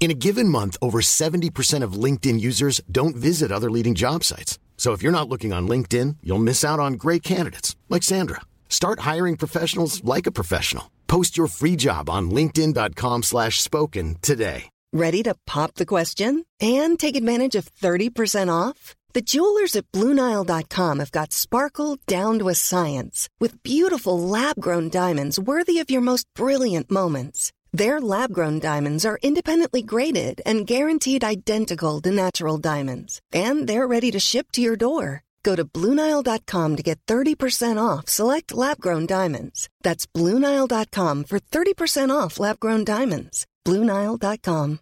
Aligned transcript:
In 0.00 0.12
a 0.12 0.14
given 0.14 0.48
month, 0.48 0.76
over 0.80 1.00
70% 1.00 1.82
of 1.82 2.02
LinkedIn 2.04 2.40
users 2.40 2.80
don't 2.90 3.16
visit 3.16 3.52
other 3.52 3.70
leading 3.70 3.96
job 3.96 4.24
sites. 4.24 4.58
So 4.76 4.92
if 4.92 5.02
you're 5.02 5.18
not 5.18 5.28
looking 5.28 5.52
on 5.52 5.68
LinkedIn, 5.68 6.18
you'll 6.22 6.38
miss 6.38 6.64
out 6.64 6.78
on 6.80 6.94
great 6.94 7.22
candidates 7.22 7.76
like 7.88 8.04
Sandra. 8.04 8.40
Start 8.68 9.00
hiring 9.00 9.36
professionals 9.36 10.02
like 10.04 10.26
a 10.26 10.32
professional. 10.32 10.90
Post 11.08 11.36
your 11.36 11.48
free 11.48 11.74
job 11.74 12.08
on 12.08 12.30
linkedin.com 12.30 13.24
slash 13.24 13.60
spoken 13.60 14.16
today. 14.22 14.70
Ready 14.92 15.22
to 15.24 15.34
pop 15.46 15.74
the 15.74 15.84
question 15.84 16.46
and 16.60 16.98
take 16.98 17.16
advantage 17.16 17.56
of 17.56 17.74
30% 17.74 18.48
off? 18.50 18.94
The 19.12 19.20
jewelers 19.20 19.74
at 19.74 19.90
BlueNile.com 19.92 20.98
have 21.00 21.10
got 21.10 21.32
sparkle 21.32 21.98
down 22.06 22.38
to 22.38 22.48
a 22.48 22.54
science 22.54 23.28
with 23.40 23.62
beautiful 23.62 24.18
lab 24.18 24.60
grown 24.60 24.88
diamonds 24.88 25.38
worthy 25.40 25.78
of 25.80 25.90
your 25.90 26.00
most 26.02 26.26
brilliant 26.34 26.90
moments. 26.90 27.52
Their 27.72 28.00
lab 28.00 28.32
grown 28.32 28.58
diamonds 28.58 29.04
are 29.04 29.18
independently 29.22 29.82
graded 29.82 30.40
and 30.46 30.66
guaranteed 30.66 31.22
identical 31.22 32.00
to 32.00 32.10
natural 32.10 32.58
diamonds, 32.58 33.20
and 33.32 33.68
they're 33.68 33.86
ready 33.86 34.10
to 34.10 34.18
ship 34.18 34.50
to 34.52 34.60
your 34.62 34.76
door. 34.76 35.24
Go 35.42 35.54
to 35.56 35.64
BlueNile.com 35.64 36.76
to 36.76 36.82
get 36.82 36.98
30% 37.06 37.78
off 37.78 38.08
select 38.08 38.54
lab 38.54 38.80
grown 38.80 39.06
diamonds. 39.06 39.68
That's 39.82 40.06
BlueNile.com 40.06 41.24
for 41.24 41.38
30% 41.38 42.10
off 42.10 42.38
lab 42.40 42.58
grown 42.60 42.84
diamonds. 42.84 43.46
BlueNile.com. 43.64 44.78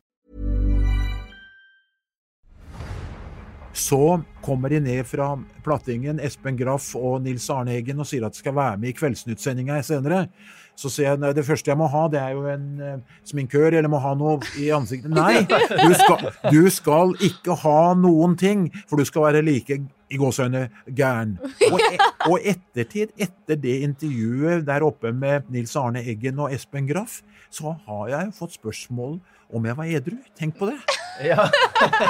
Så 3.73 4.23
kommer 4.43 4.69
de 4.69 4.81
ned 4.81 5.07
fra 5.07 5.45
plattingen, 5.65 6.21
Espen 6.21 6.57
Graff 6.57 6.95
og 6.97 7.21
Nils 7.23 7.51
Arne 7.51 7.77
og 7.99 8.07
sier 8.09 8.25
at 8.25 8.33
de 8.33 8.41
skal 8.41 8.55
være 8.57 8.79
med 8.81 8.89
i 8.89 8.97
Kveldsnytt-sendinga 8.97 9.83
senere. 9.85 10.29
Så 10.77 10.91
sier 10.93 11.09
jeg 11.09 11.21
nei, 11.23 11.31
det 11.33 11.47
første 11.47 11.71
jeg 11.73 11.79
må 11.81 11.87
ha, 11.89 12.03
det 12.13 12.19
er 12.21 12.35
jo 12.37 12.43
en 12.53 12.65
eh, 12.85 12.97
sminkør, 13.25 13.79
eller 13.79 13.89
må 13.89 13.97
ha 14.05 14.13
noe 14.19 14.35
i 14.61 14.69
ansiktet. 14.77 15.09
Nei, 15.17 15.47
du 15.49 15.95
skal, 15.97 16.27
du 16.53 16.67
skal 16.73 17.15
ikke 17.25 17.57
ha 17.63 17.95
noen 17.97 18.37
ting, 18.37 18.67
for 18.85 19.01
du 19.01 19.09
skal 19.09 19.25
være 19.31 19.41
like 19.47 19.79
i 20.13 20.21
gåseøyne 20.21 20.67
gæren. 20.99 21.39
Og, 21.71 21.81
et, 21.81 22.05
og 22.29 22.37
ettertid, 22.53 23.15
etter 23.17 23.57
det 23.63 23.79
intervjuet 23.89 24.67
der 24.69 24.85
oppe 24.87 25.15
med 25.17 25.49
Nils 25.55 25.73
Arne 25.81 26.05
Eggen 26.05 26.45
og 26.45 26.53
Espen 26.55 26.87
Graff, 26.91 27.23
så 27.51 27.73
har 27.89 28.13
jeg 28.13 28.37
fått 28.37 28.59
spørsmål 28.61 29.17
om 29.57 29.67
jeg 29.67 29.79
var 29.81 29.91
edru. 29.97 30.21
Tenk 30.37 30.59
på 30.61 30.69
det. 30.69 30.77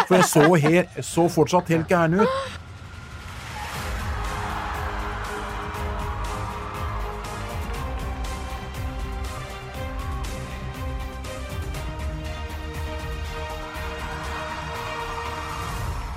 For 0.09 0.19
jeg 0.19 0.27
så, 0.27 0.47
he 0.67 0.87
så 1.07 1.31
fortsatt 1.31 1.71
helt 1.71 1.87
gæren 1.87 2.19
ut. 2.25 2.63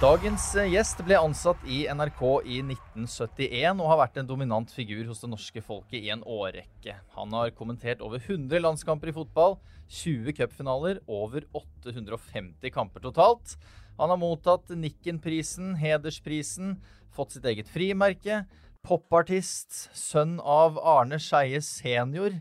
Dagens 0.09 0.55
eh, 0.57 0.71
gjest 0.73 1.03
ble 1.05 1.19
ansatt 1.21 1.59
i 1.69 1.83
NRK 1.85 2.21
i 2.49 2.55
1971 2.63 3.81
og 3.83 3.89
har 3.91 3.99
vært 3.99 4.15
en 4.17 4.29
dominant 4.31 4.71
figur 4.73 5.03
hos 5.05 5.19
det 5.21 5.27
norske 5.29 5.61
folket 5.61 5.99
i 5.99 6.09
en 6.09 6.23
årrekke. 6.25 6.95
Han 7.13 7.35
har 7.35 7.51
kommentert 7.53 8.01
over 8.01 8.17
100 8.17 8.63
landskamper 8.63 9.11
i 9.11 9.13
fotball, 9.13 9.59
20 9.99 10.33
cupfinaler, 10.39 10.97
over 11.05 11.45
850 11.53 12.73
kamper 12.73 13.03
totalt. 13.05 13.53
Han 13.99 14.09
har 14.09 14.17
mottatt 14.17 14.73
Nikken-prisen, 14.73 15.75
Hedersprisen, 15.77 16.79
fått 17.13 17.35
sitt 17.35 17.45
eget 17.51 17.69
frimerke, 17.69 18.47
popartist, 18.81 19.91
sønn 19.93 20.39
av 20.41 20.81
Arne 20.81 21.21
Skeie 21.21 21.61
senior. 21.61 22.39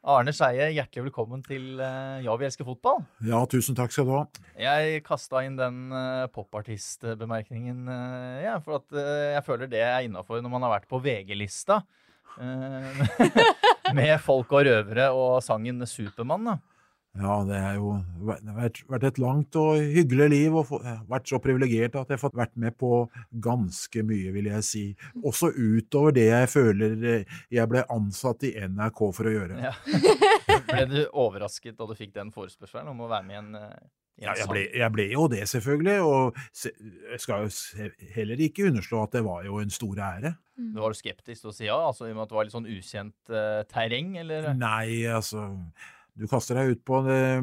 Arne 0.00 0.32
Skeie, 0.32 0.70
hjertelig 0.72 1.10
velkommen 1.10 1.42
til 1.44 1.76
eh, 1.76 2.22
Ja, 2.24 2.32
vi 2.40 2.46
elsker 2.46 2.64
fotball. 2.64 3.02
Ja, 3.26 3.42
tusen 3.50 3.76
takk 3.76 3.92
skal 3.92 4.06
du 4.08 4.14
ha. 4.14 4.22
Jeg 4.56 5.02
kasta 5.04 5.42
inn 5.44 5.58
den 5.58 5.92
uh, 5.92 6.24
popartistbemerkningen, 6.32 7.82
uh, 7.84 8.38
ja, 8.40 8.54
for 8.64 8.78
at 8.78 8.96
eh, 8.96 9.34
jeg 9.34 9.44
føler 9.44 9.68
det 9.68 9.82
er 9.84 10.06
innafor 10.06 10.40
når 10.40 10.54
man 10.54 10.64
har 10.64 10.72
vært 10.78 10.88
på 10.88 11.02
VG-lista. 11.04 11.82
eh, 12.40 13.04
med 13.98 14.14
folk 14.24 14.56
og 14.56 14.64
røvere 14.70 15.10
og 15.12 15.42
sangen 15.44 15.84
'Supermann'. 15.84 16.48
da. 16.48 16.56
Ja, 17.18 17.40
det 17.42 17.58
har 17.58 17.74
jo 17.74 17.96
vært, 18.22 18.78
et 19.02 19.18
langt 19.18 19.56
og 19.58 19.80
hyggelig 19.82 20.28
liv, 20.30 20.54
og 20.60 20.70
vært 21.10 21.26
så 21.26 21.40
privilegert 21.42 21.96
at 21.98 22.06
jeg 22.06 22.20
har 22.20 22.22
fått 22.22 22.38
vært 22.38 22.54
med 22.60 22.76
på 22.78 23.02
ganske 23.42 24.04
mye, 24.06 24.30
vil 24.36 24.46
jeg 24.52 24.66
si. 24.66 24.84
Også 25.18 25.50
utover 25.50 26.14
det 26.14 26.28
jeg 26.28 26.50
føler 26.52 26.94
eh, 27.16 27.40
jeg 27.50 27.66
ble 27.72 27.82
ansatt 27.90 28.46
i 28.46 28.52
NRK 28.62 29.02
for 29.16 29.26
å 29.26 29.34
gjøre. 29.34 29.58
Ja. 29.58 29.74
Ble 30.70 30.86
du 30.86 31.00
overrasket 31.18 31.78
da 31.78 31.88
du 31.88 31.96
fikk 31.98 32.14
den 32.14 32.30
forespørselen 32.34 32.92
om 32.92 33.02
å 33.02 33.10
være 33.10 33.26
med 33.26 33.34
i 33.34 33.40
en, 33.40 33.52
eh, 33.58 33.76
i 34.20 34.24
en 34.24 34.28
Ja, 34.28 34.38
jeg 34.38 34.50
ble, 34.52 34.64
jeg 34.78 34.94
ble 34.94 35.10
jo 35.10 35.26
det, 35.32 35.44
selvfølgelig, 35.50 35.98
og 36.06 36.40
se, 36.54 36.70
jeg 37.10 37.22
skal 37.26 37.46
jo 37.46 37.54
se, 37.58 37.90
heller 38.14 38.46
ikke 38.46 38.70
underslå 38.70 39.04
at 39.08 39.18
det 39.18 39.26
var 39.26 39.46
jo 39.50 39.58
en 39.58 39.72
stor 39.74 40.04
ære. 40.14 40.36
Du 40.60 40.78
var 40.78 40.94
skeptisk 40.94 41.42
til 41.42 41.50
å 41.50 41.56
si 41.56 41.66
ja, 41.66 41.78
altså 41.90 42.06
i 42.06 42.12
og 42.12 42.20
med 42.20 42.28
at 42.28 42.30
det 42.30 42.38
var 42.38 42.46
litt 42.46 42.54
sånn 42.54 42.68
ukjent 42.70 43.32
uh, 43.32 43.62
terreng, 43.70 44.12
eller? 44.20 44.52
Nei, 44.54 45.08
altså 45.10 45.48
Du 46.18 46.26
kaster 46.30 46.58
deg 46.58 46.74
ut 46.74 46.84
på, 46.86 47.00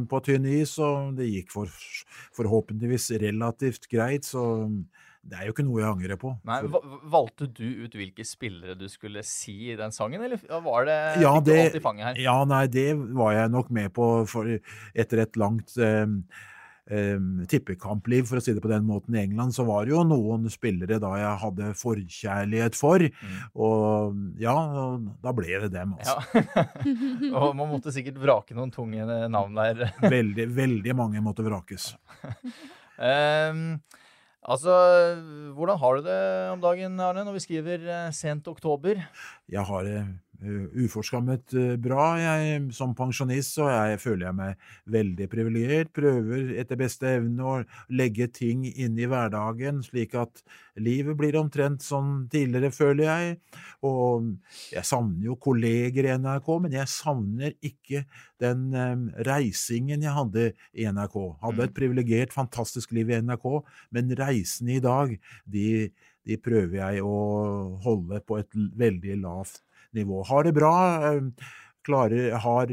på 0.10 0.22
tynn 0.26 0.46
is, 0.50 0.78
og 0.84 1.16
det 1.18 1.30
gikk 1.30 1.54
for, 1.54 1.72
forhåpentligvis 2.38 3.12
relativt 3.24 3.88
greit, 3.92 4.28
så 4.28 4.44
det 5.28 5.36
er 5.36 5.48
jo 5.50 5.54
ikke 5.56 5.66
noe 5.68 5.82
jeg 5.82 5.90
angrer 5.92 6.20
på. 6.20 6.32
Nei, 6.48 6.60
Valgte 7.12 7.50
du 7.52 7.66
ut 7.84 7.96
hvilke 8.00 8.24
spillere 8.28 8.78
du 8.80 8.86
skulle 8.92 9.24
si 9.28 9.74
i 9.74 9.78
den 9.80 9.92
sangen, 9.96 10.24
eller 10.24 10.40
var 10.64 10.88
det 10.88 11.00
Ja, 11.24 11.34
det, 11.44 11.58
alt 11.66 11.80
i 11.80 11.84
fanget 11.84 12.10
her? 12.12 12.22
ja, 12.28 12.38
nei, 12.48 12.64
det 12.72 12.90
var 13.18 13.34
jeg 13.36 13.52
nok 13.54 13.72
med 13.76 13.92
på 13.96 14.08
for, 14.30 14.48
etter 14.96 15.24
et 15.26 15.40
langt 15.40 15.76
eh, 15.82 16.06
eh, 16.08 16.54
tippekampliv, 16.88 18.26
for 18.30 18.40
å 18.40 18.42
si 18.44 18.54
det 18.56 18.62
på 18.64 18.70
den 18.72 18.86
måten, 18.88 19.16
i 19.18 19.24
England, 19.26 19.52
så 19.56 19.66
var 19.68 19.84
det 19.86 19.92
jo 19.92 20.06
noen 20.08 20.46
spillere 20.50 21.00
da 21.04 21.10
jeg 21.20 21.42
hadde 21.44 21.72
forkjærlighet 21.76 22.78
for, 22.80 23.04
Mm. 23.08 23.36
og 23.60 24.16
ja, 24.40 24.54
da 25.24 25.34
ble 25.36 25.60
det 25.66 25.72
dem, 25.74 25.96
altså. 25.98 26.16
Ja. 26.38 26.64
og 27.42 27.52
man 27.60 27.70
måtte 27.74 27.92
sikkert 27.92 28.18
vrake 28.22 28.56
noen 28.56 28.72
tunge 28.72 29.04
navn 29.28 29.56
der. 29.58 29.92
Veldig, 30.18 30.48
veldig 30.56 30.96
mange 30.96 31.22
måtte 31.24 31.44
vrakes. 31.46 31.92
um, 32.98 33.80
altså, 34.54 34.74
hvordan 35.58 35.80
har 35.82 35.98
du 36.00 36.08
det 36.08 36.20
om 36.54 36.62
dagen, 36.64 37.00
Arne, 37.04 37.26
når 37.28 37.36
vi 37.40 37.44
skriver 37.48 37.84
eh, 37.84 38.12
sent 38.16 38.48
oktober? 38.48 39.02
Jeg 39.52 39.66
har 39.68 39.84
det 39.88 39.98
eh, 40.00 40.10
uforskammet 40.38 41.54
eh, 41.58 41.74
bra 41.82 42.06
jeg, 42.22 42.60
som 42.76 42.94
pensjonist, 42.98 43.56
så 43.58 43.70
jeg 43.72 44.00
føler 44.02 44.28
jeg 44.28 44.38
meg 44.38 44.70
veldig 44.94 45.28
privilegert. 45.32 45.92
Prøver 45.96 46.54
etter 46.62 46.80
beste 46.80 47.10
evne 47.18 47.48
å 47.48 47.56
legge 47.90 48.30
ting 48.34 48.66
inn 48.70 48.98
i 49.00 49.08
hverdagen, 49.10 49.82
slik 49.86 50.14
at 50.20 50.44
livet 50.78 51.18
blir 51.18 51.40
omtrent 51.40 51.82
som 51.86 52.28
tidligere, 52.32 52.72
føler 52.76 53.08
jeg. 53.08 53.38
Og 53.88 54.30
jeg 54.74 54.86
savner 54.88 55.30
jo 55.32 55.40
kolleger 55.42 56.06
i 56.06 56.18
NRK, 56.22 56.52
men 56.66 56.78
jeg 56.78 56.94
savner 56.94 57.56
ikke 57.66 58.04
den 58.44 58.68
eh, 58.78 59.24
reisingen 59.28 60.06
jeg 60.06 60.18
hadde 60.18 60.52
i 60.78 60.86
NRK. 60.86 61.18
Hadde 61.46 61.66
et 61.66 61.78
privilegert, 61.78 62.36
fantastisk 62.36 62.94
liv 62.98 63.10
i 63.10 63.22
NRK, 63.26 63.50
men 63.98 64.14
reisene 64.22 64.78
i 64.78 64.84
dag, 64.84 65.18
de 65.50 65.68
de 66.28 66.36
prøver 66.44 66.82
jeg 66.82 67.04
å 67.08 67.18
holde 67.86 68.20
på 68.28 68.36
et 68.42 68.58
veldig 68.76 69.14
lavt 69.22 69.62
nivå. 69.96 70.24
Har 70.28 70.44
det 70.44 70.54
bra, 70.58 70.76
eh, 71.12 71.22
klarer, 71.88 72.32
har 72.44 72.72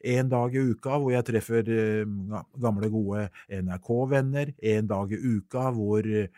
en 0.00 0.28
dag 0.32 0.54
i 0.56 0.62
uka 0.72 0.96
hvor 0.96 1.12
jeg 1.12 1.26
treffer 1.28 1.68
eh, 1.74 2.40
gamle, 2.60 2.88
gode 2.92 3.26
NRK-venner. 3.52 4.54
En 4.72 4.88
dag 4.90 5.12
i 5.12 5.20
uka 5.20 5.70
hvor 5.76 6.06
eh, 6.06 6.30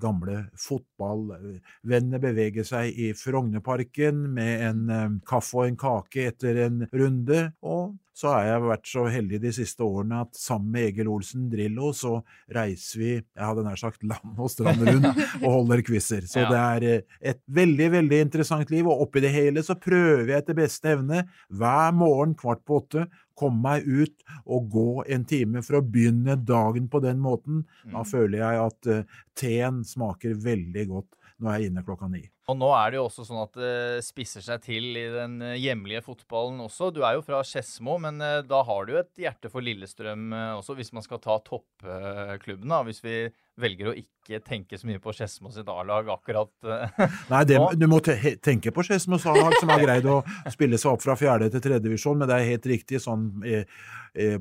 gamle 0.00 0.46
fotballvenner 0.60 2.22
beveger 2.22 2.66
seg 2.66 2.96
i 2.96 3.12
Frognerparken 3.16 4.26
med 4.36 4.66
en 4.70 4.90
eh, 4.90 5.06
kaffe 5.28 5.60
og 5.60 5.70
en 5.70 5.78
kake 5.80 6.28
etter 6.30 6.66
en 6.66 6.82
runde. 6.92 7.46
Og 7.66 7.94
så 8.16 8.30
har 8.32 8.46
jeg 8.46 8.60
vært 8.64 8.88
så 8.88 9.02
heldig 9.12 9.38
de 9.42 9.50
siste 9.52 9.84
årene 9.84 10.22
at 10.24 10.38
sammen 10.40 10.70
med 10.72 10.86
Egil 10.88 11.10
Olsen 11.12 11.50
Drillo, 11.52 11.90
så 11.92 12.14
reiser 12.54 13.02
vi 13.02 13.10
jeg 13.12 13.42
hadde 13.42 13.64
nær 13.66 13.80
sagt 13.80 14.06
land 14.08 14.40
og 14.40 14.48
strand 14.52 14.80
rundt 14.88 15.10
og 15.42 15.44
holder 15.44 15.82
quizer. 15.84 16.24
Så 16.30 16.46
det 16.48 16.62
er 16.62 16.86
eh, 16.88 17.04
et 17.34 17.42
veldig, 17.44 17.90
veldig 17.98 18.22
interessant 18.24 18.72
liv, 18.72 18.88
og 18.88 19.04
oppi 19.04 19.20
det 19.24 19.34
hele 19.34 19.64
så 19.66 19.76
prøver 19.76 20.32
jeg 20.32 20.44
etter 20.44 20.56
beste 20.56 20.94
evne 20.94 21.26
hver 21.52 21.92
morgen 21.96 22.32
kvart 22.38 22.64
på 22.64 22.80
åtte 22.80 23.04
komme 23.38 23.62
meg 23.64 23.86
ut 23.86 24.24
og 24.44 24.70
gå 24.72 24.90
en 25.12 25.26
time 25.28 25.62
for 25.66 25.78
å 25.78 25.84
begynne 25.84 26.38
dagen 26.48 26.88
på 26.92 27.02
den 27.04 27.20
måten. 27.22 27.64
Da 27.92 28.04
føler 28.06 28.42
jeg 28.42 28.62
at 28.64 28.90
eh, 28.92 29.20
teen 29.38 29.82
smaker 29.86 30.38
veldig 30.46 30.88
godt 30.92 31.20
når 31.36 31.52
jeg 31.52 31.60
er 31.60 31.70
inne 31.70 31.86
klokka 31.86 32.10
ni. 32.10 32.24
Og 32.46 32.54
nå 32.54 32.66
er 32.78 32.92
det 32.92 32.98
jo 33.00 33.04
også 33.08 33.24
sånn 33.26 33.40
at 33.42 33.56
det 33.58 34.02
spisser 34.06 34.44
seg 34.44 34.60
til 34.62 34.84
i 34.94 35.02
den 35.10 35.40
eh, 35.42 35.56
hjemlige 35.58 36.04
fotballen 36.06 36.60
også. 36.62 36.92
Du 36.94 37.00
er 37.02 37.16
jo 37.16 37.24
fra 37.26 37.40
Skedsmo, 37.42 37.96
men 37.98 38.20
eh, 38.22 38.44
da 38.46 38.60
har 38.68 38.84
du 38.86 38.92
jo 38.94 39.00
et 39.00 39.18
hjerte 39.18 39.50
for 39.50 39.66
Lillestrøm 39.66 40.28
eh, 40.30 40.52
også, 40.54 40.76
hvis 40.78 40.92
man 40.94 41.02
skal 41.02 41.18
ta 41.24 41.40
toppklubben, 41.42 42.70
da. 42.70 42.84
Hvis 42.86 43.02
vi 43.02 43.16
velger 43.58 43.90
å 43.90 43.94
ikke 43.98 44.38
tenke 44.46 44.78
så 44.78 44.86
mye 44.86 45.02
på 45.02 45.10
Skedsmo 45.16 45.50
sitt 45.50 45.66
A-lag 45.72 46.06
akkurat 46.12 46.68
Nei, 47.32 47.40
det, 47.50 47.56
nå. 47.58 47.72
du 47.74 47.86
må 47.90 47.98
tenke 48.04 48.70
på 48.74 48.84
Skedsmo 48.86 49.18
lag 49.18 49.56
som 49.58 49.72
har 49.72 49.82
greid 49.82 50.06
å 50.06 50.20
spille 50.52 50.78
seg 50.78 50.92
opp 50.92 51.02
fra 51.02 51.16
fjerde 51.18 51.48
til 51.50 51.64
tredje 51.64 51.82
divisjon, 51.88 52.20
men 52.20 52.30
det 52.30 52.36
er 52.36 52.52
helt 52.52 52.68
riktig. 52.70 53.00
sånn 53.02 53.26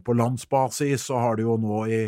På 0.05 0.13
landsbasis 0.13 1.07
så 1.09 1.23
har 1.23 1.39
du 1.39 1.47
jo 1.47 1.57
nå 1.63 1.81
i 1.89 2.03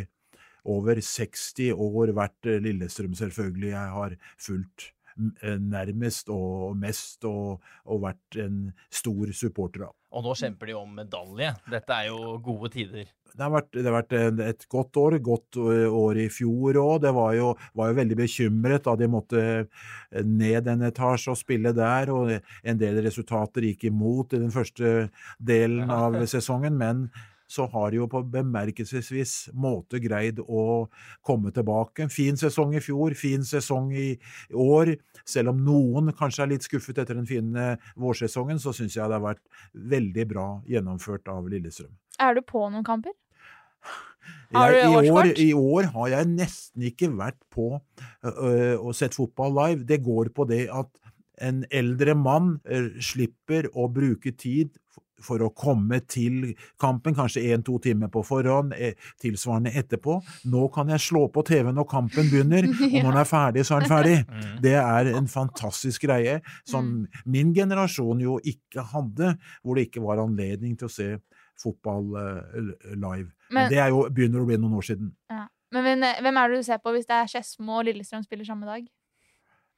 over 0.68 1.02
60 1.02 1.74
år 1.74 2.14
vært 2.14 2.52
Lillestrøm, 2.68 3.18
selvfølgelig. 3.18 3.74
Jeg 3.74 3.96
har 3.98 4.16
fulgt 4.36 4.92
nærmest 5.18 6.30
og 6.34 6.76
mest 6.80 7.26
og, 7.28 7.64
og 7.86 8.04
vært 8.04 8.40
en 8.44 8.68
stor 8.94 9.34
supporter 9.34 9.88
av. 9.90 9.96
Og 10.18 10.24
nå 10.24 10.34
kjemper 10.40 10.70
de 10.70 10.76
om 10.78 10.92
medalje. 10.98 11.52
Dette 11.70 11.96
er 11.96 12.10
jo 12.10 12.38
gode 12.44 12.72
tider. 12.74 13.10
Det 13.38 13.44
har 13.44 13.52
vært, 13.54 13.70
det 13.76 13.86
har 13.86 13.96
vært 13.98 14.16
et 14.48 14.66
godt 14.72 14.98
år, 14.98 15.18
godt 15.22 15.60
år 15.60 16.20
i 16.24 16.28
fjor 16.34 16.80
òg. 16.82 17.02
Det 17.04 17.12
var 17.14 17.36
jo, 17.38 17.52
var 17.78 17.92
jo 17.92 17.98
veldig 18.00 18.18
bekymret 18.18 18.88
da 18.88 18.96
de 18.98 19.10
måtte 19.12 19.44
eh, 19.44 20.24
ned 20.24 20.70
en 20.72 20.88
etasje 20.88 21.34
og 21.34 21.40
spille 21.40 21.74
der, 21.76 22.12
og 22.14 22.32
en 22.34 22.82
del 22.82 23.02
resultater 23.06 23.68
gikk 23.68 23.90
imot 23.92 24.34
i 24.34 24.42
den 24.42 24.54
første 24.54 25.10
delen 25.38 25.92
av 25.94 26.18
sesongen, 26.30 26.80
men 26.80 27.10
så 27.48 27.66
har 27.72 27.92
de 27.92 28.02
jo 28.02 28.08
på 28.12 28.22
bemerkelsesvis 28.32 29.36
måte 29.56 30.02
greid 30.04 30.42
å 30.44 30.88
komme 31.26 31.54
tilbake. 31.56 32.06
En 32.06 32.14
fin 32.14 32.38
sesong 32.40 32.76
i 32.76 32.84
fjor, 32.84 33.16
fin 33.18 33.46
sesong 33.48 33.94
i 33.96 34.10
år. 34.52 34.96
Selv 35.28 35.54
om 35.54 35.62
noen 35.64 36.12
kanskje 36.18 36.44
er 36.46 36.52
litt 36.54 36.68
skuffet 36.68 37.00
etter 37.04 37.18
den 37.18 37.30
fine 37.30 37.70
vårsesongen, 37.96 38.60
så 38.60 38.76
syns 38.76 38.98
jeg 39.00 39.08
det 39.08 39.18
har 39.18 39.26
vært 39.30 39.44
veldig 39.96 40.28
bra 40.30 40.50
gjennomført 40.68 41.32
av 41.32 41.48
Lillestrøm. 41.52 41.96
Er 42.20 42.38
du 42.38 42.44
på 42.46 42.68
noen 42.68 42.86
kamper? 42.86 43.16
Jeg, 44.52 44.80
i, 44.88 45.10
år. 45.12 45.30
I 45.40 45.52
år 45.56 45.90
har 45.94 46.12
jeg 46.14 46.30
nesten 46.32 46.88
ikke 46.90 47.10
vært 47.16 47.40
på 47.54 47.70
øh, 47.76 48.76
og 48.80 48.96
sett 48.96 49.16
fotball 49.16 49.54
live. 49.56 49.88
Det 49.88 50.02
går 50.04 50.32
på 50.36 50.48
det 50.48 50.66
at 50.72 50.92
en 51.44 51.64
eldre 51.72 52.16
mann 52.18 52.56
øh, 52.66 52.96
slipper 53.04 53.70
å 53.76 53.88
bruke 53.94 54.34
tid 54.40 54.76
for 55.24 55.42
å 55.42 55.50
komme 55.56 56.00
til 56.10 56.54
kampen, 56.82 57.16
kanskje 57.18 57.46
én-to 57.54 57.78
timer 57.84 58.12
på 58.14 58.24
forhånd, 58.26 58.74
eh, 58.78 58.94
tilsvarende 59.22 59.74
etterpå. 59.78 60.20
Nå 60.52 60.68
kan 60.74 60.90
jeg 60.94 61.04
slå 61.04 61.28
på 61.34 61.44
TV 61.48 61.72
når 61.74 61.90
kampen 61.90 62.30
begynner, 62.32 62.68
og 62.94 63.00
når 63.00 63.12
den 63.12 63.22
er 63.24 63.30
ferdig, 63.30 63.66
så 63.66 63.78
er 63.78 63.86
den 63.86 63.94
ferdig. 63.94 64.18
Det 64.64 64.76
er 64.82 65.12
en 65.18 65.28
fantastisk 65.32 66.08
greie 66.08 66.40
som 66.68 67.08
min 67.26 67.54
generasjon 67.56 68.22
jo 68.22 68.38
ikke 68.44 68.86
hadde, 68.94 69.36
hvor 69.64 69.78
det 69.78 69.90
ikke 69.90 70.06
var 70.06 70.24
anledning 70.24 70.78
til 70.78 70.90
å 70.90 70.94
se 70.94 71.12
fotball 71.62 72.14
eh, 72.22 72.64
live. 72.94 73.32
Men, 73.52 73.70
det 73.72 73.82
er 73.82 73.94
jo, 73.94 74.06
begynner 74.14 74.44
å 74.44 74.50
bli 74.50 74.60
noen 74.62 74.78
år 74.78 74.92
siden. 74.92 75.14
Ja. 75.32 75.48
Men, 75.76 75.84
men 75.84 76.06
eh, 76.08 76.22
hvem 76.24 76.40
er 76.40 76.52
det 76.52 76.62
du 76.62 76.68
ser 76.68 76.80
på 76.84 76.94
hvis 76.96 77.08
det 77.10 77.18
er 77.18 77.32
Skedsmo 77.32 77.82
og 77.82 77.88
Lillestrøm 77.90 78.24
spiller 78.26 78.48
samme 78.48 78.70
dag? 78.70 78.86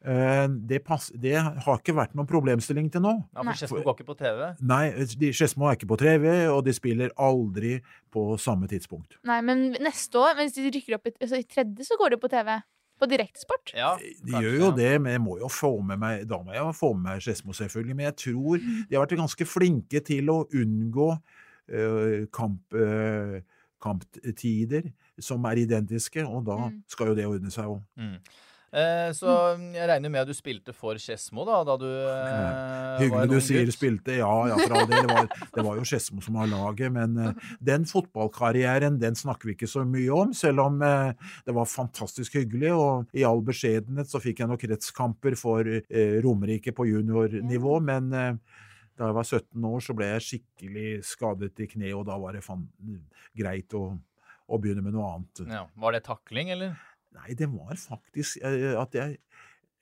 Eh, 0.06 0.48
det, 0.48 0.80
pass, 0.88 1.10
det 1.12 1.34
har 1.36 1.78
ikke 1.82 1.94
vært 1.98 2.14
noen 2.16 2.28
problemstilling 2.28 2.88
til 2.94 3.02
nå. 3.04 3.12
Ja, 3.36 3.44
for 3.44 3.52
Skedsmo 3.60 3.82
går 3.84 3.98
ikke 3.98 4.06
på 4.08 4.16
TV. 4.22 4.56
Nei, 4.64 4.92
de- 5.20 5.32
Skedsmo 5.36 5.68
er 5.68 5.76
ikke 5.76 5.90
på 5.92 5.98
TV, 6.00 6.48
og 6.54 6.64
de 6.66 6.72
spiller 6.74 7.10
aldri 7.20 7.82
på 8.12 8.38
samme 8.40 8.68
tidspunkt. 8.72 9.18
Nei, 9.28 9.42
men 9.42 9.74
neste 9.84 10.16
år, 10.22 10.36
hvis 10.40 10.54
de 10.56 10.70
rykker 10.72 10.96
opp 10.96 11.08
i, 11.08 11.12
altså, 11.22 11.36
i 11.42 11.44
tredje, 11.44 11.84
så 11.84 11.98
går 12.00 12.12
det 12.16 12.22
på 12.22 12.30
TV. 12.32 12.62
På 13.00 13.08
Direktesport. 13.08 13.72
Ja, 13.76 13.94
De 13.98 14.32
gjør 14.44 14.56
jo 14.60 14.72
det, 14.76 15.02
men 15.02 15.14
jeg 15.14 15.22
må 15.24 15.38
jo 15.40 15.48
få 15.48 15.82
med 15.84 16.00
meg 16.00 16.26
da 16.28 16.36
må 16.44 16.52
jeg 16.52 16.60
jo 16.60 16.72
få 16.76 16.94
med 16.96 17.04
meg 17.14 17.22
Skedsmo, 17.24 17.52
selvfølgelig. 17.56 17.96
Men 17.96 18.06
jeg 18.10 18.16
tror 18.24 18.58
de 18.90 18.96
har 18.96 19.06
vært 19.06 19.18
ganske 19.20 19.46
flinke 19.48 20.02
til 20.04 20.28
å 20.32 20.42
unngå 20.52 21.06
øh, 21.72 22.26
kamp, 22.32 22.60
øh, 22.74 23.40
kamptider 23.82 24.90
som 25.20 25.46
er 25.46 25.62
identiske, 25.64 26.26
og 26.28 26.44
da 26.46 26.58
Mm. 26.70 26.84
skal 26.88 27.08
jo 27.08 27.16
det 27.16 27.26
ordne 27.26 27.52
seg 27.52 27.66
òg. 27.66 27.82
Eh, 28.70 29.10
så 29.18 29.34
jeg 29.74 29.88
regner 29.90 30.12
med 30.14 30.22
at 30.22 30.30
du 30.30 30.36
spilte 30.38 30.74
for 30.78 30.98
Skedsmo 31.02 31.42
da, 31.48 31.62
da 31.66 31.76
du 31.82 31.88
eh, 31.90 33.00
Hyggelig 33.02 33.32
du 33.32 33.40
sier 33.42 33.66
gutt. 33.66 33.74
spilte, 33.74 34.20
ja, 34.20 34.30
ja 34.52 34.58
for 34.62 34.76
all 34.78 34.90
del. 34.90 35.08
Det 35.08 35.16
var, 35.16 35.30
det 35.56 35.64
var 35.66 35.80
jo 35.80 35.86
Skedsmo 35.90 36.22
som 36.22 36.38
var 36.38 36.52
laget, 36.52 36.94
men 36.94 37.18
eh, 37.18 37.48
den 37.72 37.88
fotballkarrieren 37.90 39.00
den 39.02 39.18
snakker 39.18 39.50
vi 39.50 39.56
ikke 39.58 39.70
så 39.72 39.82
mye 39.90 40.10
om, 40.14 40.36
selv 40.38 40.62
om 40.68 40.84
eh, 40.86 41.32
det 41.48 41.56
var 41.58 41.70
fantastisk 41.70 42.38
hyggelig. 42.38 42.76
Og 42.78 43.18
i 43.18 43.26
all 43.26 43.42
beskjedenhet 43.46 44.12
så 44.12 44.22
fikk 44.22 44.44
jeg 44.44 44.52
noen 44.52 44.62
kretskamper 44.62 45.38
for 45.40 45.66
eh, 45.66 46.20
Romerike 46.22 46.76
på 46.78 46.86
juniornivå, 46.92 47.80
men 47.90 48.12
da 48.14 49.08
jeg 49.08 49.16
var 49.16 49.26
17 49.26 49.66
år, 49.72 49.82
så 49.82 49.96
ble 49.96 50.12
jeg 50.12 50.26
skikkelig 50.28 50.88
skadet 51.08 51.58
i 51.64 51.70
kneet, 51.72 51.96
og 51.96 52.06
da 52.10 52.20
var 52.20 52.36
det 52.36 52.44
fan 52.46 52.68
greit 53.38 53.74
å, 53.80 53.88
å 54.46 54.62
begynne 54.62 54.84
med 54.86 54.94
noe 54.94 55.10
annet. 55.16 55.44
Ja. 55.48 55.64
Var 55.80 55.96
det 55.96 56.04
takling, 56.06 56.52
eller? 56.54 56.76
Nei, 57.18 57.34
det 57.38 57.48
var 57.52 57.76
faktisk 57.80 58.38
eh, 58.46 58.76
at 58.80 58.94
jeg 58.94 59.18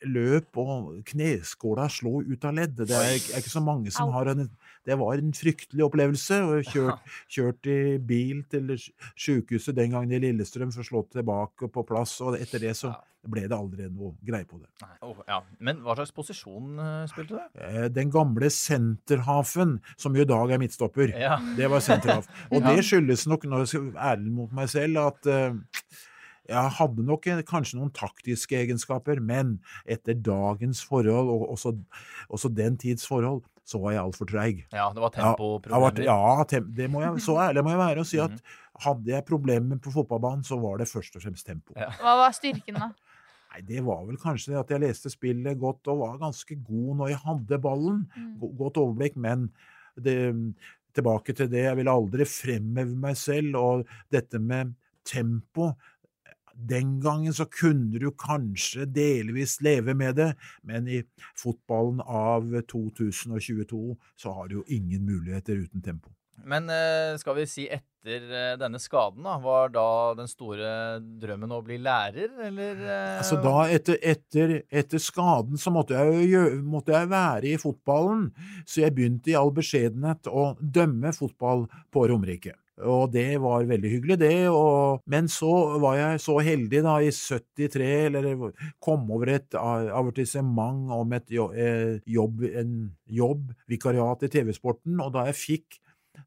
løp 0.06 0.58
og 0.62 1.00
kneskåla 1.10 1.88
slo 1.90 2.20
ut 2.22 2.44
av 2.46 2.54
ledd. 2.54 2.76
Det 2.78 2.94
er, 2.94 3.16
ikke- 3.18 3.50
så 3.50 3.62
mange 3.66 3.90
som 3.92 4.12
har 4.14 4.28
en 4.30 4.50
Det 4.86 4.96
var 4.98 5.18
en 5.18 5.34
fryktelig 5.34 5.84
opplevelse. 5.84 6.38
Og 6.48 6.64
kjørt, 6.64 7.00
kjørt 7.34 7.66
i 7.68 7.98
bil 7.98 8.44
til 8.48 8.70
sjukehuset 9.18 9.76
den 9.76 9.92
gangen 9.92 10.14
i 10.14 10.20
Lillestrøm 10.24 10.72
for 10.72 10.80
å 10.82 10.88
slå 10.88 11.02
tilbake 11.12 11.68
på 11.74 11.84
plass, 11.86 12.22
og 12.22 12.38
etter 12.40 12.60
det 12.64 12.76
så 12.78 12.94
ble 13.28 13.42
det 13.50 13.58
aldri 13.58 13.90
noe 13.92 14.14
greie 14.24 14.46
på 14.48 14.62
det. 14.62 14.70
Oh, 15.04 15.18
ja. 15.28 15.42
Men 15.60 15.82
hva 15.84 15.98
slags 15.98 16.14
posisjon 16.16 16.78
eh, 16.80 17.08
spilte 17.12 17.36
du? 17.36 17.60
Eh, 17.60 17.88
Den 17.92 18.10
gamle 18.14 18.48
senterhafen, 18.54 19.82
som 20.00 20.16
jo 20.16 20.22
i 20.24 20.30
dag 20.30 20.52
er 20.56 20.62
midtstopper, 20.62 21.12
Ja. 21.20 21.36
det 21.58 21.68
var 21.70 21.80
senterhaf. 21.84 22.30
Og 22.54 22.62
det 22.64 22.86
skyldes 22.88 23.26
nok, 23.28 23.44
når 23.50 23.66
jeg 23.68 23.82
være 23.92 24.14
ærlig 24.14 24.32
mot 24.32 24.54
meg 24.56 24.70
selv, 24.72 25.02
at 25.10 25.28
eh, 25.28 25.58
jeg 26.48 26.72
hadde 26.78 27.04
nok 27.06 27.28
kanskje 27.46 27.76
noen 27.80 27.92
taktiske 27.94 28.56
egenskaper, 28.58 29.20
men 29.22 29.60
etter 29.86 30.14
dagens 30.14 30.82
forhold, 30.88 31.30
og 31.30 31.50
også, 31.56 31.76
også 32.30 32.54
den 32.56 32.78
tids 32.78 33.06
forhold, 33.08 33.44
så 33.68 33.82
var 33.84 33.92
jeg 33.92 34.02
altfor 34.06 34.26
treig. 34.30 34.62
ja, 34.72 34.90
det 34.94 35.02
var 35.04 35.12
Ja, 35.12 35.20
jeg 35.20 35.26
var- 35.26 35.36
tempoproblemer. 35.36 36.04
Ja, 36.06 36.44
tem, 36.48 36.72
det 36.74 36.90
må 36.90 37.02
jeg, 37.04 37.20
så 37.22 37.36
ærlig 37.50 37.64
må 37.64 37.70
jeg 37.76 37.80
være 37.84 38.00
og 38.00 38.06
si 38.06 38.18
at 38.20 38.32
Mhm. 38.32 38.40
hadde 38.80 39.06
jeg 39.12 39.26
problemer 39.26 39.78
på 39.80 39.92
fotballbanen, 39.92 40.44
så 40.46 40.60
var 40.62 40.78
det 40.78 40.88
først 40.88 41.16
og 41.18 41.22
fremst 41.22 41.46
tempo. 41.46 41.74
Ja. 41.76 41.90
Hva 42.00 42.16
var 42.24 42.32
styrken, 42.32 42.74
da? 42.80 42.92
Nei, 43.54 43.62
Det 43.66 43.84
var 43.84 44.06
vel 44.06 44.18
kanskje 44.18 44.54
det 44.54 44.60
at 44.60 44.70
jeg 44.70 44.80
leste 44.82 45.10
spillet 45.12 45.60
godt 45.60 45.88
og 45.88 46.00
var 46.00 46.18
ganske 46.20 46.56
god 46.64 46.96
når 46.98 47.08
jeg 47.10 47.18
hadde 47.26 47.62
ballen. 47.62 48.08
Mm. 48.18 48.40
Godt 48.58 48.76
overblikk, 48.78 49.16
men 49.18 49.50
det, 50.00 50.54
tilbake 50.94 51.36
til 51.36 51.48
det, 51.48 51.64
jeg 51.66 51.76
vil 51.76 51.88
aldri 51.88 52.24
fremheve 52.26 52.96
meg 52.96 53.16
selv, 53.18 53.56
og 53.56 53.86
dette 54.12 54.40
med 54.40 54.76
tempo 55.06 55.74
den 56.58 56.98
gangen 57.04 57.34
så 57.34 57.46
kunne 57.46 58.00
du 58.02 58.10
kanskje 58.18 58.88
delvis 58.90 59.60
leve 59.62 59.94
med 59.98 60.18
det, 60.18 60.32
men 60.66 60.88
i 60.90 61.04
fotballen 61.38 62.02
av 62.02 62.50
2022 62.72 63.98
så 64.18 64.34
har 64.34 64.50
du 64.50 64.60
jo 64.60 64.64
ingen 64.68 65.06
muligheter 65.06 65.60
uten 65.68 65.86
tempo. 65.86 66.10
Men 66.48 66.70
eh, 66.70 67.16
skal 67.18 67.36
vi 67.40 67.46
si 67.50 67.64
etter 67.66 68.28
eh, 68.30 68.52
denne 68.62 68.80
skaden, 68.80 69.26
da, 69.26 69.38
var 69.42 69.72
da 69.74 69.88
den 70.18 70.30
store 70.30 71.00
drømmen 71.22 71.56
å 71.56 71.64
bli 71.66 71.80
lærer, 71.82 72.30
eller? 72.46 72.84
eh, 72.86 73.16
Altså 73.18 73.40
da, 73.42 73.56
etter, 73.74 73.98
etter, 74.06 74.54
etter 74.70 75.02
skaden, 75.02 75.58
så 75.60 75.74
måtte 75.74 75.98
jeg, 75.98 76.30
jo 76.32 76.44
måtte 76.62 76.94
jeg 76.94 77.10
være 77.12 77.52
i 77.52 77.58
fotballen, 77.62 78.30
så 78.70 78.86
jeg 78.86 78.96
begynte 78.98 79.34
i 79.34 79.38
all 79.40 79.52
beskjedenhet 79.56 80.30
å 80.30 80.52
dømme 80.62 81.14
fotball 81.18 81.66
på 81.94 82.06
Romerike. 82.14 82.54
Og 82.86 83.10
det 83.10 83.40
var 83.42 83.66
veldig 83.66 83.90
hyggelig, 83.90 84.20
det. 84.22 84.50
Og, 84.54 85.02
men 85.10 85.30
så 85.32 85.50
var 85.82 85.98
jeg 85.98 86.22
så 86.22 86.38
heldig 86.46 86.84
da 86.86 87.00
i 87.02 87.10
73, 87.10 87.90
eller 88.12 88.30
kom 88.84 89.10
over 89.14 89.34
et 89.34 89.58
avertissement 89.58 90.94
om 90.94 91.18
et 91.18 91.34
eh, 91.34 91.98
jobb, 92.06 92.46
en 92.52 92.78
jobb, 93.10 93.52
vikariat 93.72 94.28
i 94.28 94.32
TV-sporten, 94.38 95.02
og 95.02 95.14
da 95.16 95.26
jeg 95.30 95.42
fikk 95.42 95.82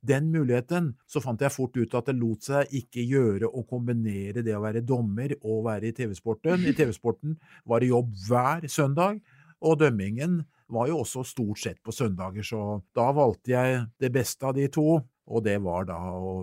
den 0.07 0.31
muligheten, 0.31 0.93
så 1.07 1.23
fant 1.23 1.43
jeg 1.43 1.53
fort 1.55 1.77
ut 1.77 1.95
at 1.99 2.09
det 2.11 2.17
lot 2.19 2.47
seg 2.47 2.75
ikke 2.79 3.03
gjøre 3.05 3.51
å 3.51 3.65
kombinere 3.69 4.45
det 4.47 4.55
å 4.57 4.63
være 4.63 4.85
dommer 4.87 5.35
og 5.41 5.65
være 5.67 5.91
i 5.91 5.97
TV-sporten. 5.97 6.63
I 6.67 6.75
TV-sporten 6.79 7.37
var 7.69 7.83
det 7.83 7.91
jobb 7.91 8.15
hver 8.29 8.67
søndag, 8.71 9.21
og 9.61 9.81
dømmingen 9.83 10.41
var 10.71 10.87
jo 10.89 11.01
også 11.03 11.25
stort 11.27 11.59
sett 11.59 11.81
på 11.83 11.93
søndager, 11.95 12.47
så 12.47 12.81
da 12.97 13.09
valgte 13.15 13.53
jeg 13.53 13.81
det 14.01 14.13
beste 14.15 14.47
av 14.47 14.55
de 14.57 14.69
to, 14.73 15.01
Og 15.31 15.45
det 15.47 15.61
var 15.63 15.87
da 15.89 15.99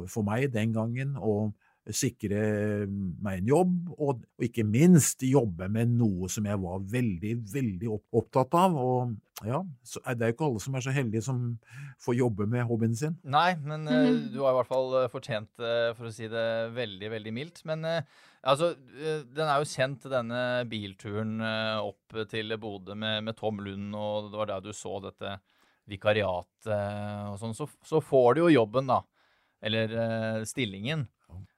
for 0.09 0.25
meg 0.27 0.49
den 0.53 0.73
gangen 0.75 1.17
å 1.19 1.49
sikre 1.93 2.39
meg 2.87 3.41
en 3.41 3.49
jobb, 3.51 3.75
og, 3.95 4.23
ikke 4.43 4.65
minst 4.67 5.23
jobbe 5.23 5.69
med 5.71 5.93
noe 5.97 6.27
som 6.31 6.47
jeg 6.47 6.59
var 6.59 6.83
veldig, 6.91 7.33
veldig 7.53 7.91
opptatt 7.95 8.57
av. 8.59 8.75
Og 8.75 9.47
ja, 9.47 9.61
det 9.63 10.15
er 10.15 10.31
jo 10.31 10.35
ikke 10.35 10.47
alle 10.49 10.63
som 10.63 10.77
er 10.77 10.83
så 10.83 10.95
heldige 10.95 11.23
som 11.25 11.41
får 12.03 12.17
jobbe 12.19 12.47
med 12.49 12.67
hobbyen 12.67 12.95
sin. 12.97 13.17
Nei, 13.23 13.51
men 13.63 13.87
uh, 13.87 14.09
du 14.33 14.41
har 14.43 14.53
i 14.53 14.59
hvert 14.59 14.71
fall 14.71 14.97
fortjent, 15.13 15.51
det 15.61 15.75
for 15.97 16.09
å 16.09 16.13
si 16.13 16.29
det 16.31 16.47
veldig, 16.75 17.11
veldig 17.13 17.35
mildt. 17.35 17.63
Men 17.69 17.85
altså, 17.87 18.73
den 18.75 19.45
er 19.45 19.61
jo 19.61 19.71
kjent, 19.71 20.09
denne 20.11 20.41
bilturen 20.69 21.37
opp 21.79 22.19
til 22.31 22.57
Bodø 22.59 22.97
med, 22.99 23.23
med 23.29 23.39
Tom 23.39 23.63
Lund, 23.63 23.93
og 23.95 24.33
det 24.33 24.41
var 24.43 24.51
der 24.51 24.67
du 24.67 24.73
så 24.75 24.99
dette 25.07 25.37
vikariatet 25.87 26.71
og 27.31 27.37
sånn. 27.41 27.55
Så, 27.57 27.69
så 27.85 28.01
får 28.03 28.35
du 28.35 28.45
jo 28.45 28.55
jobben, 28.59 28.89
da. 28.91 29.01
Eller 29.65 29.93
stillingen. 30.45 31.07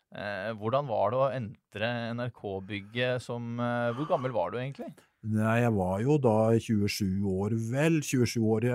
Eh, 0.10 0.50
hvordan 0.58 0.88
var 0.90 1.12
det 1.12 1.18
å 1.20 1.26
entre 1.36 1.90
NRK-bygget 2.18 3.22
som 3.22 3.60
eh, 3.62 3.92
Hvor 3.94 4.08
gammel 4.10 4.34
var 4.34 4.50
du 4.50 4.58
egentlig? 4.58 4.90
Nei, 5.30 5.60
jeg 5.62 5.74
var 5.76 6.00
jo 6.02 6.16
da 6.24 6.38
27 6.58 7.28
år, 7.30 7.54
vel. 7.70 8.00
27 8.02 8.40
år 8.42 8.66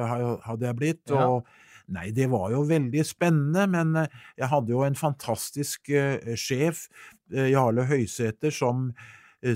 hadde 0.45 0.69
jeg 0.69 0.79
blitt. 0.79 1.03
Ja. 1.11 1.27
og 1.27 1.49
Nei, 1.95 2.07
det 2.17 2.31
var 2.33 2.49
jo 2.49 2.63
veldig 2.65 3.03
spennende, 3.05 3.67
men 3.69 3.99
eh, 4.05 4.15
jeg 4.39 4.49
hadde 4.53 4.73
jo 4.73 4.85
en 4.87 4.97
fantastisk 4.97 5.91
sjef, 6.39 6.87
Jarle 7.35 7.85
Høysæter, 7.89 8.55
som, 8.55 8.93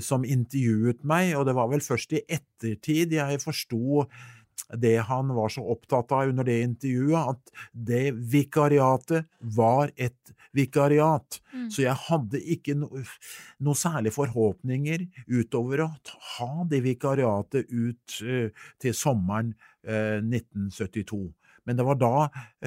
som 0.03 0.25
intervjuet 0.27 1.05
meg, 1.07 1.31
og 1.39 1.47
det 1.47 1.55
var 1.57 1.69
vel 1.71 1.81
først 1.85 2.17
i 2.17 2.21
ettertid 2.27 3.15
jeg 3.15 3.39
forsto 3.41 4.03
det 4.77 4.97
han 5.09 5.31
var 5.35 5.49
så 5.53 5.63
opptatt 5.73 6.11
av 6.15 6.29
under 6.31 6.47
det 6.47 6.59
intervjuet, 6.65 7.35
at 7.35 7.65
det 7.71 8.11
vikariatet 8.11 9.27
var 9.39 9.91
et 9.95 10.33
vikariat. 10.55 11.39
Mm. 11.53 11.67
Så 11.71 11.83
jeg 11.85 11.97
hadde 12.07 12.41
ikke 12.55 12.75
noe 12.79 13.03
særlige 13.59 13.75
særlig 13.77 14.13
forhåpninger 14.15 15.05
utover 15.27 15.85
å 15.85 15.89
ha 16.37 16.51
det 16.69 16.81
vikariatet 16.85 17.69
ut 17.69 18.19
uh, 18.23 18.49
til 18.81 18.95
sommeren 18.97 19.53
uh, 19.87 20.19
1972. 20.21 21.21
Men 21.67 21.79
det 21.79 21.85
var 21.87 21.99
da 21.99 22.13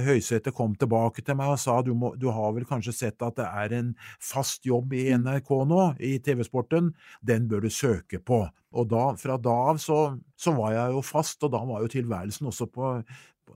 Høysæter 0.06 0.54
kom 0.56 0.76
tilbake 0.78 1.25
til 1.25 1.37
meg 1.38 1.54
og 1.54 1.61
sa 1.61 1.78
du, 1.84 1.92
må, 1.99 2.14
du 2.20 2.28
har 2.34 2.52
vel 2.56 2.66
kanskje 2.68 2.94
sett 2.96 3.25
at 3.25 3.38
det 3.38 3.49
er 3.49 3.76
en 3.78 3.92
fast 4.22 4.66
jobb 4.68 4.94
i 4.96 5.08
mm. 5.11 5.26
NRK 5.26 5.52
nå, 5.68 5.84
i 6.00 6.16
TV-sporten, 6.25 6.92
den 7.25 7.49
bør 7.50 7.66
du 7.66 7.70
søke 7.72 8.20
på. 8.22 8.44
Og 8.72 8.88
da, 8.88 9.11
fra 9.20 9.37
da 9.40 9.54
av 9.72 9.80
så, 9.82 9.99
så, 10.38 10.54
var 10.56 10.72
jeg 10.72 10.94
jo 10.94 11.02
fast, 11.04 11.42
og 11.44 11.52
da 11.52 11.61
var 11.68 11.82
jo 11.84 11.90
tilværelsen 11.92 12.49
også 12.49 12.68
på, 12.72 12.94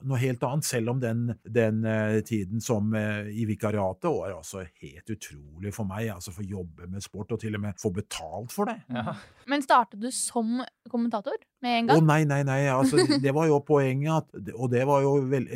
noe 0.06 0.18
helt 0.20 0.42
annet, 0.46 0.66
selv 0.66 0.92
om 0.92 1.00
den, 1.00 1.22
den 1.42 1.82
uh, 1.86 2.18
tiden 2.26 2.60
som 2.62 2.92
uh, 2.94 3.26
i 3.30 3.46
vikariatet 3.48 4.08
var 4.10 4.34
altså 4.34 4.64
helt 4.82 5.12
utrolig 5.14 5.72
for 5.74 5.88
meg. 5.88 6.10
altså 6.14 6.34
For 6.34 6.44
å 6.44 6.58
jobbe 6.60 6.88
med 6.90 7.04
sport 7.04 7.34
og 7.36 7.40
til 7.42 7.58
og 7.58 7.64
med 7.64 7.80
få 7.80 7.92
betalt 7.94 8.54
for 8.54 8.70
det. 8.70 8.78
Ja. 8.92 9.16
Men 9.50 9.64
startet 9.64 10.02
du 10.02 10.10
som 10.14 10.60
kommentator 10.90 11.38
med 11.64 11.80
en 11.80 11.90
gang? 11.90 12.02
Å 12.02 12.06
nei, 12.06 12.22
nei, 12.28 12.42
nei. 12.46 12.60
altså 12.72 13.06
Det 13.22 13.34
var 13.34 13.48
jo 13.50 13.60
poenget, 13.66 14.26
at, 14.26 14.52
og 14.56 14.70
det 14.72 14.84
var 14.88 15.04
jo 15.06 15.16
vel, 15.30 15.48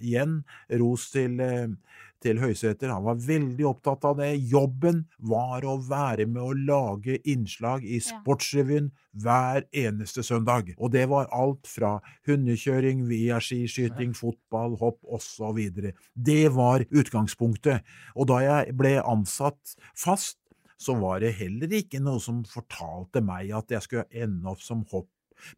igjen 0.00 0.40
ros 0.80 1.10
til 1.14 1.40
til 2.22 2.40
Høysæter. 2.40 2.92
Han 2.92 3.04
var 3.06 3.20
veldig 3.22 3.66
opptatt 3.68 4.04
av 4.08 4.20
det. 4.20 4.30
Jobben 4.50 5.04
var 5.18 5.66
å 5.66 5.76
være 5.82 6.26
med 6.30 6.42
å 6.42 6.54
lage 6.56 7.18
innslag 7.28 7.84
i 7.84 8.00
Sportsrevyen 8.04 8.90
hver 9.16 9.66
eneste 9.76 10.24
søndag. 10.26 10.72
Og 10.76 10.92
det 10.94 11.06
var 11.12 11.30
alt 11.34 11.68
fra 11.70 11.96
hundekjøring 12.28 13.04
via 13.10 13.40
skiskyting, 13.42 14.14
fotball, 14.16 14.76
hopp 14.80 15.00
osv. 15.04 15.60
Det 16.14 16.42
var 16.56 16.86
utgangspunktet. 16.90 17.86
Og 18.16 18.28
da 18.32 18.42
jeg 18.44 18.76
ble 18.78 18.96
ansatt 19.04 19.76
fast, 19.96 20.40
så 20.76 20.96
var 21.00 21.22
det 21.24 21.36
heller 21.38 21.72
ikke 21.78 22.02
noe 22.04 22.20
som 22.20 22.42
fortalte 22.48 23.22
meg 23.24 23.54
at 23.56 23.72
jeg 23.72 23.84
skulle 23.86 24.08
ende 24.12 24.50
opp 24.50 24.60
som 24.64 24.84
hopp 24.92 25.08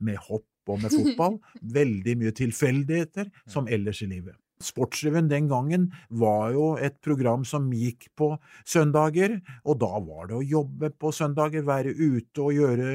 med 0.02 0.18
hopp 0.28 0.46
og 0.68 0.82
med 0.82 0.94
fotball. 0.94 1.40
Veldig 1.78 2.14
mye 2.20 2.34
tilfeldigheter, 2.36 3.32
som 3.50 3.70
ellers 3.70 4.02
i 4.04 4.10
livet. 4.10 4.36
Sportsrevyen 4.64 5.28
den 5.30 5.48
gangen 5.50 5.88
var 6.08 6.52
jo 6.54 6.72
et 6.82 6.96
program 7.04 7.44
som 7.46 7.68
gikk 7.74 8.08
på 8.18 8.32
søndager, 8.66 9.38
og 9.64 9.78
da 9.82 9.90
var 10.02 10.30
det 10.30 10.38
å 10.38 10.46
jobbe 10.46 10.90
på 10.98 11.12
søndager, 11.14 11.66
være 11.66 11.94
ute 11.94 12.42
og 12.42 12.56
gjøre 12.56 12.88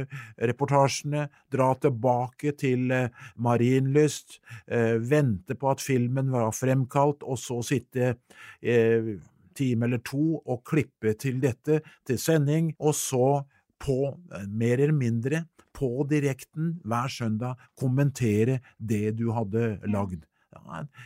reportasjene, 0.52 1.28
dra 1.54 1.70
tilbake 1.80 2.56
til 2.60 2.92
eh, 2.92 3.24
Marienlyst, 3.44 4.40
eh, 4.68 4.98
vente 5.00 5.56
på 5.60 5.72
at 5.72 5.84
filmen 5.84 6.34
var 6.34 6.52
fremkalt, 6.56 7.24
og 7.24 7.40
så 7.40 7.62
sitte 7.66 8.16
eh, 8.60 9.14
time 9.56 9.88
eller 9.88 10.04
to 10.04 10.42
og 10.44 10.64
klippe 10.68 11.16
til 11.20 11.40
dette 11.44 11.80
til 12.08 12.20
sending, 12.20 12.74
og 12.80 12.96
så 12.98 13.44
på, 13.84 13.98
mer 14.48 14.80
eller 14.80 14.96
mindre, 14.96 15.46
på 15.74 16.06
direkten 16.10 16.78
hver 16.86 17.10
søndag 17.10 17.58
kommentere 17.80 18.60
det 18.78 19.18
du 19.18 19.30
hadde 19.34 19.80
lagd. 19.90 20.24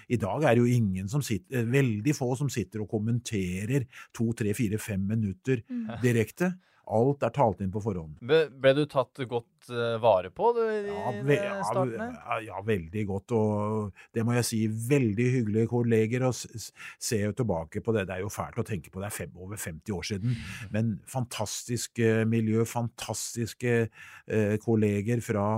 I 0.07 0.19
dag 0.21 0.43
er 0.43 0.55
det 0.55 0.63
jo 0.63 0.77
ingen 0.77 1.09
som 1.11 1.23
sitter, 1.25 1.61
eh, 1.61 1.67
veldig 1.71 2.15
få 2.15 2.33
som 2.39 2.49
sitter 2.51 2.83
og 2.83 2.91
kommenterer 2.91 3.87
to, 4.15 4.31
tre, 4.37 4.53
fire, 4.57 4.79
fem 4.81 5.03
minutter 5.07 5.63
mm. 5.67 5.99
direkte. 6.03 6.53
Alt 6.87 7.23
er 7.27 7.33
talt 7.35 7.61
inn 7.63 7.71
på 7.71 7.81
forhånd. 7.83 8.15
Ble, 8.23 8.45
ble 8.63 8.71
du 8.77 8.83
tatt 8.87 9.19
godt 9.27 9.67
uh, 9.73 9.97
vare 9.99 10.29
på 10.31 10.53
du, 10.55 10.61
i 10.71 10.85
ja, 10.87 11.11
ve 11.27 11.39
starten? 11.67 12.13
Ja, 12.15 12.37
ja, 12.45 12.61
veldig 12.63 13.03
godt. 13.09 13.33
Og 13.35 14.05
det 14.15 14.23
må 14.23 14.37
jeg 14.37 14.47
si, 14.47 14.61
veldig 14.87 15.25
hyggelige 15.33 15.71
kolleger. 15.71 16.27
Og 16.29 16.37
se 16.37 17.19
jo 17.19 17.33
tilbake 17.35 17.83
på 17.83 17.95
det. 17.95 18.05
Det 18.07 18.15
er 18.15 18.23
jo 18.23 18.31
fælt 18.31 18.61
å 18.63 18.65
tenke 18.67 18.93
på, 18.93 19.03
det 19.03 19.09
er 19.09 19.17
fem, 19.17 19.35
over 19.35 19.59
50 19.59 19.97
år 19.97 20.07
siden. 20.13 20.31
Mm. 20.37 20.71
Men 20.77 20.95
fantastisk 21.11 21.99
uh, 21.99 22.23
miljø, 22.29 22.63
fantastiske 22.67 23.77
uh, 23.83 24.55
kolleger 24.63 25.23
fra 25.25 25.49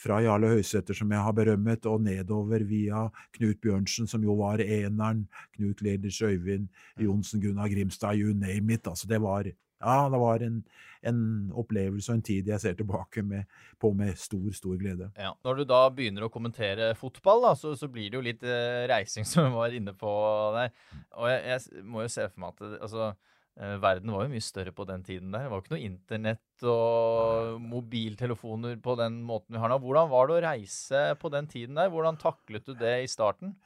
fra 0.00 0.20
Jarle 0.24 0.50
Høysæter, 0.54 0.96
som 0.96 1.10
jeg 1.12 1.24
har 1.24 1.34
berømmet, 1.36 1.86
og 1.86 2.02
nedover 2.04 2.64
via 2.68 3.06
Knut 3.36 3.60
Bjørnsen, 3.62 4.08
som 4.10 4.24
jo 4.24 4.36
var 4.40 4.62
eneren, 4.64 5.26
Knut 5.56 5.82
Leders 5.84 6.20
Øyvind, 6.24 6.68
Johnsen, 7.00 7.42
Gunnar 7.42 7.68
Grimstad, 7.68 8.16
you 8.20 8.34
name 8.34 8.74
it. 8.74 8.86
Altså, 8.88 9.08
det 9.10 9.20
var, 9.22 9.44
ja, 9.46 9.96
det 10.12 10.20
var 10.20 10.44
en, 10.46 10.60
en 11.06 11.22
opplevelse 11.52 12.12
og 12.12 12.20
en 12.20 12.26
tid 12.30 12.48
jeg 12.48 12.60
ser 12.60 12.78
tilbake 12.78 13.22
med, 13.22 13.44
på 13.80 13.92
med 13.96 14.16
stor, 14.16 14.50
stor 14.56 14.76
glede. 14.80 15.10
Ja. 15.18 15.34
Når 15.44 15.60
du 15.60 15.64
da 15.68 15.82
begynner 15.92 16.26
å 16.26 16.32
kommentere 16.32 16.94
fotball, 16.98 17.44
da, 17.50 17.56
så, 17.58 17.74
så, 17.76 17.88
blir 17.92 18.08
det 18.08 18.20
jo 18.20 18.24
litt 18.24 18.46
uh, 18.46 18.86
reising, 18.90 19.28
som 19.30 19.50
vi 19.50 19.58
var 19.58 19.76
inne 19.76 19.96
på 19.96 20.14
der. 20.56 20.72
Og 21.18 21.28
jeg, 21.32 21.44
jeg 21.52 21.84
må 21.84 22.06
jo 22.06 22.12
se 22.12 22.28
for 22.30 22.46
meg 22.46 22.56
at 22.56 22.80
altså, 22.80 23.12
Eh, 23.12 23.16
verden 23.56 24.12
var 24.14 24.24
jo 24.24 24.32
mye 24.32 24.44
større 24.44 24.72
på 24.72 24.86
den 24.88 25.02
tiden 25.04 25.34
der. 25.34 25.44
Det 25.44 25.50
var 25.50 25.58
jo 25.58 25.64
ikke 25.64 25.74
noe 25.74 25.86
internett 25.86 26.66
og 26.70 27.60
mobiltelefoner 27.60 28.78
på 28.82 28.96
den 29.00 29.20
måten 29.26 29.56
vi 29.56 29.62
har 29.62 29.72
nå. 29.72 29.80
Hvordan 29.82 30.10
var 30.12 30.28
det 30.28 30.36
å 30.36 30.42
reise 30.46 31.04
på 31.20 31.32
den 31.32 31.48
tiden 31.50 31.80
der? 31.80 31.92
Hvordan 31.92 32.20
taklet 32.20 32.66
du 32.68 32.74
det 32.78 32.94
i 33.04 33.10
starten? 33.10 33.56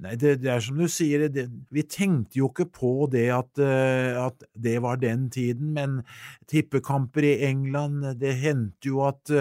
Nei, 0.00 0.14
det, 0.16 0.36
det 0.40 0.52
er 0.52 0.62
som 0.64 0.78
du 0.78 0.86
sier, 0.88 1.26
det, 1.32 1.48
vi 1.74 1.82
tenkte 1.84 2.38
jo 2.38 2.48
ikke 2.48 2.68
på 2.72 2.92
det 3.10 3.26
at, 3.34 3.50
uh, 3.58 4.28
at, 4.28 4.46
det 4.54 4.76
var 4.84 5.00
den 5.02 5.26
tiden, 5.34 5.74
men 5.76 5.98
tippekamper 6.48 7.26
i 7.26 7.34
England, 7.50 8.06
det 8.20 8.36
hendte 8.40 8.92
jo 8.92 9.02
at 9.08 9.34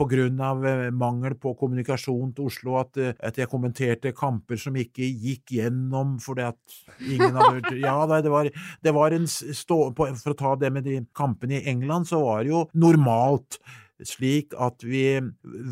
av 0.00 0.66
eh, 0.66 0.90
mangel 0.90 1.36
på 1.40 1.54
kommunikasjon 1.58 2.32
til 2.36 2.48
Oslo 2.50 2.78
at, 2.80 2.96
eh, 2.96 3.12
at, 3.18 3.36
jeg 3.38 3.50
kommenterte 3.50 4.12
kamper 4.16 4.56
som 4.60 4.76
ikke 4.76 5.04
gikk 5.04 5.54
gjennom 5.58 6.18
fordi 6.22 6.46
at 6.48 6.78
ingen 7.00 7.36
hadde 7.36 7.52
hørt. 7.60 7.70
Ja, 7.80 7.96
det 8.20 8.30
var, 8.32 8.50
det 8.82 8.94
var 8.94 9.16
en 9.16 9.28
stå... 9.28 9.78
For 9.96 10.32
å 10.32 10.38
ta 10.38 10.56
det 10.60 10.72
med 10.72 10.84
de 10.84 11.00
kampene 11.16 11.60
i 11.60 11.68
England, 11.70 12.08
så 12.10 12.20
var 12.24 12.44
det 12.44 12.52
jo 12.52 12.64
normalt 12.74 13.60
slik 14.06 14.54
at 14.58 14.84
vi 14.86 15.04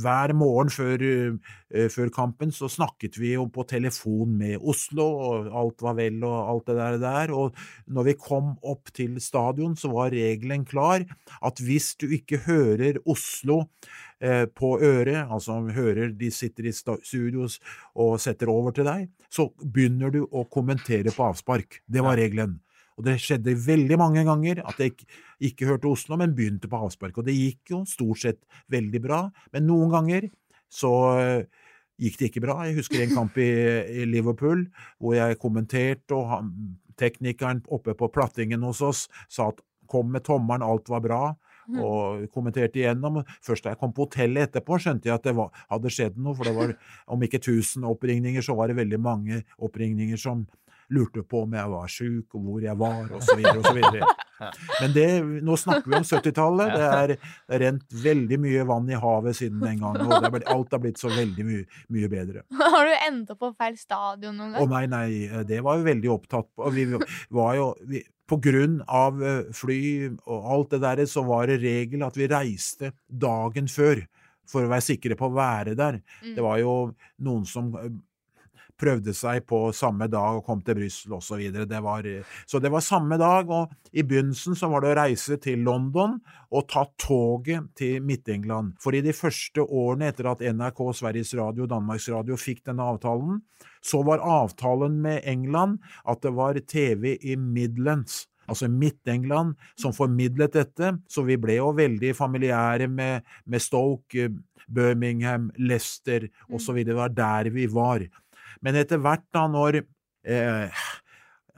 hver 0.03 0.35
morgen 0.37 0.71
før, 0.73 1.03
uh, 1.03 1.87
før, 1.93 2.13
kampen 2.15 2.53
så 2.55 2.71
snakket 2.73 3.19
vi 3.21 3.35
jo 3.35 3.47
på 3.53 3.65
telefon 3.69 4.37
med 4.41 4.59
Oslo, 4.59 5.07
og 5.29 5.49
alt 5.63 5.85
var 5.85 5.99
vel 5.99 6.23
og 6.27 6.37
alt 6.53 6.71
det 6.73 7.01
der. 7.05 7.35
Og 7.35 7.57
når 7.87 8.11
vi 8.11 8.19
kom 8.21 8.55
opp 8.63 8.93
til 8.95 9.19
stadion, 9.23 9.77
så 9.77 9.93
var 9.93 10.15
regelen 10.15 10.67
klar 10.69 11.05
at 11.41 11.65
hvis 11.65 11.95
du 12.01 12.09
ikke 12.15 12.43
hører 12.47 13.01
Oslo 13.09 13.65
uh, 13.65 14.47
på 14.47 14.77
øret, 14.79 15.25
altså 15.27 15.61
hører 15.75 16.15
de 16.17 16.31
sitter 16.35 16.71
i 16.71 16.77
studios 16.77 17.59
og 17.95 18.19
setter 18.23 18.51
over 18.53 18.77
til 18.77 18.89
deg, 18.89 19.11
så 19.29 19.51
begynner 19.61 20.13
du 20.15 20.25
å 20.25 20.47
kommentere 20.49 21.13
på 21.15 21.29
avspark. 21.33 21.83
Det 21.87 22.05
var 22.05 22.19
regelen. 22.21 22.59
Og 22.99 23.07
det 23.07 23.15
skjedde 23.23 23.55
veldig 23.63 23.99
mange 24.01 24.25
ganger 24.27 24.65
at 24.67 24.81
jeg 24.83 24.97
ikke 25.49 25.69
hørte 25.71 25.91
Oslo, 25.91 26.19
men 26.19 26.35
begynte 26.35 26.71
på 26.71 26.81
avspark. 26.83 27.21
Og 27.21 27.29
det 27.29 27.37
gikk 27.37 27.73
jo 27.77 27.85
stort 27.87 28.25
sett 28.25 28.43
veldig 28.75 29.03
bra, 29.05 29.23
men 29.55 29.69
noen 29.71 29.95
ganger 29.95 30.29
så 30.69 30.93
eh, 31.23 31.47
gikk 32.03 32.19
det 32.19 32.31
ikke 32.33 32.45
bra. 32.45 32.59
Jeg 32.67 32.81
husker 32.81 33.05
en 33.05 33.15
kamp 33.15 33.39
i, 33.39 33.49
i 34.03 34.07
Liverpool 34.09 34.67
hvor 34.99 35.15
jeg 35.17 35.39
kommenterte, 35.43 36.19
og 36.19 36.27
han, 36.33 36.53
teknikeren 36.99 37.63
oppe 37.71 37.95
på 37.95 38.11
plattingen 38.11 38.67
hos 38.67 38.83
oss 38.83 39.07
sa 39.31 39.53
at 39.53 39.63
kom 39.89 40.11
med 40.13 40.27
tommelen, 40.27 40.67
alt 40.67 40.91
var 40.93 41.05
bra. 41.05 41.23
og 41.69 42.23
kommenterte 42.33 42.81
igjennom. 42.81 43.19
Først 43.45 43.67
da 43.67 43.75
jeg 43.75 43.79
kom 43.81 43.91
på 43.93 44.07
hotellet 44.07 44.47
etterpå, 44.47 44.79
skjønte 44.81 45.11
jeg 45.11 45.19
at 45.19 45.27
det 45.27 45.35
var, 45.37 45.51
hadde 45.69 45.91
skjedd 45.93 46.15
noe, 46.17 46.33
for 46.33 46.49
det 46.49 46.55
var 46.57 46.71
om 47.13 47.25
ikke 47.27 47.43
1000 47.43 47.85
oppringninger, 47.85 48.41
så 48.41 48.57
var 48.57 48.71
det 48.71 48.79
veldig 48.79 49.01
mange 49.05 49.43
oppringninger 49.61 50.17
som 50.17 50.47
lurte 50.95 51.23
på 51.29 51.43
om 51.45 51.53
jeg 51.53 51.69
var 51.73 51.91
sjuk, 51.93 52.35
og 52.39 52.45
hvor 52.47 52.63
jeg 52.65 52.77
var, 52.81 53.11
osv. 53.19 53.43
osv. 53.61 53.81
Men 54.81 54.93
det, 54.95 55.07
nå 55.45 55.57
snakker 55.59 55.91
vi 55.91 55.97
om 55.99 56.07
70-tallet. 56.07 56.75
Det 56.75 56.85
er 56.89 57.13
det 57.13 57.19
er 57.57 57.63
rent 57.65 57.97
veldig 58.05 58.39
mye 58.41 58.67
vann 58.69 58.89
i 58.93 59.01
havet 59.01 59.37
siden 59.37 59.61
den 59.65 59.81
gang, 59.83 59.99
og 60.01 60.13
det 60.15 60.21
er, 60.31 60.35
blitt- 60.37 60.53
alt 60.55 60.77
har 60.77 60.83
blitt 60.85 61.01
så 61.03 61.11
veldig 61.13 61.47
mye, 61.49 61.65
mye 61.97 62.11
bedre. 62.13 62.45
Har 62.75 62.87
du 62.89 62.95
endt 63.09 63.33
opp 63.35 63.43
på 63.43 63.51
feil 63.59 63.77
stadion 63.81 64.37
noen 64.39 64.55
gang? 64.55 64.63
Å 64.63 64.71
nei, 64.73 64.85
nei, 64.93 65.43
det 65.49 65.61
var 65.67 65.81
vi 65.81 65.91
veldig 65.91 66.13
opptatt 66.15 66.49
på. 66.57 66.71
Vi 66.77 66.87
var 67.37 67.59
jo 67.59 67.73
vi, 67.91 68.05
På 68.29 68.37
grunn 68.45 68.79
av 68.85 69.23
eh, 69.25 69.53
fly 69.57 69.81
og 70.29 70.49
alt 70.55 70.75
det 70.77 70.83
der, 70.85 71.05
så 71.09 71.23
var 71.25 71.49
det 71.49 71.61
regel 71.63 72.03
at 72.07 72.17
vi 72.21 72.29
reiste 72.29 72.93
dagen 73.09 73.69
før 73.73 74.05
for 74.49 74.65
å 74.65 74.71
være 74.71 74.85
sikre 74.85 75.17
på 75.21 75.29
å 75.29 75.35
være 75.37 75.75
der. 75.77 75.99
Mm. 76.25 76.35
Det 76.37 76.45
var 76.45 76.61
jo 76.63 76.75
noen 77.25 77.45
som 77.49 77.73
eh, 77.77 77.89
prøvde 78.79 79.15
seg 79.17 79.45
på 79.49 79.61
samme 79.77 80.09
dag 80.11 80.39
og 80.39 80.45
kom 80.47 80.63
til 80.65 80.79
Brussel 80.79 81.17
osv. 81.17 81.43
Det 81.69 81.81
var, 81.85 82.07
eh, 82.07 82.37
så 82.47 82.61
det 82.63 82.71
var 82.73 82.85
samme 82.85 83.19
dag, 83.19 83.51
og 83.51 83.73
i 83.93 84.05
begynnelsen 84.07 84.57
så 84.59 84.71
var 84.71 84.85
det 84.85 84.93
å 84.93 84.99
reise 85.01 85.39
til 85.43 85.65
London 85.67 86.19
og 86.51 86.69
ta 86.71 86.85
toget 86.99 87.75
til 87.79 88.01
Midt-England. 88.03 88.77
For 88.81 88.95
i 88.95 89.03
de 89.05 89.13
første 89.13 89.65
årene 89.65 90.13
etter 90.13 90.31
at 90.31 90.45
NRK, 90.45 90.81
Sveriges 90.95 91.35
Radio 91.35 91.67
og 91.67 91.73
Danmarks 91.75 92.09
Radio 92.09 92.39
fikk 92.39 92.65
denne 92.69 92.87
avtalen, 92.87 93.43
så 93.83 94.03
var 94.07 94.23
avtalen 94.25 95.01
med 95.03 95.23
England 95.25 95.79
at 96.07 96.23
det 96.23 96.35
var 96.35 96.59
TV 96.67 97.17
i 97.21 97.37
Midlands. 97.37 98.27
Altså 98.49 98.69
Midt-England 98.73 99.59
som 99.77 99.93
formidlet 99.93 100.55
dette, 100.57 100.95
så 101.09 101.25
vi 101.27 101.37
ble 101.41 101.59
jo 101.59 101.75
veldig 101.77 102.15
familiære 102.17 102.89
med, 102.89 103.27
med 103.45 103.61
Stoke, 103.61 104.31
Birmingham, 104.69 105.51
Leicester 105.59 106.29
osv. 106.49 106.81
Det 106.85 106.97
var 106.97 107.13
der 107.13 107.51
vi 107.53 107.67
var. 107.73 108.07
Men 108.65 108.79
etter 108.81 109.01
hvert, 109.03 109.27
da, 109.35 109.47
når 109.51 109.83
eh, 109.83 110.85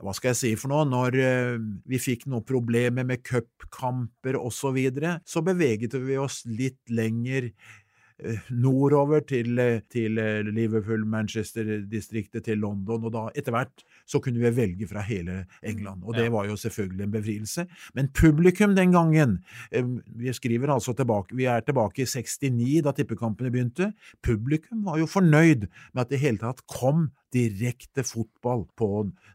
Hva 0.01 0.15
skal 0.17 0.33
jeg 0.33 0.41
si 0.41 0.55
for 0.57 0.73
noe? 0.73 0.87
Når 0.89 1.19
eh, 1.21 1.59
vi 1.91 2.01
fikk 2.01 2.27
noen 2.31 2.47
problemer 2.47 3.05
med 3.09 3.25
cupkamper 3.27 4.39
osv., 4.41 4.57
så, 4.63 4.73
videre, 4.77 5.19
så 5.29 5.45
beveget 5.45 5.97
vi 6.01 6.17
oss 6.21 6.43
litt 6.49 6.81
lenger 6.89 7.51
eh, 7.51 8.49
nordover 8.53 9.27
til, 9.29 9.61
eh, 9.61 9.83
til 9.93 10.17
Liverpool, 10.49 11.05
Manchester-distriktet, 11.05 12.47
til 12.49 12.65
London, 12.65 13.05
og 13.09 13.17
da 13.17 13.27
etter 13.35 13.57
hvert 13.57 13.85
så 14.11 14.21
kunne 14.23 14.43
vi 14.43 14.51
velge 14.57 14.89
fra 14.91 15.05
hele 15.07 15.45
England, 15.63 16.03
og 16.05 16.19
det 16.19 16.27
var 16.35 16.49
jo 16.51 16.57
selvfølgelig 16.59 17.07
en 17.07 17.15
befrielse. 17.15 17.67
Men 17.95 18.11
publikum 18.17 18.75
den 18.77 18.93
gangen, 18.93 19.39
eh, 19.71 19.87
vi 20.07 20.33
skriver 20.35 20.75
altså 20.75 20.95
tilbake, 20.99 21.37
vi 21.37 21.47
er 21.51 21.63
tilbake 21.63 22.03
i 22.03 22.11
69 22.11 22.83
da 22.87 22.95
tippekampene 22.97 23.53
begynte, 23.55 23.93
publikum 24.23 24.85
var 24.85 24.99
jo 24.99 25.07
fornøyd 25.07 25.69
med 25.95 26.05
at 26.05 26.11
det 26.11 26.21
i 26.21 26.27
hele 26.27 26.43
tatt 26.43 26.65
kom 26.71 27.11
direkte 27.35 28.05
fotball 28.07 28.65
på 28.79 28.89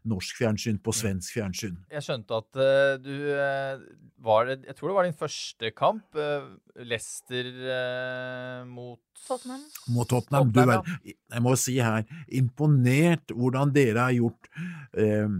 norsk 0.08 0.40
fjernsyn, 0.40 0.78
på 0.82 0.94
svensk 0.94 1.36
fjernsyn. 1.36 1.78
Jeg 1.92 2.04
skjønte 2.04 2.40
at 2.42 2.60
uh, 2.60 2.92
du 3.00 3.14
eh, 3.32 3.82
var 4.22 4.48
det 4.48 4.58
Jeg 4.68 4.76
tror 4.76 4.90
det 4.90 4.96
var 4.98 5.08
din 5.08 5.18
første 5.18 5.70
kamp. 5.76 6.06
Uh, 6.16 6.56
Leicester 6.84 7.50
uh, 7.66 8.62
mot 8.68 9.00
Tottenham. 9.26 9.62
mot 9.88 10.08
Tottenham. 10.08 10.50
Du 10.52 10.60
Tottenham, 10.60 10.84
er, 11.04 11.16
jeg 11.34 11.44
må 11.44 11.54
si 11.58 11.76
her, 11.80 12.04
imponert 12.28 13.32
hvordan 13.34 13.72
dere 13.74 14.08
har 14.08 14.14
gjort 14.14 14.50
eh, 14.96 15.38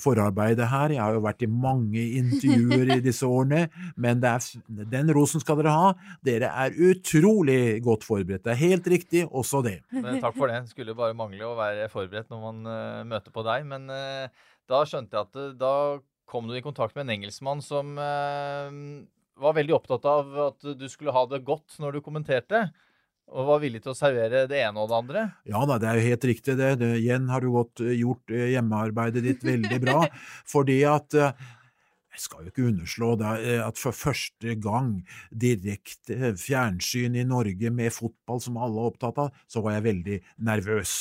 forarbeidet 0.00 0.68
her. 0.70 0.94
Jeg 0.94 1.02
har 1.02 1.16
jo 1.16 1.22
vært 1.24 1.44
i 1.44 1.48
mange 1.50 2.02
intervjuer 2.18 2.94
i 2.96 3.00
disse 3.04 3.28
årene, 3.28 3.66
men 4.00 4.22
det 4.22 4.30
er, 4.30 4.86
den 4.92 5.12
rosen 5.14 5.42
skal 5.42 5.60
dere 5.60 5.74
ha. 5.74 5.90
Dere 6.24 6.52
er 6.64 6.76
utrolig 6.90 7.82
godt 7.84 8.06
forberedt. 8.08 8.44
Det 8.46 8.54
er 8.54 8.62
helt 8.62 8.88
riktig, 8.88 9.26
også 9.28 9.62
det. 9.66 9.78
Men 9.92 10.20
takk 10.22 10.38
for 10.38 10.52
det. 10.52 10.62
Skulle 10.72 10.96
bare 10.98 11.16
mangle 11.18 11.48
å 11.48 11.56
være 11.58 11.90
forberedt 11.92 12.32
når 12.32 12.44
man 12.46 12.62
uh, 12.68 13.02
møter 13.08 13.34
på 13.34 13.44
deg. 13.46 13.66
Men 13.68 13.90
uh, 13.92 14.46
da 14.70 14.84
skjønte 14.88 15.18
jeg 15.18 15.28
at 15.28 15.40
uh, 15.40 15.50
da 15.58 15.74
kom 16.32 16.48
du 16.48 16.56
i 16.56 16.64
kontakt 16.64 16.96
med 16.96 17.04
en 17.04 17.18
engelskmann 17.18 17.60
som 17.60 17.90
var 17.98 19.56
veldig 19.58 19.74
opptatt 19.76 20.06
av 20.08 20.30
at 20.46 20.64
du 20.78 20.86
skulle 20.88 21.12
ha 21.12 21.26
det 21.28 21.42
godt 21.44 21.74
når 21.82 21.98
du 21.98 22.04
kommenterte. 22.06 22.62
Og 23.32 23.48
var 23.48 23.62
villig 23.62 23.80
til 23.84 23.94
å 23.94 23.96
servere 23.96 24.44
det 24.50 24.58
ene 24.60 24.82
og 24.82 24.90
det 24.90 24.98
andre. 24.98 25.24
Ja 25.48 25.62
da, 25.68 25.78
det 25.80 25.88
er 25.88 25.98
jo 25.98 26.08
helt 26.10 26.26
riktig 26.28 26.56
det. 26.58 26.74
det 26.82 26.90
igjen 26.98 27.30
har 27.32 27.44
du 27.44 27.52
godt 27.54 27.80
eh, 27.84 27.94
gjort 28.02 28.34
eh, 28.34 28.50
hjemmearbeidet 28.52 29.24
ditt 29.24 29.46
veldig 29.46 29.78
bra, 29.84 30.02
fordi 30.52 30.82
at 30.88 31.16
eh, 31.16 31.32
jeg 32.12 32.20
skal 32.26 32.44
jo 32.44 32.52
ikke 32.52 32.66
underslå 32.68 33.14
eh, 33.24 33.60
at 33.64 33.78
for 33.80 33.96
første 33.96 34.54
gang 34.60 34.98
direkte 35.32 36.34
fjernsyn 36.40 37.16
i 37.16 37.24
Norge 37.24 37.70
med 37.72 37.94
fotball 37.94 38.40
som 38.44 38.58
alle 38.60 38.82
er 38.82 38.90
opptatt 38.90 39.20
av, 39.22 39.30
så 39.48 39.62
var 39.64 39.78
jeg 39.78 39.86
veldig 39.86 40.18
nervøs. 40.44 40.96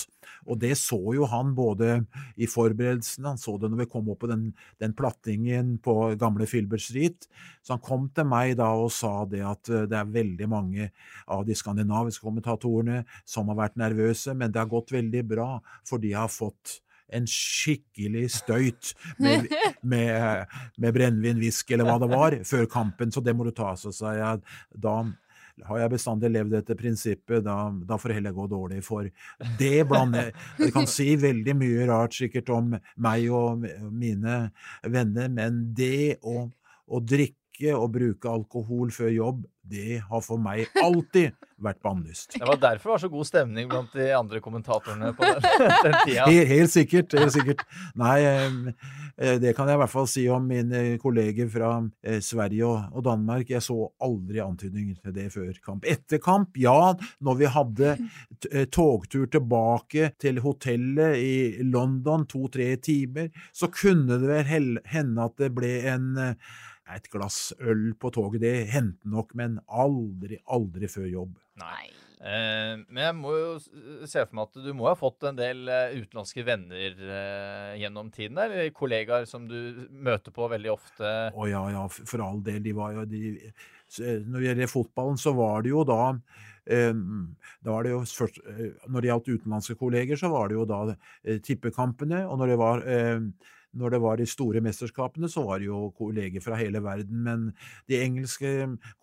Og 0.47 0.59
det 0.61 0.73
så 0.79 0.99
jo 1.15 1.27
han 1.27 1.51
både 1.57 1.97
i 2.39 2.47
forberedelsene, 2.49 3.33
han 3.33 3.41
så 3.41 3.57
det 3.59 3.71
når 3.71 3.83
vi 3.83 3.89
kom 3.91 4.07
opp 4.13 4.21
på 4.23 4.29
den, 4.31 4.45
den 4.81 4.95
plattingen 4.97 5.73
på 5.83 5.95
gamle 6.21 6.47
Filbert 6.49 6.85
Street, 6.85 7.27
så 7.59 7.75
han 7.75 7.83
kom 7.83 8.07
til 8.15 8.29
meg 8.31 8.55
da 8.61 8.69
og 8.77 8.93
sa 8.95 9.25
det 9.29 9.43
at 9.47 9.71
eh, 9.71 9.87
det 9.91 9.99
er 9.99 10.15
veldig 10.15 10.47
mange 10.51 10.91
av 11.27 11.43
de 11.47 11.57
skandinaviske 11.57 12.23
kommentatorene 12.23 13.03
som 13.27 13.51
har 13.51 13.59
vært 13.65 13.81
nervøse, 13.81 14.37
men 14.37 14.53
det 14.53 14.63
har 14.63 14.71
gått 14.71 14.95
veldig 14.95 15.25
bra, 15.27 15.49
for 15.87 15.99
de 15.99 16.15
har 16.15 16.31
fått 16.31 16.79
en 17.11 17.27
skikkelig 17.29 18.27
støyt 18.37 18.93
med, 19.21 19.49
med, 19.81 20.53
med 20.77 20.95
brennevin, 20.95 21.41
eller 21.41 21.87
hva 21.87 21.97
det 22.01 22.11
var, 22.11 22.37
før 22.47 22.69
kampen, 22.71 23.11
så 23.11 23.23
det 23.23 23.35
må 23.35 23.47
du 23.47 23.53
ta. 23.55 23.73
Så 23.79 23.93
sa 23.95 24.15
jeg 24.17 24.45
da 24.71 25.01
har 25.67 25.81
jeg 25.81 25.93
bestandig 25.93 26.31
levd 26.31 26.55
etter 26.57 26.77
prinsippet, 26.79 27.43
da, 27.45 27.57
da 27.87 27.97
får 27.99 28.11
det 28.11 28.17
heller 28.19 28.35
gå 28.35 28.47
dårlig, 28.51 28.79
for 28.85 29.07
det 29.59 29.83
blander 29.89 30.31
Det 30.57 30.71
kan 30.73 30.87
si 30.89 31.13
veldig 31.19 31.55
mye 31.57 31.87
rart 31.89 32.15
sikkert 32.17 32.49
om 32.53 32.73
meg 33.01 33.27
og 33.35 33.67
mine 33.91 34.37
venner, 34.81 35.29
men 35.29 35.61
det 35.77 36.21
å, 36.23 36.47
å 36.87 37.03
drikke 37.03 37.75
og 37.77 37.91
bruke 37.93 38.31
alkohol 38.31 38.93
før 38.95 39.11
jobb, 39.13 39.43
det 39.71 40.01
har 40.09 40.25
for 40.25 40.41
meg 40.41 40.67
alltid 40.81 41.31
vært 41.61 41.81
bannlyst. 41.85 42.35
Det 42.35 42.47
var 42.47 42.59
derfor 42.59 42.89
det 42.89 42.93
var 42.95 43.01
så 43.03 43.09
god 43.11 43.27
stemning 43.29 43.69
blant 43.69 43.93
de 43.93 44.07
andre 44.15 44.41
kommentatorene 44.43 45.11
på 45.17 45.27
den, 45.27 45.45
den 45.85 45.97
tida. 46.05 46.25
Helt, 46.25 46.49
helt 46.49 46.73
sikkert. 46.73 47.15
helt 47.17 47.35
sikkert. 47.35 47.63
Nei, 48.01 48.17
eh, 48.25 49.35
det 49.41 49.53
kan 49.57 49.69
jeg 49.69 49.77
i 49.77 49.81
hvert 49.83 49.93
fall 49.93 50.09
si 50.09 50.25
om 50.33 50.47
mine 50.49 50.97
kolleger 51.01 51.49
fra 51.53 51.73
eh, 52.01 52.19
Sverige 52.25 52.69
og, 52.69 53.03
Danmark. 53.05 53.49
Jeg 53.49 53.63
så 53.65 53.77
aldri 54.03 54.41
antydninger 54.43 54.97
til 55.03 55.15
det 55.15 55.27
før 55.35 55.53
kamp. 55.63 55.85
Etter 55.89 56.21
kamp, 56.23 56.57
ja, 56.61 56.93
når 57.21 57.39
vi 57.43 57.51
hadde 57.57 57.93
eh, 57.93 58.65
togtur 58.73 59.29
tilbake 59.31 60.11
til 60.21 60.41
hotellet 60.43 61.21
i 61.21 61.35
London, 61.67 62.25
to-tre 62.29 62.73
timer, 62.81 63.29
så 63.53 63.69
kunne 63.71 64.17
det 64.21 64.33
vel 64.49 64.75
hende 64.89 65.29
at 65.29 65.37
det 65.41 65.53
ble 65.55 65.75
en 65.91 66.11
et 66.97 67.09
glass 67.13 67.51
øl 67.59 67.91
på 67.99 68.11
toget. 68.13 68.43
Det 68.43 68.53
hendte 68.71 69.09
nok, 69.09 69.35
men 69.37 69.59
aldri, 69.67 70.41
aldri 70.51 70.89
før 70.91 71.09
jobb. 71.09 71.35
Nei. 71.61 71.89
Eh, 72.21 72.75
men 72.85 73.01
jeg 73.01 73.17
må 73.17 73.31
jo 73.33 73.53
se 74.05 74.21
for 74.27 74.35
meg 74.37 74.51
at 74.51 74.59
du 74.61 74.69
må 74.77 74.85
ha 74.85 74.93
fått 74.97 75.25
en 75.25 75.39
del 75.39 75.65
eh, 75.73 75.95
utenlandske 75.97 76.45
venner 76.45 76.99
eh, 77.01 77.79
gjennom 77.81 78.11
tiden, 78.13 78.37
eller 78.37 78.69
kollegaer 78.77 79.25
som 79.29 79.47
du 79.49 79.87
møter 79.89 80.33
på 80.35 80.49
veldig 80.51 80.73
ofte. 80.73 81.15
Å 81.33 81.49
ja, 81.49 81.63
ja, 81.73 81.87
for 81.89 82.21
all 82.25 82.43
del. 82.45 82.61
De 82.61 82.75
var 82.77 82.93
jo 82.99 83.07
de 83.09 83.23
eh, 83.41 84.21
Når 84.21 84.37
det 84.37 84.47
gjelder 84.51 84.71
fotballen, 84.71 85.17
så 85.21 85.33
var 85.37 85.65
det 85.65 85.73
jo 85.73 85.81
da 85.87 86.03
eh, 86.69 86.93
da 87.65 87.73
var 87.73 87.87
det 87.87 87.95
jo 87.95 88.03
først, 88.05 88.37
eh, 88.53 88.77
Når 88.85 89.01
det 89.01 89.11
gjaldt 89.11 89.31
utenlandske 89.31 89.77
kolleger, 89.81 90.21
så 90.21 90.29
var 90.33 90.51
det 90.51 90.59
jo 90.59 90.67
da 90.69 90.83
eh, 90.91 91.41
tippekampene. 91.41 92.21
Og 92.27 92.37
når 92.41 92.53
det 92.53 92.59
var 92.61 92.85
eh, 92.85 93.17
når 93.77 93.93
det 93.93 94.01
var 94.03 94.19
de 94.19 94.27
store 94.27 94.61
mesterskapene, 94.63 95.29
så 95.31 95.43
var 95.47 95.61
det 95.61 95.69
jo 95.69 95.91
kolleger 95.97 96.43
fra 96.43 96.57
hele 96.59 96.81
verden. 96.83 97.23
Men 97.23 97.47
de 97.89 98.01
engelske 98.01 98.51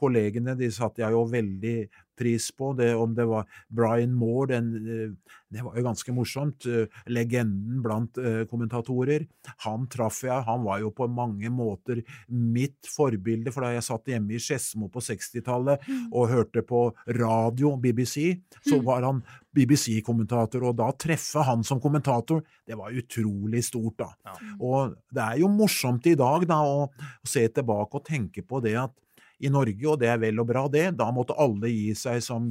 kollegene 0.00 0.56
de 0.58 0.70
satte 0.74 1.02
jeg 1.02 1.14
jo 1.14 1.24
veldig 1.32 1.76
pris 2.18 2.50
på. 2.52 2.72
Det, 2.78 2.90
om 2.98 3.14
det 3.16 3.26
var 3.28 3.46
Brian 3.70 4.14
Moore, 4.18 4.50
den, 4.56 4.72
eh, 4.76 5.34
det 5.54 5.64
var 5.64 5.78
jo 5.78 5.86
ganske 5.86 6.14
morsomt. 6.16 6.66
eh, 6.66 6.86
Legenden 7.08 7.80
blant 7.84 8.18
eh, 8.18 8.44
kommentatorer. 8.50 9.26
Han 9.64 9.86
traff 9.88 10.22
jeg. 10.26 10.44
Han 10.48 10.64
var 10.66 10.82
jo 10.82 10.92
på 10.94 11.08
mange 11.08 11.50
måter 11.54 12.02
mitt 12.28 12.88
forbilde, 12.88 13.52
for 13.54 13.64
da 13.64 13.72
jeg 13.76 13.86
satt 13.88 14.12
hjemme 14.12 14.36
i 14.36 14.42
Skedsmo 14.42 14.90
på 14.92 15.02
60-tallet 15.04 15.88
og 16.12 16.28
hørte 16.32 16.64
på 16.66 16.88
radio, 17.16 17.76
BBC, 17.80 18.42
så 18.66 18.80
var 18.84 19.06
han 19.06 19.22
BBC-kommentator, 19.56 20.62
og 20.68 20.76
da 20.78 20.90
treffe 20.92 21.42
han 21.46 21.64
som 21.66 21.80
kommentator, 21.82 22.42
det 22.68 22.76
var 22.78 22.94
utrolig 22.94 23.64
stort, 23.66 23.98
da. 24.04 24.36
Og 24.60 24.94
det 25.14 25.24
er 25.24 25.40
jo 25.42 25.48
morsomt 25.50 26.06
i 26.06 26.14
dag 26.18 26.46
da 26.48 26.60
å 26.62 26.88
se 27.26 27.46
tilbake 27.48 27.98
og 27.98 28.04
tenke 28.06 28.44
på 28.46 28.60
det 28.64 28.76
at 28.78 28.92
i 29.38 29.50
Norge, 29.52 29.84
og 29.86 30.00
det 30.02 30.10
er 30.12 30.20
vel 30.22 30.40
og 30.42 30.48
bra 30.50 30.66
det, 30.72 30.90
da 30.98 31.10
måtte 31.14 31.36
alle 31.38 31.70
gi 31.70 31.92
seg 31.98 32.22
som 32.24 32.50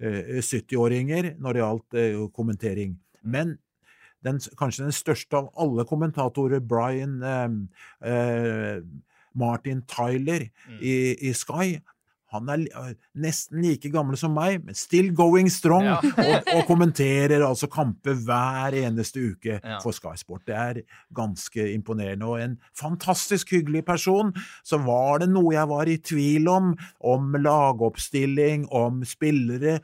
eh, 0.00 0.38
70-åringer 0.38 1.34
når 1.42 1.56
det 1.56 1.62
gjaldt 1.62 1.98
eh, 1.98 2.18
kommentering. 2.36 2.96
Men 3.22 3.56
den, 4.22 4.38
kanskje 4.58 4.86
den 4.86 4.94
største 4.94 5.40
av 5.40 5.50
alle 5.58 5.86
kommentatorer, 5.88 6.62
Brian 6.62 7.18
eh, 7.26 7.48
eh, 8.12 8.84
Martin 9.38 9.82
Tyler 9.88 10.46
i, 10.78 10.94
i 11.28 11.32
Sky. 11.34 11.80
Han 12.32 12.48
er 12.48 12.62
øh, 12.80 12.92
nesten 13.22 13.62
like 13.62 13.90
gammel 13.92 14.16
som 14.16 14.32
meg, 14.36 14.62
men 14.64 14.74
still 14.78 15.10
going 15.14 15.50
strong, 15.52 15.84
Ja. 15.84 15.98
og, 16.28 16.48
og 16.56 16.62
kommenterer 16.68 17.44
altså 17.46 17.68
kamper 17.72 18.14
hver 18.26 18.76
eneste 18.82 19.20
uke 19.32 19.58
Ja. 19.62 19.78
for 19.82 19.92
Sky 19.92 20.14
Sport. 20.16 20.46
Det 20.48 20.54
er 20.56 20.80
ganske 21.14 21.68
imponerende, 21.74 22.26
og 22.26 22.40
en 22.42 22.56
fantastisk 22.78 23.52
hyggelig 23.52 23.84
person. 23.84 24.32
Så 24.64 24.78
var 24.82 25.18
det 25.22 25.28
noe 25.32 25.52
jeg 25.54 25.68
var 25.68 25.88
i 25.92 25.96
tvil 26.00 26.48
om, 26.48 26.72
om 27.04 27.34
lagoppstilling, 27.38 28.66
om 28.72 29.02
spillere, 29.04 29.78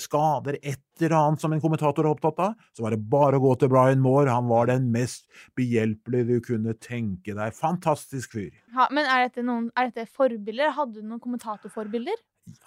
skader, 0.00 0.58
et 0.62 0.82
eller 1.00 1.16
annet 1.16 1.42
som 1.42 1.52
en 1.54 1.62
kommentator 1.62 2.06
er 2.06 2.10
opptatt 2.10 2.40
av, 2.42 2.56
så 2.74 2.84
var 2.84 2.94
det 2.94 3.02
bare 3.10 3.38
å 3.38 3.44
gå 3.44 3.54
til 3.60 3.70
Brian 3.72 4.02
Moore. 4.02 4.32
Han 4.32 4.48
var 4.50 4.70
den 4.70 4.88
mest 4.94 5.28
behjelpelige 5.58 6.28
du 6.28 6.48
kunne 6.48 6.74
tenke 6.82 7.36
deg. 7.38 7.54
Fantastisk 7.56 8.34
fyr. 8.34 8.50
Ja, 8.74 8.88
men 8.94 9.06
er 9.06 9.28
dette, 9.28 9.44
noen, 9.46 9.70
er 9.78 9.92
dette 9.92 10.08
forbilder? 10.10 10.74
Hadde 10.76 10.98
du 10.98 11.06
noen 11.06 11.22
kommentatorforbilder? 11.22 12.18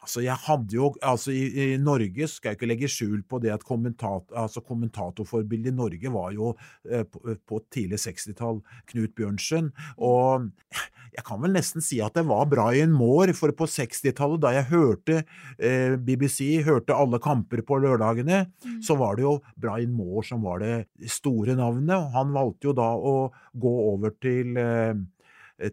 Altså, 0.01 0.21
jeg 0.25 0.37
hadde 0.45 0.75
jo 0.75 0.91
Altså, 1.01 1.33
i, 1.33 1.73
i 1.73 1.77
Norge 1.81 2.27
skal 2.29 2.51
jeg 2.51 2.59
ikke 2.59 2.69
legge 2.69 2.89
skjul 2.91 3.21
på 3.27 3.39
det 3.43 3.53
at 3.53 3.65
kommentat, 3.67 4.27
altså, 4.37 4.63
kommentatorforbildet 4.65 5.71
i 5.71 5.75
Norge 5.75 6.13
var 6.13 6.31
jo 6.35 6.53
eh, 6.89 7.03
på, 7.05 7.35
på 7.47 7.61
tidlig 7.73 8.01
60-tall 8.03 8.61
Knut 8.91 9.15
Bjørnsen. 9.17 9.71
Og 9.97 10.49
jeg 11.11 11.25
kan 11.27 11.41
vel 11.43 11.55
nesten 11.55 11.83
si 11.83 11.99
at 12.03 12.15
det 12.17 12.25
var 12.29 12.49
Brian 12.51 12.93
Moore, 12.95 13.35
for 13.37 13.53
på 13.55 13.67
60-tallet, 13.69 14.41
da 14.43 14.53
jeg 14.55 14.69
hørte 14.71 15.21
eh, 15.21 15.97
BBC, 15.99 16.63
hørte 16.65 16.95
alle 16.95 17.19
kamper 17.23 17.63
på 17.67 17.81
lørdagene, 17.83 18.45
så 18.83 18.95
var 18.99 19.17
det 19.17 19.25
jo 19.27 19.37
Brian 19.59 19.93
Moore 19.95 20.25
som 20.27 20.45
var 20.45 20.63
det 20.63 21.09
store 21.11 21.57
navnet. 21.59 21.95
og 21.97 22.13
Han 22.15 22.35
valgte 22.35 22.71
jo 22.71 22.77
da 22.77 22.91
å 22.95 23.15
gå 23.59 23.73
over 23.91 24.15
til 24.23 24.57
eh, 24.59 24.93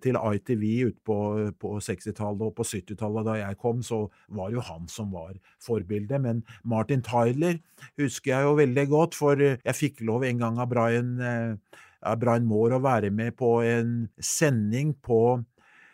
til 0.02 0.18
ITV 0.18 0.64
ute 0.90 1.00
på, 1.06 1.18
på 1.60 1.74
60-tallet 1.80 2.44
og 2.46 2.54
på 2.58 2.66
70-tallet 2.68 3.26
da 3.28 3.36
jeg 3.40 3.58
kom, 3.60 3.82
så 3.82 4.04
var 4.36 4.52
jo 4.52 4.64
han 4.64 4.88
som 4.92 5.12
var 5.14 5.36
forbildet. 5.64 6.20
Men 6.24 6.42
Martin 6.62 7.04
Tyler 7.04 7.58
husker 8.00 8.34
jeg 8.34 8.48
jo 8.48 8.56
veldig 8.60 8.86
godt, 8.92 9.18
for 9.18 9.40
jeg 9.40 9.78
fikk 9.78 10.02
lov 10.06 10.26
en 10.28 10.42
gang 10.42 10.60
av 10.62 10.70
Brian, 10.72 11.14
eh, 11.20 11.78
av 12.06 12.18
Brian 12.20 12.46
Moore 12.48 12.78
å 12.78 12.84
være 12.84 13.12
med 13.14 13.36
på 13.38 13.58
en 13.66 14.02
sending 14.20 14.96
på 15.02 15.40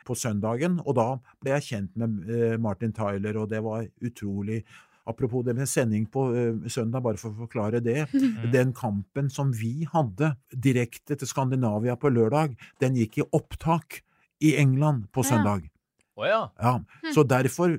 på 0.04 0.12
søndagen, 0.18 0.80
og 0.84 0.96
da 0.98 1.06
ble 1.40 1.54
jeg 1.56 1.68
kjent 1.70 1.94
med 2.00 2.28
eh, 2.28 2.56
Martin 2.60 2.92
Tyler, 2.92 3.38
og 3.40 3.48
det 3.52 3.62
var 3.64 3.86
utrolig 4.04 4.58
Apropos 5.06 5.42
det 5.44 5.52
med 5.56 5.68
sending 5.68 6.06
på 6.08 6.22
eh, 6.32 6.68
søndag, 6.72 7.02
bare 7.04 7.20
for 7.20 7.34
å 7.34 7.44
forklare 7.44 7.82
det. 7.84 8.06
Den 8.54 8.72
kampen 8.72 9.28
som 9.30 9.52
vi 9.52 9.84
hadde 9.92 10.34
direkte 10.50 11.16
til 11.20 11.28
Skandinavia 11.28 11.96
på 12.00 12.08
lørdag, 12.12 12.54
den 12.80 12.96
gikk 12.96 13.18
i 13.20 13.26
opptak 13.36 14.00
i 14.40 14.54
England 14.60 15.10
på 15.12 15.24
Ja. 15.24 15.30
søndag. 15.34 15.70
Å 16.14 16.26
ja. 16.28 16.40
Ja, 16.62 16.78
Så 17.12 17.24
derfor 17.26 17.72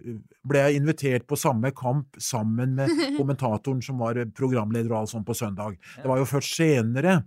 ble 0.44 0.60
jeg 0.66 0.82
invitert 0.82 1.24
på 1.26 1.38
samme 1.40 1.70
kamp 1.72 2.18
sammen 2.20 2.74
med 2.76 2.90
kommentatoren 3.18 3.80
som 3.82 3.98
var 4.04 4.20
programleder 4.36 4.92
og 4.92 4.98
alt 5.06 5.14
sånt 5.14 5.26
på 5.26 5.34
søndag. 5.40 5.78
Det 5.96 6.04
var 6.12 6.20
jo 6.20 6.26
først 6.28 6.58
senere, 6.60 7.22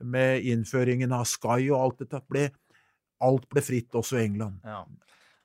med 0.00 0.40
innføringen 0.48 1.12
av 1.12 1.26
Sky 1.28 1.68
og 1.68 1.76
alt 1.82 1.98
dette, 2.06 2.22
ble, 2.32 2.46
alt 3.20 3.44
ble 3.52 3.60
fritt 3.60 3.92
også 3.92 4.16
i 4.18 4.24
England. 4.24 4.56
Ja. 4.64 4.86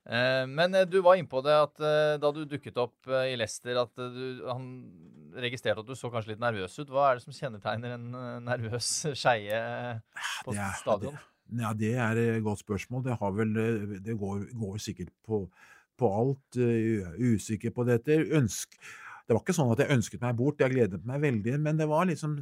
Eh, 0.08 0.44
men 0.48 0.74
eh, 0.74 0.86
du 0.88 1.00
var 1.04 1.18
innpå 1.20 1.42
det 1.44 1.56
at 1.60 1.82
eh, 1.84 2.14
da 2.22 2.30
du 2.32 2.44
dukket 2.48 2.78
opp 2.80 3.10
i 3.10 3.34
Leicester, 3.36 3.76
at 3.82 3.92
du, 4.00 4.40
han 4.48 4.70
registrerte 5.40 5.84
at 5.84 5.90
du 5.90 5.94
så 5.98 6.10
kanskje 6.12 6.32
litt 6.34 6.42
nervøs 6.42 6.78
ut. 6.80 6.88
Hva 6.90 7.10
er 7.10 7.18
det 7.20 7.26
som 7.26 7.36
kjennetegner 7.36 7.96
en 7.98 8.08
nervøs 8.46 8.88
skeie 9.18 9.60
på 10.46 10.54
Det 10.56 10.62
er- 10.64 10.80
stadion? 10.80 11.18
Det, 11.50 11.62
ja, 11.64 11.70
det 11.74 11.92
er 11.98 12.18
et 12.38 12.42
godt 12.46 12.62
spørsmål. 12.62 13.04
Det, 13.08 13.18
har 13.18 13.32
vel, 13.34 13.52
det 14.06 14.14
går, 14.18 14.44
går 14.54 14.76
sikkert 14.82 15.10
på, 15.26 15.44
på 15.98 16.10
alt. 16.14 16.58
Usikker 17.18 17.72
på 17.74 17.82
dette. 17.88 18.20
Ønsk, 18.38 18.76
det 19.26 19.34
var 19.34 19.42
ikke 19.42 19.56
sånn 19.56 19.72
at 19.74 19.82
jeg 19.82 19.90
ønsket 19.96 20.22
meg 20.22 20.36
bort, 20.38 20.62
jeg 20.62 20.70
gledet 20.76 21.02
meg 21.06 21.18
veldig, 21.24 21.56
men 21.62 21.78
det 21.78 21.88
var 21.90 22.06
liksom 22.06 22.36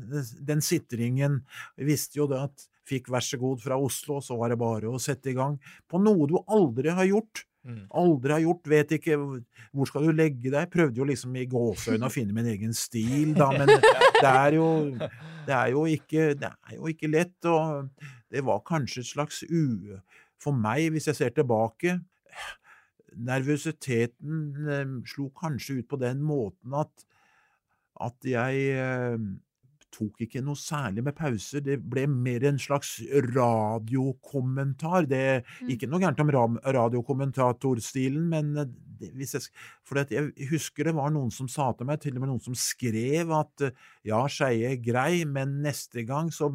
den 0.48 0.60
sitringen. 0.64 1.40
Jeg 1.80 1.88
visste 1.88 2.20
jo 2.20 2.28
det 2.28 2.42
at 2.50 2.66
fikk 2.88 3.08
vær 3.12 3.24
så 3.24 3.40
god 3.40 3.60
fra 3.64 3.76
Oslo, 3.80 4.20
så 4.24 4.36
var 4.40 4.52
det 4.52 4.60
bare 4.60 4.88
å 4.92 5.00
sette 5.00 5.32
i 5.32 5.36
gang 5.36 5.56
på 5.88 6.00
noe 6.00 6.28
du 6.28 6.38
aldri 6.44 6.92
har 6.92 7.08
gjort. 7.08 7.46
Mm. 7.68 7.80
Aldri 8.00 8.32
har 8.32 8.40
gjort, 8.46 8.68
vet 8.72 8.92
ikke 8.96 9.16
hvor- 9.20 9.88
skal 9.90 10.06
du 10.08 10.12
legge 10.16 10.50
deg. 10.50 10.70
Prøvde 10.72 10.96
jo 11.02 11.04
liksom 11.08 11.34
i 11.36 11.46
gåseøynene 11.50 12.08
å 12.08 12.12
finne 12.12 12.32
min 12.36 12.48
egen 12.48 12.72
stil, 12.72 13.34
da, 13.36 13.50
men 13.52 13.68
det 14.22 14.30
er 14.30 14.56
jo, 14.56 14.68
det 15.44 15.54
er 15.56 15.74
jo, 15.74 15.82
ikke, 15.92 16.30
det 16.40 16.48
er 16.48 16.78
jo 16.78 16.88
ikke 16.88 17.10
lett. 17.12 17.36
Og 17.44 17.90
det 18.32 18.44
var 18.44 18.64
kanskje 18.64 19.04
et 19.04 19.12
slags 19.14 19.42
u... 19.48 19.98
For 20.38 20.54
meg, 20.54 20.92
hvis 20.94 21.08
jeg 21.10 21.16
ser 21.18 21.32
tilbake 21.34 21.96
Nervøsiteten 23.18 24.68
eh, 24.70 24.90
slo 25.10 25.28
kanskje 25.34 25.80
ut 25.80 25.88
på 25.90 25.98
den 25.98 26.20
måten 26.22 26.76
at, 26.78 26.92
at 28.06 28.28
jeg 28.28 28.60
eh, 28.78 29.16
tok 29.94 30.22
ikke 30.24 30.42
noe 30.44 30.58
særlig 30.58 31.04
med 31.06 31.16
pauser. 31.18 31.62
Det 31.64 31.78
ble 31.80 32.06
mer 32.10 32.44
en 32.48 32.60
slags 32.60 32.96
radiokommentar. 33.34 35.08
Det 35.10 35.22
er 35.32 35.64
ikke 35.70 35.88
noe 35.90 36.02
gærent 36.02 36.22
om 36.38 36.58
radiokommentatorstilen, 36.78 38.28
men 38.30 38.52
eh, 38.56 38.70
det, 38.98 39.12
hvis 39.18 39.36
jeg, 39.36 39.48
for 39.86 40.02
jeg 40.02 40.48
husker 40.50 40.88
det 40.88 40.96
var 40.98 41.12
noen 41.14 41.32
som 41.34 41.50
sa 41.50 41.70
til 41.76 41.88
meg, 41.88 42.00
til 42.02 42.16
og 42.16 42.24
med 42.24 42.32
noen 42.32 42.44
som 42.44 42.56
skrev 42.58 43.32
at 43.38 43.68
eh, 43.68 43.84
ja, 44.10 44.24
Skeie 44.32 44.76
grei, 44.82 45.24
men 45.28 45.60
neste 45.64 46.04
gang 46.08 46.32
så 46.34 46.50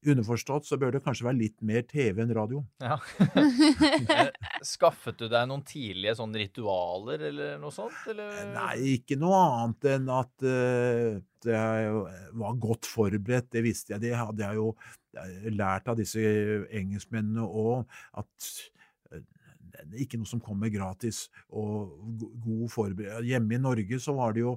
Underforstått 0.00 0.64
så 0.64 0.78
bør 0.80 0.94
det 0.94 1.02
kanskje 1.04 1.26
være 1.26 1.36
litt 1.36 1.58
mer 1.66 1.82
TV 1.88 2.22
enn 2.24 2.30
radio. 2.36 2.62
Ja. 2.80 2.96
Eh, 4.10 4.30
Skaffet 4.66 5.18
du 5.20 5.26
deg 5.30 5.46
noen 5.48 5.62
tidlige 5.66 6.14
sånne 6.18 6.40
ritualer 6.40 7.22
eller 7.28 7.58
noe 7.60 7.72
sånt? 7.74 7.96
Eller? 8.10 8.32
Nei, 8.54 8.96
ikke 8.96 9.16
noe 9.20 9.36
annet 9.44 9.86
enn 9.92 10.08
at 10.12 10.46
eh, 10.48 11.20
jeg 11.46 11.92
var 12.40 12.58
godt 12.60 12.88
forberedt, 12.88 13.50
det 13.54 13.62
visste 13.64 13.94
jeg. 13.94 14.02
Det 14.04 14.12
hadde 14.16 14.44
jeg 14.44 14.58
jo 14.58 14.66
eh, 15.20 15.48
lært 15.52 15.88
av 15.92 15.98
disse 16.00 16.20
engelskmennene 16.76 17.44
òg, 17.44 17.84
at 18.20 18.50
eh, 19.12 19.24
det 19.70 19.84
er 19.84 20.04
ikke 20.04 20.20
noe 20.20 20.32
som 20.32 20.42
kommer 20.44 20.72
gratis. 20.72 21.26
Og 21.52 21.92
god 22.44 22.66
forberedelse 22.72 23.28
Hjemme 23.30 23.56
i 23.56 23.62
Norge 23.62 24.00
så 24.02 24.16
var 24.16 24.36
det 24.36 24.44
jo 24.46 24.56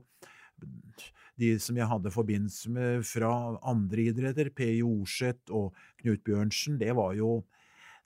de 1.43 1.49
som 1.61 1.77
jeg 1.77 1.89
hadde 1.91 2.13
forbindelse 2.13 2.71
med 2.73 3.03
fra 3.07 3.33
andre 3.69 4.07
idretter, 4.09 4.49
P. 4.55 4.71
Jorseth 4.79 5.53
og 5.53 5.75
Knut 6.01 6.23
Bjørnsen, 6.25 6.79
det 6.81 6.95
var 6.97 7.13
jo 7.19 7.41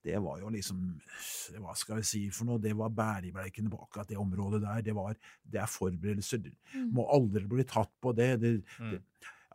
det 0.07 0.19
var 0.23 0.39
jo 0.39 0.51
liksom 0.53 0.83
Hva 1.59 1.73
skal 1.75 1.99
jeg 1.99 2.07
si 2.07 2.19
for 2.31 2.47
noe? 2.47 2.61
Det 2.63 2.71
var 2.77 2.93
bærebleikene 2.95 3.71
på 3.71 3.79
akkurat 3.81 4.07
det 4.07 4.19
området 4.21 4.61
der. 4.63 4.83
Det, 4.85 4.93
var, 4.95 5.17
det 5.43 5.59
er 5.59 5.71
forberedelser. 5.71 6.43
Du 6.45 6.51
må 6.95 7.07
aldri 7.11 7.43
bli 7.49 7.65
tatt 7.67 7.91
på 8.03 8.13
det. 8.15 8.29
det, 8.43 8.53
det 8.77 9.01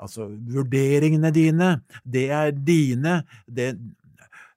altså, 0.02 0.28
vurderingene 0.28 1.32
dine, 1.34 1.70
det 2.04 2.26
er 2.34 2.52
dine. 2.52 3.20
Det, 3.46 3.70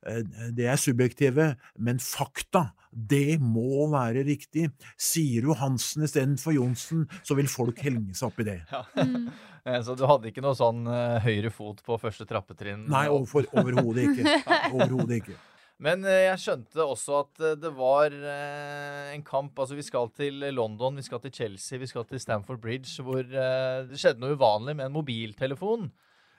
eh, 0.07 0.23
det 0.57 0.67
er 0.71 0.81
subjektive, 0.81 1.53
men 1.77 2.01
fakta, 2.03 2.67
det 2.95 3.37
må 3.43 3.85
være 3.91 4.23
riktig. 4.27 4.69
Sier 4.95 5.43
du 5.43 5.51
Hansen 5.59 6.05
istedenfor 6.07 6.55
Johnsen, 6.55 7.03
så 7.27 7.35
vil 7.35 7.49
folk 7.51 7.81
henge 7.83 8.15
seg 8.15 8.29
opp 8.31 8.39
i 8.39 8.47
det. 8.53 8.61
Ja. 8.71 8.85
Mm. 9.03 9.27
Så 9.85 9.95
du 9.97 10.03
hadde 10.05 10.29
ikke 10.29 10.43
noe 10.45 10.53
sånn 10.53 10.83
eh, 10.85 11.15
høyre 11.25 11.49
fot 11.49 11.79
på 11.81 11.95
første 11.97 12.21
trappetrinn? 12.29 12.83
Nei, 12.85 13.07
overfor- 13.09 13.47
overhodet 13.57 14.11
ikke. 14.11 14.35
Overhodet 14.77 15.15
ikke. 15.23 15.37
Men 15.81 16.05
eh, 16.05 16.27
jeg 16.27 16.37
skjønte 16.43 16.85
også 16.85 17.15
at 17.23 17.41
eh, 17.41 17.55
det 17.63 17.71
var 17.73 18.13
eh, 18.13 19.09
en 19.15 19.23
kamp 19.25 19.57
Altså, 19.59 19.73
vi 19.75 19.83
skal 19.87 20.11
til 20.13 20.37
London, 20.53 21.01
vi 21.01 21.07
skal 21.07 21.19
til 21.23 21.33
Chelsea, 21.33 21.81
vi 21.81 21.89
skal 21.89 22.05
til 22.05 22.21
Stamford 22.21 22.61
Bridge, 22.61 22.93
hvor 23.01 23.25
eh, 23.25 23.79
det 23.89 23.97
skjedde 23.97 24.21
noe 24.21 24.37
uvanlig 24.37 24.77
med 24.77 24.85
en 24.85 24.95
mobiltelefon. 24.99 25.89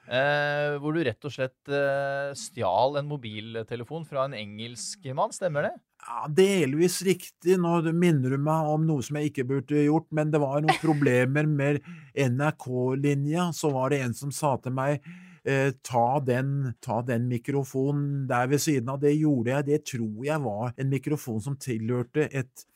Eh, 0.06 0.76
hvor 0.78 0.94
du 0.94 1.02
rett 1.02 1.26
og 1.26 1.34
slett 1.34 1.66
eh, 1.74 2.30
stjal 2.38 3.00
en 3.00 3.10
mobiltelefon 3.10 4.06
fra 4.06 4.28
en 4.28 4.38
engelskmann, 4.38 5.34
stemmer 5.34 5.66
det? 5.66 5.74
Ja, 6.06 6.26
delvis 6.30 7.00
riktig. 7.02 7.56
Nå 7.58 7.80
minner 7.90 8.36
du 8.36 8.38
meg 8.38 8.70
om 8.70 8.84
noe 8.86 9.02
som 9.02 9.18
jeg 9.18 9.32
ikke 9.32 9.46
burde 9.48 9.86
gjort, 9.88 10.06
men 10.14 10.30
det 10.30 10.38
var 10.42 10.62
noen 10.62 10.78
problemer 10.78 11.48
med 11.50 11.80
NRK-linja. 12.14 13.48
Så 13.56 13.72
var 13.74 13.90
det 13.90 14.04
en 14.04 14.14
som 14.14 14.30
sa 14.34 14.54
til 14.62 14.76
meg 14.76 15.00
eh, 15.42 15.72
ta, 15.82 16.06
den, 16.22 16.76
ta 16.84 17.00
den 17.06 17.26
mikrofonen 17.32 18.28
der 18.30 18.46
ved 18.52 18.62
siden 18.62 18.94
av. 18.94 19.02
Det 19.02 19.16
gjorde 19.16 19.56
jeg. 19.56 19.68
Det 19.72 19.82
tror 19.96 20.24
jeg 20.28 20.46
var 20.46 20.72
en 20.76 20.94
mikrofon 20.94 21.42
som 21.42 21.58
tilhørte 21.58 22.30
et 22.30 22.66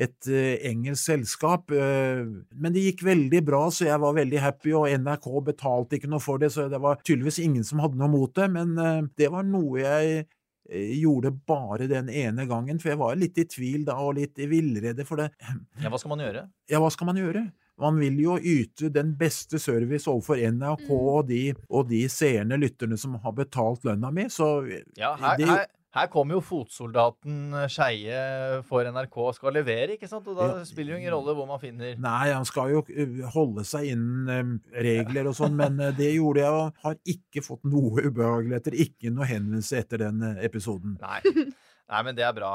et 0.00 0.28
eh, 0.30 0.56
engelsk 0.70 1.10
selskap. 1.10 1.72
eh, 1.74 2.24
men 2.54 2.74
det 2.74 2.84
gikk 2.86 3.04
veldig 3.04 3.42
bra, 3.44 3.66
så 3.74 3.88
jeg 3.88 4.00
var 4.00 4.16
veldig 4.16 4.40
happy, 4.40 4.72
og 4.76 4.88
NRK 5.02 5.28
betalte 5.50 5.98
ikke 5.98 6.10
noe 6.10 6.22
for 6.24 6.40
det, 6.40 6.52
så 6.54 6.68
det 6.72 6.80
var 6.82 7.00
tydeligvis 7.02 7.40
ingen 7.44 7.66
som 7.66 7.82
hadde 7.84 7.98
noe 8.00 8.10
mot 8.12 8.32
det. 8.36 8.48
Men 8.54 8.76
eh, 8.78 9.02
det 9.18 9.30
var 9.34 9.46
noe 9.48 9.82
jeg 9.82 10.26
gjorde 10.68 11.32
bare 11.48 11.86
den 11.88 12.10
ene 12.12 12.44
gangen, 12.48 12.80
for 12.80 12.92
jeg 12.92 13.00
var 13.00 13.16
litt 13.16 13.38
i 13.40 13.46
tvil 13.48 13.86
da, 13.88 13.96
og 14.04 14.18
litt 14.18 14.38
i 14.38 14.48
villrede 14.50 15.06
for 15.08 15.22
det. 15.22 15.30
Ja, 15.82 15.88
hva 15.92 16.00
skal 16.00 16.12
man 16.12 16.22
gjøre? 16.24 16.44
Ja, 16.68 16.82
hva 16.82 16.90
skal 16.92 17.08
man 17.08 17.20
gjøre? 17.20 17.46
Man 17.78 17.98
vil 18.00 18.16
jo 18.18 18.34
yte 18.42 18.90
den 18.90 19.12
beste 19.18 19.60
service 19.62 20.10
overfor 20.10 20.40
NRK 20.50 20.88
og 20.90 21.28
de, 21.28 21.42
og 21.70 21.86
de 21.92 22.02
seerne, 22.10 22.58
lytterne, 22.58 22.98
som 22.98 23.14
har 23.22 23.36
betalt 23.36 23.86
lønna 23.86 24.10
mi, 24.14 24.26
så 24.32 24.48
Ja, 24.98 25.12
her, 25.20 25.44
her, 25.46 25.68
Her 25.98 26.08
kommer 26.12 26.38
jo 26.38 26.42
fotsoldaten 26.44 27.52
eh, 27.58 27.66
Skeie 27.72 28.62
for 28.68 28.86
NRK 28.86 29.16
og 29.24 29.34
skal 29.36 29.56
levere, 29.58 29.96
ikke 29.96 30.08
sant? 30.10 30.26
Og 30.30 30.38
da 30.38 30.48
Ja. 30.48 30.64
spiller 30.68 30.94
jo 30.94 30.98
ingen 31.02 31.14
rolle 31.16 31.34
hvor 31.34 31.48
man 31.50 31.58
finner 31.62 31.98
Nei, 31.98 32.30
han 32.30 32.46
skal 32.48 32.70
jo 32.76 32.82
eh, 32.94 33.20
holde 33.34 33.64
seg 33.66 33.90
innen 33.92 34.28
eh, 34.70 34.82
regler 34.88 35.30
og 35.32 35.36
sånn, 35.38 35.56
men 35.58 35.80
eh, 35.82 35.94
det 35.98 36.12
gjorde 36.14 36.44
jeg 36.44 36.58
og 36.62 36.84
har 36.84 36.98
ikke 37.14 37.42
fått 37.46 37.66
noe 37.68 38.04
ubehageligheter, 38.06 38.76
ikke 38.86 39.10
noe 39.14 39.26
henvendelse 39.28 39.82
etter 39.82 40.06
den 40.06 40.22
eh, 40.22 40.44
episoden. 40.46 40.96
Nei. 41.02 41.20
Nei, 41.88 42.02
men 42.04 42.12
det 42.18 42.20
er 42.26 42.34
bra. 42.36 42.50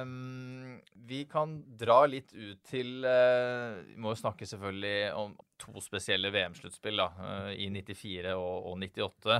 Um, 0.00 0.78
vi 1.04 1.26
kan 1.28 1.58
dra 1.76 1.98
litt 2.08 2.30
ut 2.32 2.62
til 2.64 3.04
uh, 3.04 3.76
Vi 3.84 3.98
må 4.00 4.14
jo 4.14 4.20
snakke 4.22 4.46
selvfølgelig 4.48 5.10
om 5.20 5.34
to 5.60 5.82
spesielle 5.84 6.30
VM-sluttspill, 6.32 6.96
da. 7.02 7.10
Uh, 7.20 7.50
I 7.52 7.68
94 7.74 8.32
og, 8.38 8.70
og 8.70 8.78
98. 8.80 9.36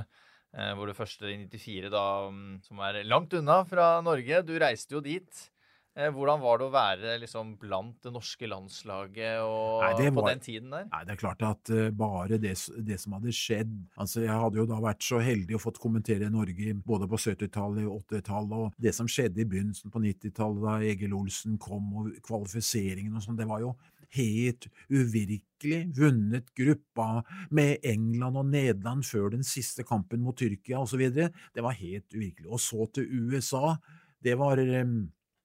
eh, 0.57 0.73
hvor 0.77 0.89
det 0.89 0.97
første 0.97 1.31
i 1.31 1.39
94, 1.45 1.89
da, 1.93 2.05
mm, 2.31 2.59
som 2.67 2.83
er 2.87 3.01
langt 3.07 3.33
unna 3.37 3.61
fra 3.67 3.93
Norge. 4.05 4.43
Du 4.47 4.55
reiste 4.61 4.97
jo 4.97 5.03
dit. 5.05 5.47
Eh, 5.91 6.07
hvordan 6.07 6.39
var 6.39 6.61
det 6.61 6.67
å 6.69 6.71
være 6.71 7.13
liksom 7.19 7.49
blant 7.59 7.97
det 8.05 8.13
norske 8.15 8.47
landslaget 8.47 9.41
og, 9.43 9.81
Nei, 9.83 9.89
det 9.99 10.13
på 10.15 10.23
den 10.23 10.43
tiden 10.43 10.69
der? 10.71 10.85
Nei, 10.87 11.01
det 11.03 11.17
er 11.17 11.19
klart 11.19 11.43
at 11.43 11.71
eh, 11.75 11.89
bare 11.91 12.37
det, 12.39 12.53
det 12.87 12.95
som 13.01 13.17
hadde 13.17 13.33
skjedd 13.35 13.73
Altså, 13.99 14.21
Jeg 14.23 14.31
hadde 14.31 14.61
jo 14.61 14.65
da 14.69 14.77
vært 14.85 15.03
så 15.03 15.19
heldig 15.19 15.57
å 15.57 15.61
fått 15.65 15.81
kommentere 15.83 16.31
Norge 16.31 16.77
både 16.87 17.09
på 17.11 17.19
70-tallet 17.19 17.89
og 17.91 18.05
80-tallet, 18.05 18.55
og 18.55 18.79
det 18.87 18.95
som 18.95 19.09
skjedde 19.11 19.43
i 19.43 19.49
begynnelsen 19.51 19.91
på 19.91 19.99
90-tallet 20.05 20.63
da 20.63 20.77
Egil 20.93 21.17
Olsen 21.17 21.59
kom 21.59 21.91
og 21.99 22.15
kvalifiseringen 22.23 23.19
og 23.19 23.27
sånn, 23.27 23.41
det 23.41 23.49
var 23.51 23.59
jo 23.65 23.75
helt 24.17 24.67
uvirkelig. 24.89 25.81
Vunnet 25.97 26.51
gruppa 26.57 27.21
med 27.53 27.85
England 27.87 28.41
og 28.41 28.51
Nederland 28.51 29.05
før 29.07 29.31
den 29.35 29.45
siste 29.47 29.85
kampen 29.87 30.23
mot 30.25 30.37
Tyrkia 30.39 30.81
osv. 30.81 31.03
Det 31.11 31.63
var 31.63 31.79
helt 31.79 32.13
uvirkelig. 32.13 32.49
Og 32.49 32.61
så 32.61 32.87
til 32.95 33.09
USA. 33.09 33.75
Det 34.21 34.37
var 34.37 34.61
eh, 34.61 34.85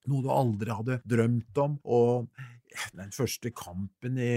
noe 0.07 0.25
du 0.25 0.31
aldri 0.33 0.75
hadde 0.75 1.01
drømt 1.09 1.65
om. 1.65 1.81
og 1.85 2.29
den 2.93 3.13
første 3.15 3.51
kampen 3.57 4.19
i, 4.21 4.37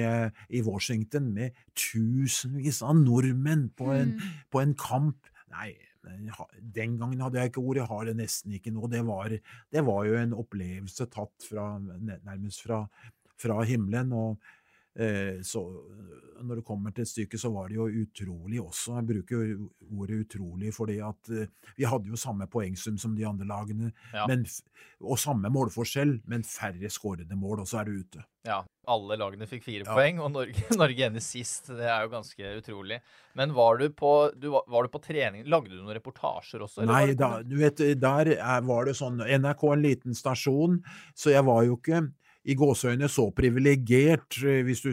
i 0.56 0.62
Washington 0.64 1.34
med 1.36 1.58
tusenvis 1.76 2.82
av 2.86 2.96
nordmenn 2.96 3.70
på 3.76 3.92
en, 3.96 4.16
på 4.52 4.62
en 4.64 4.76
kamp 4.80 5.28
Nei, 5.50 5.74
den 6.62 6.98
gangen 7.00 7.22
hadde 7.24 7.40
jeg 7.40 7.50
ikke 7.50 7.64
ord, 7.64 7.80
jeg 7.80 7.90
har 7.90 8.04
det 8.06 8.16
nesten 8.20 8.54
ikke 8.54 8.74
nå. 8.74 8.86
Det 8.92 9.02
var, 9.08 9.34
det 9.74 9.82
var 9.88 10.04
jo 10.06 10.20
en 10.20 10.36
opplevelse 10.38 11.08
tatt 11.10 11.48
fra, 11.50 11.72
nærmest 11.80 12.62
fra, 12.68 12.84
fra 13.40 13.62
himmelen. 13.64 14.14
og 14.14 14.38
eh, 15.00 15.40
så 15.46 15.62
når 16.40 16.56
det 16.62 16.64
kommer 16.68 16.94
til 16.96 17.04
stykket, 17.08 17.40
så 17.42 17.50
var 17.52 17.68
det 17.68 17.76
jo 17.76 17.86
utrolig 18.02 18.62
også. 18.64 18.94
Jeg 19.00 19.08
bruker 19.10 19.42
jo 19.44 19.66
ordet 20.00 20.22
utrolig 20.26 20.72
fordi 20.76 20.96
at 21.04 21.30
eh, 21.36 21.50
vi 21.78 21.84
hadde 21.88 22.08
jo 22.12 22.16
samme 22.20 22.48
poengsum 22.52 22.98
som 23.00 23.16
de 23.16 23.26
andre 23.28 23.48
lagene, 23.48 23.92
Ja. 24.14 24.26
men, 24.28 24.46
og 25.04 25.20
samme 25.20 25.52
målforskjell, 25.52 26.22
men 26.28 26.44
færre 26.48 26.90
skårede 26.92 27.36
mål, 27.36 27.60
og 27.64 27.68
så 27.68 27.82
er 27.82 27.90
du 27.90 28.00
ute. 28.00 28.24
Ja, 28.48 28.62
alle 28.88 29.18
lagene 29.20 29.48
fikk 29.52 29.64
fire 29.68 29.84
Ja. 29.86 29.94
poeng, 29.96 30.20
og 30.24 30.32
Norge, 30.32 30.64
Norge 30.80 31.06
ender 31.10 31.24
sist. 31.24 31.68
Det 31.76 31.86
er 31.86 32.04
jo 32.08 32.14
ganske 32.16 32.54
utrolig. 32.62 33.02
Men 33.36 33.52
var 33.56 33.78
du 33.84 33.90
på, 33.92 34.14
du, 34.40 34.50
var- 34.56 34.64
du 34.88 34.90
på 34.96 35.04
trening? 35.04 35.44
Lagde 35.48 35.70
du 35.76 35.82
noen 35.82 35.96
reportasjer 36.00 36.64
også? 36.66 36.88
Nei, 36.88 37.14
da, 37.20 37.42
du 37.44 37.58
vet, 37.60 37.84
der 38.00 38.32
er- 38.40 38.64
var 38.68 38.86
det 38.88 38.96
sånn 39.00 39.20
NRK 39.20 39.68
en 39.74 39.84
liten 39.84 40.16
stasjon, 40.16 40.80
så 41.16 41.36
jeg 41.36 41.44
var 41.46 41.64
jo 41.68 41.76
ikke 41.78 42.08
i 42.50 42.56
gåseøyne 42.58 43.10
så 43.12 43.28
privilegert, 43.36 44.40
eh, 44.44 44.64
hvis 44.68 44.82
du, 44.86 44.92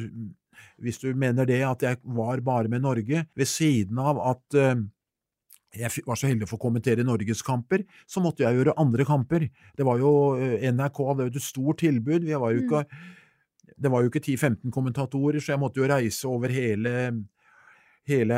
hvis 0.82 1.00
du 1.02 1.08
mener 1.16 1.48
det, 1.48 1.62
at 1.66 1.84
jeg 1.86 2.00
var 2.16 2.42
bare 2.44 2.72
med 2.72 2.84
Norge, 2.84 3.24
ved 3.36 3.50
siden 3.50 4.00
av 4.02 4.20
at 4.34 4.58
eh, 4.60 4.84
jeg 5.76 6.06
var 6.06 6.16
så 6.16 6.30
heldig 6.30 6.46
å 6.46 6.52
få 6.54 6.60
kommentere 6.60 7.04
norgeskamper, 7.04 7.84
så 8.08 8.22
måtte 8.24 8.46
jeg 8.46 8.56
gjøre 8.56 8.78
andre 8.80 9.04
kamper. 9.08 9.48
Det 9.76 9.84
var 9.84 10.00
jo 10.00 10.10
NRK, 10.36 10.72
NRK 10.72 11.00
var 11.04 11.24
jo 11.26 11.32
et 11.34 11.44
stort 11.44 11.82
tilbud. 11.82 12.24
Vi 12.24 12.38
var 12.40 12.54
jo 12.54 12.62
ikke, 12.64 12.84
det 13.76 13.92
var 13.92 14.04
jo 14.04 14.08
ikke 14.08 14.22
10-15 14.24 14.72
kommentatorer, 14.72 15.42
så 15.42 15.52
jeg 15.52 15.60
måtte 15.60 15.82
jo 15.82 15.90
reise 15.90 16.30
over 16.30 16.54
hele 16.54 16.94
hele 18.06 18.36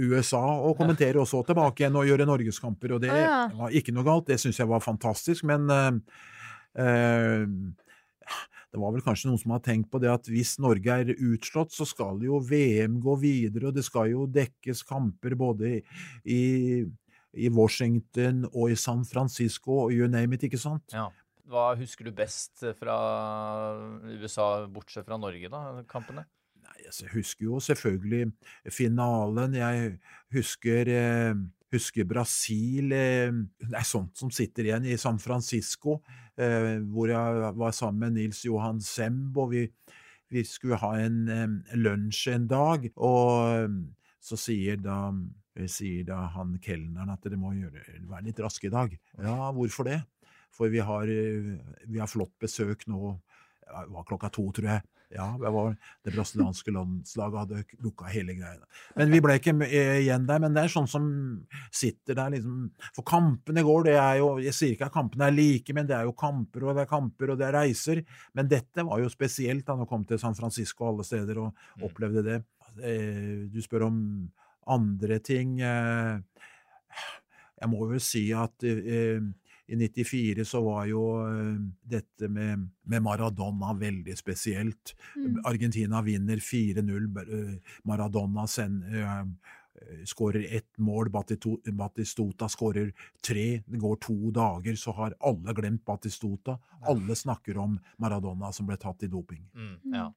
USA 0.00 0.40
og 0.64 0.78
kommentere, 0.78 1.20
og 1.20 1.28
så 1.28 1.42
tilbake 1.44 1.84
igjen 1.84 1.98
og 2.00 2.08
gjøre 2.08 2.26
norgeskamper. 2.28 2.96
Og 2.96 3.02
det 3.04 3.12
var 3.12 3.76
ikke 3.76 3.94
noe 3.94 4.06
galt, 4.06 4.30
det 4.30 4.40
syns 4.40 4.60
jeg 4.60 4.70
var 4.70 4.84
fantastisk, 4.84 5.44
men 5.48 5.68
eh, 5.74 5.90
eh, 6.80 7.44
det 8.70 8.78
var 8.78 8.94
vel 8.94 9.02
kanskje 9.02 9.30
noen 9.30 9.40
som 9.40 9.54
har 9.54 9.62
tenkt 9.66 9.90
på 9.90 9.98
det 10.02 10.10
at 10.12 10.28
hvis 10.30 10.54
Norge 10.62 10.98
er 11.02 11.12
utslått, 11.14 11.74
så 11.74 11.86
skal 11.88 12.20
jo 12.22 12.38
VM 12.46 13.00
gå 13.02 13.16
videre, 13.22 13.70
og 13.70 13.76
det 13.76 13.82
skal 13.86 14.12
jo 14.12 14.28
dekkes 14.30 14.84
kamper 14.86 15.34
både 15.38 15.80
i, 16.22 16.42
i 17.34 17.50
Washington 17.50 18.44
og 18.52 18.70
i 18.70 18.78
San 18.78 19.02
Francisco 19.08 19.86
og 19.86 19.96
you 19.96 20.06
name 20.10 20.38
it, 20.38 20.46
ikke 20.46 20.60
sant? 20.60 20.94
Ja. 20.94 21.08
Hva 21.50 21.72
husker 21.74 22.06
du 22.06 22.14
best 22.14 22.62
fra 22.78 22.96
USA, 24.06 24.68
bortsett 24.70 25.08
fra 25.08 25.18
Norge, 25.18 25.48
da? 25.50 25.80
Kampene? 25.90 26.22
Nei, 26.62 26.84
altså, 26.84 27.08
jeg 27.08 27.14
husker 27.16 27.48
jo 27.48 27.58
selvfølgelig 27.64 28.28
finalen. 28.70 29.56
Jeg 29.58 29.96
husker, 30.36 30.90
eh, 30.94 31.40
husker 31.74 32.06
Brasil. 32.08 32.92
Eh, 32.92 33.32
det 33.62 33.78
er 33.78 33.88
sånt 33.88 34.18
som 34.18 34.32
sitter 34.34 34.68
igjen 34.68 34.88
i 34.90 34.98
San 35.00 35.20
Francisco, 35.22 36.00
eh, 36.36 36.78
hvor 36.90 37.10
jeg 37.12 37.54
var 37.60 37.74
sammen 37.76 38.06
med 38.06 38.18
Nils 38.18 38.44
Johan 38.46 38.80
Semb, 38.84 39.36
og 39.38 39.54
vi, 39.54 39.66
vi 40.30 40.44
skulle 40.46 40.80
ha 40.82 40.94
en 41.00 41.20
eh, 41.30 41.76
lunsj 41.78 42.28
en 42.34 42.48
dag, 42.50 42.90
og 42.96 43.54
eh, 43.54 43.78
så 44.20 44.38
sier 44.38 44.80
da 44.82 45.02
sier 45.68 46.06
da 46.08 46.22
han 46.32 46.54
kelneren 46.62 47.10
at 47.12 47.24
dere 47.24 47.36
må 47.40 47.50
gjøre, 47.52 47.82
være 48.08 48.28
litt 48.28 48.38
raske 48.40 48.68
i 48.68 48.72
dag. 48.72 48.94
Ja, 49.20 49.50
hvorfor 49.52 49.88
det? 49.88 49.98
For 50.54 50.72
vi 50.72 50.80
har, 50.84 51.10
eh, 51.10 51.50
vi 51.86 52.00
har 52.00 52.10
flott 52.10 52.32
besøk 52.40 52.86
nå, 52.90 53.18
det 53.66 53.84
var 53.92 54.06
klokka 54.08 54.30
to, 54.32 54.46
tror 54.54 54.70
jeg. 54.74 54.86
Ja, 55.10 55.24
det 55.42 55.50
var 55.50 55.72
det 56.06 56.12
brasilianske 56.14 56.70
landslaget 56.70 57.38
hadde 57.40 57.62
booka 57.82 58.06
hele 58.12 58.36
greia. 58.38 58.60
Men 58.94 59.10
vi 59.10 59.18
ble 59.24 59.34
ikke 59.40 59.54
eh, 59.66 59.96
igjen 60.04 60.26
der. 60.28 60.38
Men 60.44 60.54
det 60.54 60.62
er 60.62 60.70
sånn 60.70 60.86
som 60.86 61.08
sitter 61.74 62.14
der, 62.14 62.30
liksom 62.36 62.68
For 62.94 63.02
kampene 63.10 63.64
går, 63.66 63.88
det 63.88 63.96
er 63.98 64.20
jo 64.20 64.28
Jeg 64.38 64.54
sier 64.54 64.76
ikke 64.76 64.86
at 64.86 64.94
kampene 64.94 65.26
er 65.26 65.34
like, 65.34 65.74
men 65.74 65.88
det 65.90 65.96
er 65.98 66.06
jo 66.06 66.14
kamper 66.14 66.62
og 66.68 66.78
det 66.78 66.84
er 66.84 66.92
kamper 66.92 67.32
og 67.34 67.40
det 67.40 67.48
er 67.48 67.56
reiser. 67.58 68.04
Men 68.38 68.46
dette 68.52 68.86
var 68.86 69.02
jo 69.02 69.10
spesielt 69.10 69.66
da 69.66 69.74
når 69.74 69.88
jeg 69.88 69.92
kom 69.96 70.06
til 70.12 70.22
San 70.22 70.38
Francisco 70.38 70.86
og 70.86 70.92
alle 70.94 71.08
steder 71.10 71.42
og 71.42 71.86
opplevde 71.90 72.22
det. 72.28 72.38
Eh, 72.78 73.48
Du 73.50 73.58
spør 73.66 73.88
om 73.90 73.98
andre 74.70 75.18
ting. 75.18 75.58
eh, 75.60 76.20
Jeg 77.60 77.68
må 77.68 77.82
vel 77.90 78.00
si 78.00 78.28
at 78.32 78.62
i 79.70 79.76
94 79.76 80.44
så 80.44 80.60
var 80.64 80.86
jo 80.90 81.02
eh, 81.22 81.58
dette 81.92 82.28
med, 82.28 82.66
med 82.90 83.02
Maradona 83.02 83.70
veldig 83.78 84.16
spesielt. 84.18 84.94
Argentina 85.46 86.02
vinner 86.02 86.42
4-0. 86.42 87.06
eh, 87.22 87.76
Maradona 87.86 88.46
send, 88.50 88.82
eh, 88.90 89.22
skårer 90.10 90.56
ett 90.56 90.78
mål, 90.78 91.10
Batistota 91.10 92.48
skårer 92.48 92.90
tre. 93.26 93.62
Det 93.66 93.78
går 93.78 93.96
to 94.02 94.34
dager, 94.34 94.76
så 94.76 94.92
har 94.98 95.14
alle 95.20 95.54
glemt 95.54 95.84
Batistota. 95.86 96.58
Alle 96.82 97.16
snakker 97.16 97.58
om 97.58 97.78
Maradona 97.98 98.52
som 98.52 98.66
ble 98.66 98.76
tatt 98.76 99.06
i 99.06 99.12
doping. 99.12 99.46
Mm, 99.54 99.94
ja. 99.94 100.10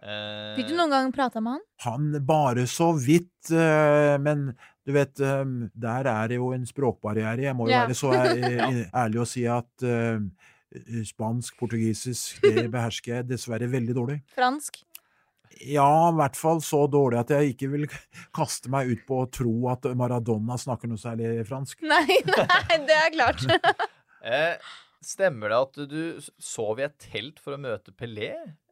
Eh, 0.00 0.52
Fikk 0.56 0.70
du 0.70 0.76
noen 0.78 0.92
gang 0.94 1.10
prata 1.12 1.40
med 1.44 1.58
han? 1.58 1.64
Han 1.84 2.24
bare 2.24 2.64
så 2.70 2.90
vidt, 2.96 3.50
eh, 3.52 4.16
men 4.22 4.46
du 4.88 4.92
vet, 4.96 5.20
eh, 5.20 5.44
der 5.76 6.08
er 6.08 6.28
det 6.32 6.38
jo 6.40 6.52
en 6.56 6.64
språkbarriere. 6.68 7.42
Jeg 7.50 7.56
må 7.58 7.68
jo 7.68 7.74
Ja. 7.74 7.82
være 7.86 7.96
så 7.98 8.14
ærlig 9.04 9.20
å 9.20 9.26
si 9.28 9.44
at 9.46 9.84
eh, 9.84 10.22
spansk, 11.04 11.56
portugisisk, 11.60 12.40
det 12.46 12.70
behersker 12.76 13.18
jeg 13.20 13.28
dessverre 13.34 13.68
veldig 13.68 13.96
dårlig. 13.98 14.20
Fransk? 14.32 14.80
Ja, 15.66 16.08
i 16.08 16.14
hvert 16.16 16.36
fall 16.38 16.60
så 16.64 16.84
dårlig 16.88 17.18
at 17.20 17.32
jeg 17.34 17.52
ikke 17.52 17.68
vil 17.74 17.86
kaste 18.38 18.70
meg 18.72 18.88
ut 18.94 19.02
på 19.08 19.18
å 19.24 19.28
tro 19.34 19.52
at 19.68 19.84
Maradona 19.98 20.56
snakker 20.56 20.88
noe 20.88 21.00
særlig 21.02 21.42
fransk. 21.48 21.82
Nei, 21.84 22.20
nei, 22.24 22.78
det 22.88 22.96
er 22.96 23.10
klart. 23.18 23.44
eh, 24.24 24.56
stemmer 25.04 25.52
det 25.52 25.58
at 25.60 25.82
du 25.90 26.00
sov 26.40 26.80
i 26.80 26.86
et 26.88 26.96
telt 27.02 27.40
for 27.42 27.56
å 27.56 27.60
møte 27.60 27.92
Pelé 27.92 28.30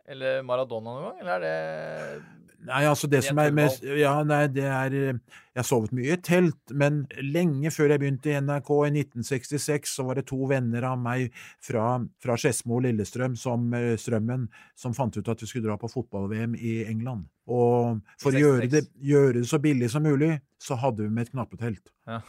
eller 0.08 0.42
Maradona 0.46 0.94
noen 0.94 1.06
gang, 1.08 1.22
eller 1.22 1.36
er 1.36 1.46
det 1.46 2.38
Nei, 2.66 2.80
altså 2.90 3.06
det 3.06 3.20
som 3.22 3.38
er 3.38 3.52
med. 3.54 3.74
Ja, 4.00 4.16
nei, 4.26 4.40
det 4.50 4.64
er 4.66 4.94
Jeg 4.94 5.60
har 5.60 5.66
sovet 5.66 5.92
mye 5.94 6.16
i 6.16 6.22
telt, 6.22 6.72
men 6.74 7.04
lenge 7.22 7.70
før 7.74 7.92
jeg 7.92 8.02
begynte 8.02 8.32
i 8.32 8.40
NRK 8.42 8.72
i 8.88 8.90
1966, 9.04 9.92
så 9.94 10.06
var 10.08 10.18
det 10.18 10.26
to 10.30 10.40
venner 10.50 10.88
av 10.90 10.98
meg 10.98 11.30
fra, 11.64 12.00
fra 12.22 12.36
Skedsmo 12.38 12.80
og 12.80 12.84
Lillestrøm, 12.86 13.36
som 13.38 13.70
eh, 13.78 13.94
Strømmen, 13.98 14.48
som 14.78 14.94
fant 14.96 15.14
ut 15.18 15.30
at 15.30 15.42
vi 15.42 15.50
skulle 15.50 15.68
dra 15.68 15.78
på 15.78 15.90
fotball-VM 15.92 16.58
i 16.58 16.80
England. 16.90 17.28
Og 17.46 18.02
for 18.20 18.34
å 18.34 18.42
gjøre 18.42 18.70
det, 18.70 18.84
gjøre 19.06 19.38
det 19.38 19.46
så 19.50 19.62
billig 19.62 19.90
som 19.94 20.06
mulig, 20.06 20.34
så 20.62 20.78
hadde 20.82 21.06
vi 21.06 21.14
med 21.14 21.28
et 21.28 21.34
knappetelt. 21.36 21.94
Ja. 22.10 22.20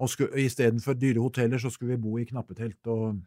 Og 0.00 0.30
istedenfor 0.40 0.98
dyre 0.98 1.22
hoteller, 1.22 1.62
så 1.62 1.70
skulle 1.70 1.94
vi 1.94 2.02
bo 2.02 2.18
i 2.18 2.26
knappetelt. 2.26 2.80
og 2.90 3.20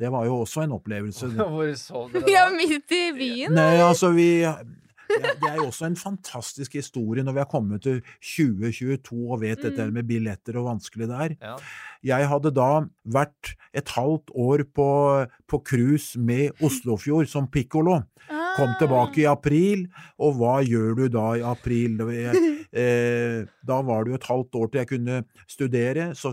det 0.00 0.08
var 0.12 0.24
jo 0.24 0.40
også 0.42 0.64
en 0.64 0.76
opplevelse. 0.78 1.28
Hvor 1.36 1.72
sov 1.78 2.10
dere 2.14 2.32
Ja, 2.32 2.46
midt 2.54 2.92
i 2.96 3.06
byen. 3.16 3.56
Nei, 3.56 3.74
altså 3.84 4.14
vi 4.16 4.30
det, 5.10 5.32
det 5.42 5.48
er 5.48 5.56
jo 5.58 5.68
også 5.70 5.88
en 5.88 5.98
fantastisk 5.98 6.76
historie 6.78 7.24
når 7.26 7.34
vi 7.34 7.42
har 7.42 7.50
kommet 7.50 7.82
til 7.82 8.00
2022 8.22 9.18
og 9.26 9.40
vet 9.42 9.62
dette 9.64 9.88
med 9.94 10.06
billetter 10.08 10.58
og 10.60 10.68
vanskelig 10.68 11.08
det 11.10 11.18
er. 11.24 11.36
Ja. 11.42 11.56
Jeg 12.12 12.28
hadde 12.30 12.52
da 12.56 12.68
vært 13.04 13.54
et 13.76 13.90
halvt 13.96 14.32
år 14.38 14.64
på, 14.74 14.88
på 15.50 15.62
cruise 15.66 16.20
med 16.20 16.62
Oslofjord 16.64 17.28
som 17.30 17.50
pikkolo. 17.50 18.00
Kom 18.56 18.72
tilbake 18.80 19.22
i 19.22 19.28
april, 19.30 19.84
og 20.18 20.38
hva 20.40 20.58
gjør 20.66 20.96
du 20.98 21.04
da 21.12 21.26
i 21.38 21.46
april? 21.46 22.00
Eh, 22.70 23.48
da 23.66 23.80
var 23.82 24.04
det 24.06 24.12
jo 24.12 24.16
et 24.20 24.26
halvt 24.30 24.56
år 24.60 24.68
til 24.70 24.78
jeg 24.78 24.88
kunne 24.92 25.16
studere, 25.50 26.04
så 26.14 26.30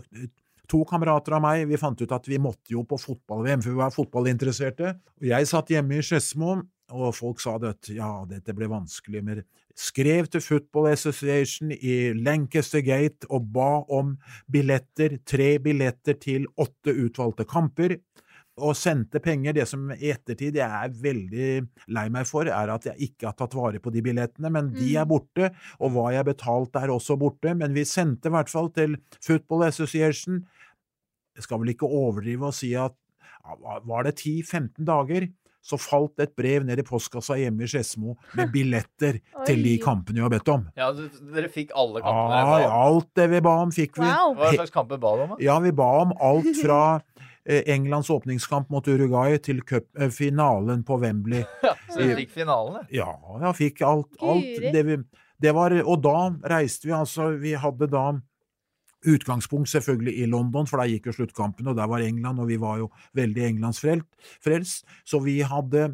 to 0.70 0.84
kamerater 0.88 1.38
av 1.38 1.44
meg, 1.44 1.66
vi 1.70 1.80
fant 1.80 2.02
ut 2.02 2.16
at 2.16 2.28
vi 2.28 2.40
måtte 2.42 2.74
jo 2.74 2.84
på 2.88 3.00
fotball-VM, 3.02 3.64
for 3.64 3.74
vi 3.74 3.82
var 3.82 3.94
fotballinteresserte. 3.96 4.96
Og 5.22 5.30
jeg 5.30 5.50
satt 5.50 5.72
hjemme 5.74 6.00
i 6.00 6.04
Skedsmo, 6.06 6.58
og 6.96 7.16
folk 7.16 7.42
sa 7.44 7.58
at 7.68 7.90
ja, 7.92 8.12
dette 8.30 8.56
ble 8.56 8.70
vanskelig, 8.72 9.24
men 9.24 9.42
skrev 9.78 10.30
til 10.34 10.42
Football 10.42 10.90
Association 10.94 11.72
i 11.76 12.14
Lancaster 12.18 12.82
Gate 12.82 13.28
og 13.30 13.52
ba 13.54 13.84
om 13.94 14.16
billetter, 14.52 15.20
tre 15.28 15.58
billetter 15.62 16.18
til 16.22 16.48
åtte 16.58 16.96
utvalgte 16.96 17.46
kamper 17.48 18.00
og 18.58 18.74
sendte 18.78 19.22
penger. 19.24 19.54
Det 19.54 19.68
som 19.70 19.86
i 19.94 20.12
ettertid 20.14 20.58
jeg 20.58 20.66
er 20.66 20.96
veldig 21.04 21.50
lei 21.94 22.08
meg 22.14 22.28
for, 22.30 22.50
er 22.50 22.74
at 22.74 22.88
jeg 22.90 23.10
ikke 23.12 23.30
har 23.30 23.38
tatt 23.38 23.56
vare 23.58 23.82
på 23.84 23.94
de 23.94 24.04
billettene, 24.06 24.52
men 24.54 24.72
de 24.74 24.96
er 24.98 25.08
borte, 25.10 25.52
og 25.78 25.94
hva 25.94 26.10
jeg 26.16 26.28
betalte 26.32 26.82
er 26.82 26.94
også 26.94 27.20
borte. 27.22 27.54
Men 27.58 27.76
vi 27.78 27.86
sendte 27.88 28.32
i 28.32 28.36
hvert 28.36 28.52
fall 28.52 28.72
til 28.76 28.98
Football 29.22 29.68
Association. 29.70 30.42
Jeg 31.38 31.46
skal 31.46 31.62
vel 31.62 31.74
ikke 31.76 31.90
overdrive 31.90 32.50
og 32.50 32.56
si 32.58 32.74
at 32.78 32.96
var 33.88 34.04
det 34.08 34.18
10-15 34.20 34.84
dager, 34.88 35.28
så 35.68 35.78
falt 35.80 36.20
et 36.24 36.32
brev 36.38 36.64
ned 36.68 36.80
i 36.80 36.86
postkassa 36.88 37.36
hjemme 37.40 37.66
i 37.66 37.70
Skedsmo 37.70 38.16
med 38.40 38.52
billetter 38.54 39.20
til 39.48 39.64
de 39.66 39.74
kampene 39.84 40.22
vi 40.22 40.24
har 40.24 40.32
bedt 40.32 40.52
om. 40.54 40.66
Ja, 40.80 40.90
Dere 40.96 41.50
fikk 41.52 41.74
alle 41.76 42.04
kampene? 42.04 42.40
Ja, 42.64 42.70
alt 42.88 43.10
det 43.20 43.28
vi 43.34 43.42
ba 43.44 43.56
om, 43.66 43.74
fikk 43.76 44.00
vi. 44.00 44.08
Wow. 44.08 44.38
Hva 44.40 44.54
slags 44.56 44.74
kamper 44.76 45.02
ba 45.02 45.16
du 45.18 45.26
om? 45.26 45.36
da? 45.36 45.40
Ja, 45.44 45.58
vi 45.64 45.74
ba 45.76 45.90
om 46.06 46.14
alt 46.24 46.50
fra 46.62 46.82
eh, 47.50 47.64
Englands 47.76 48.12
åpningskamp 48.14 48.72
mot 48.74 48.88
Uruguay 48.88 49.40
til 49.44 49.60
cup, 49.68 49.90
eh, 50.00 50.12
finalen 50.14 50.86
på 50.88 51.00
Wembley. 51.04 51.44
Så 51.92 52.00
dere 52.00 52.20
fikk 52.22 52.36
finalen? 52.40 52.88
ja? 52.88 53.12
Ja, 53.12 53.40
jeg 53.50 53.60
fikk 53.60 53.84
alt. 53.88 54.16
alt 54.24 54.72
det 54.72 54.86
vi, 54.88 55.02
det 55.44 55.56
var, 55.56 55.76
og 55.84 56.00
da 56.02 56.18
reiste 56.50 56.88
vi 56.88 56.96
altså 56.96 57.28
Vi 57.38 57.52
hadde 57.60 57.92
da 57.92 58.08
utgangspunkt 59.08 59.70
selvfølgelig 59.72 60.16
i 60.22 60.30
London, 60.30 60.68
for 60.68 60.82
der 60.82 60.92
gikk 60.92 61.10
jo 61.10 61.18
sluttkampen, 61.20 61.68
og 61.68 61.78
der 61.78 61.90
var 61.90 62.04
England, 62.06 62.40
og 62.40 62.50
vi 62.52 62.60
var 62.62 62.82
jo 62.82 62.90
veldig 63.18 63.46
englandsfrelst. 63.52 64.84
Så 65.06 65.22
vi 65.24 65.40
hadde, 65.48 65.90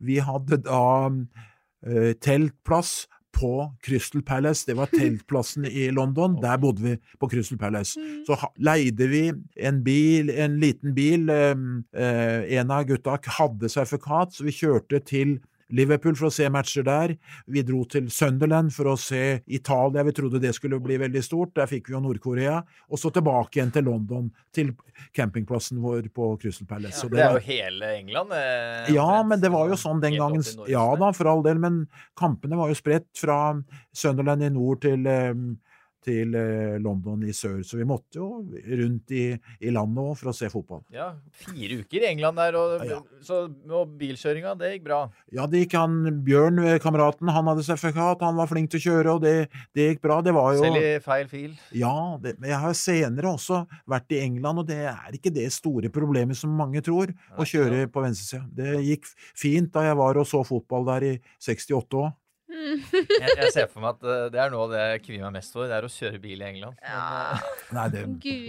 vi 0.00 0.20
hadde 0.24 0.60
da 0.64 0.84
uh, 1.08 2.12
teltplass 2.24 3.04
på 3.34 3.72
Crystal 3.82 4.22
Palace, 4.22 4.66
det 4.66 4.76
var 4.78 4.90
teltplassen 4.98 5.66
i 5.66 5.88
London, 5.90 6.36
der 6.42 6.58
bodde 6.62 6.82
vi 6.82 6.94
på 7.20 7.28
Crystal 7.32 7.58
Palace. 7.58 8.00
Så 8.26 8.38
ha- 8.38 8.52
leide 8.62 9.08
vi 9.10 9.24
en 9.56 9.82
bil, 9.84 10.30
en 10.30 10.60
liten 10.62 10.94
bil, 10.94 11.28
eh, 11.32 11.56
eh, 11.98 12.58
en 12.60 12.70
av 12.70 12.86
gutta 12.88 13.18
hadde 13.38 13.70
sertifikat, 13.72 14.36
så 14.36 14.46
vi 14.46 14.54
kjørte 14.54 15.02
til 15.04 15.38
Liverpool 15.74 16.14
for 16.18 16.28
å 16.28 16.32
se 16.34 16.46
matcher 16.52 16.84
der. 16.86 17.16
Vi 17.50 17.62
dro 17.66 17.82
til 17.90 18.06
Sunderland 18.14 18.72
for 18.74 18.92
å 18.92 18.96
se 19.00 19.40
Italia, 19.46 20.04
vi 20.06 20.14
trodde 20.16 20.40
det 20.42 20.54
skulle 20.56 20.78
bli 20.82 20.98
veldig 21.02 21.22
stort, 21.26 21.54
der 21.58 21.66
fikk 21.70 21.88
vi 21.90 21.96
jo 21.96 22.02
Nord-Korea, 22.04 22.60
og 22.90 23.00
så 23.00 23.10
tilbake 23.14 23.58
igjen 23.58 23.72
til 23.74 23.88
London, 23.88 24.30
til 24.54 24.72
campingplassen 25.16 25.80
vår 25.82 26.08
på 26.14 26.30
Crystal 26.42 26.68
Palace. 26.70 27.02
Ja, 27.02 27.08
Det 27.10 27.24
er 27.24 27.38
jo 27.38 27.44
hele 27.50 27.92
England. 27.98 28.32
eh, 28.32 28.94
ja, 28.94 29.22
men 29.26 29.40
det 29.40 29.50
var 29.50 29.68
jo 29.68 29.74
sånn 29.80 30.00
den 30.00 30.16
gangen. 30.20 30.42
Ja 30.70 30.86
da, 30.96 31.10
for 31.12 31.26
all 31.30 31.42
del, 31.42 31.58
men 31.58 31.86
kampene 32.16 32.56
var 32.56 32.68
jo 32.70 32.78
spredt 32.78 33.10
fra 33.18 33.38
Sunderland 33.94 34.42
i 34.42 34.50
nord 34.50 34.80
til, 34.82 35.06
eh, 35.06 35.34
til 36.04 36.34
eh, 36.38 36.76
London 36.84 37.22
i 37.26 37.32
sør, 37.34 37.62
så 37.66 37.78
vi 37.80 37.86
måtte 37.88 38.18
jo 38.20 38.28
rundt 38.52 39.12
i, 39.16 39.24
i 39.64 39.72
landet 39.74 40.02
òg 40.04 40.16
for 40.20 40.30
å 40.30 40.34
se 40.36 40.50
fotball. 40.52 40.82
Ja, 40.94 41.10
Fire 41.44 41.80
uker 41.82 42.04
i 42.04 42.10
England 42.12 42.38
der, 42.40 42.58
og, 42.60 42.84
Ja. 42.88 42.98
så, 43.24 43.40
og 43.70 43.94
bilkjøringa, 44.00 44.54
det 44.60 44.74
gikk 44.74 44.84
bra. 44.88 45.00
Ja, 45.34 45.46
det 45.50 45.64
gikk 45.64 45.76
han 45.80 45.98
Bjørn, 46.26 46.60
eh, 46.64 46.78
kameraten, 46.82 47.30
han 47.32 47.50
hadde 47.50 47.64
sertifikat, 47.66 48.22
han 48.24 48.36
var 48.38 48.50
flink 48.50 48.70
til 48.72 48.82
å 48.82 48.86
kjøre, 48.86 49.14
og 49.16 49.22
det, 49.24 49.34
det 49.76 49.88
gikk 49.94 50.02
bra. 50.04 50.20
Det 50.24 50.34
var 50.36 50.54
jo 50.58 50.64
Selv 50.66 50.80
i 50.82 50.94
feil 51.04 51.28
fil. 51.32 51.54
Ja, 51.76 51.94
det, 52.22 52.36
men 52.38 52.50
jeg 52.52 52.60
har 52.64 52.76
senere 52.78 53.32
også 53.34 53.62
vært 53.90 54.12
i 54.16 54.20
England, 54.24 54.62
og 54.64 54.68
det 54.68 54.82
er 54.92 55.16
ikke 55.16 55.32
det 55.34 55.48
store 55.54 55.90
problemet 55.94 56.36
som 56.38 56.52
mange 56.54 56.82
tror, 56.84 57.12
å 57.38 57.46
kjøre 57.48 57.86
på 57.92 58.02
venstresida. 58.04 58.44
Det 58.54 58.76
gikk 58.84 59.08
fint 59.36 59.72
da 59.74 59.88
jeg 59.88 59.96
var 59.98 60.20
og 60.20 60.28
så 60.28 60.44
fotball 60.46 60.84
der 60.92 61.08
i 61.08 61.14
68 61.42 61.98
òg. 62.04 62.12
Jeg, 62.54 63.36
jeg 63.38 63.52
ser 63.54 63.68
for 63.70 63.82
meg 63.84 63.96
at 63.96 64.04
eh, 64.08 64.26
det 64.34 64.40
er 64.44 64.52
noe 64.52 64.66
av 64.66 64.74
det 64.74 64.82
jeg 64.94 65.02
kvier 65.06 65.24
meg 65.26 65.36
mest 65.40 65.54
for, 65.56 65.68
det 65.70 65.76
er 65.78 65.86
å 65.86 65.92
kjøre 65.92 66.20
bil 66.22 66.42
i 66.44 66.48
England. 66.52 66.76
Men, 66.82 66.98
eh, 66.98 67.48
Nei, 67.78 67.86
det, 67.94 68.04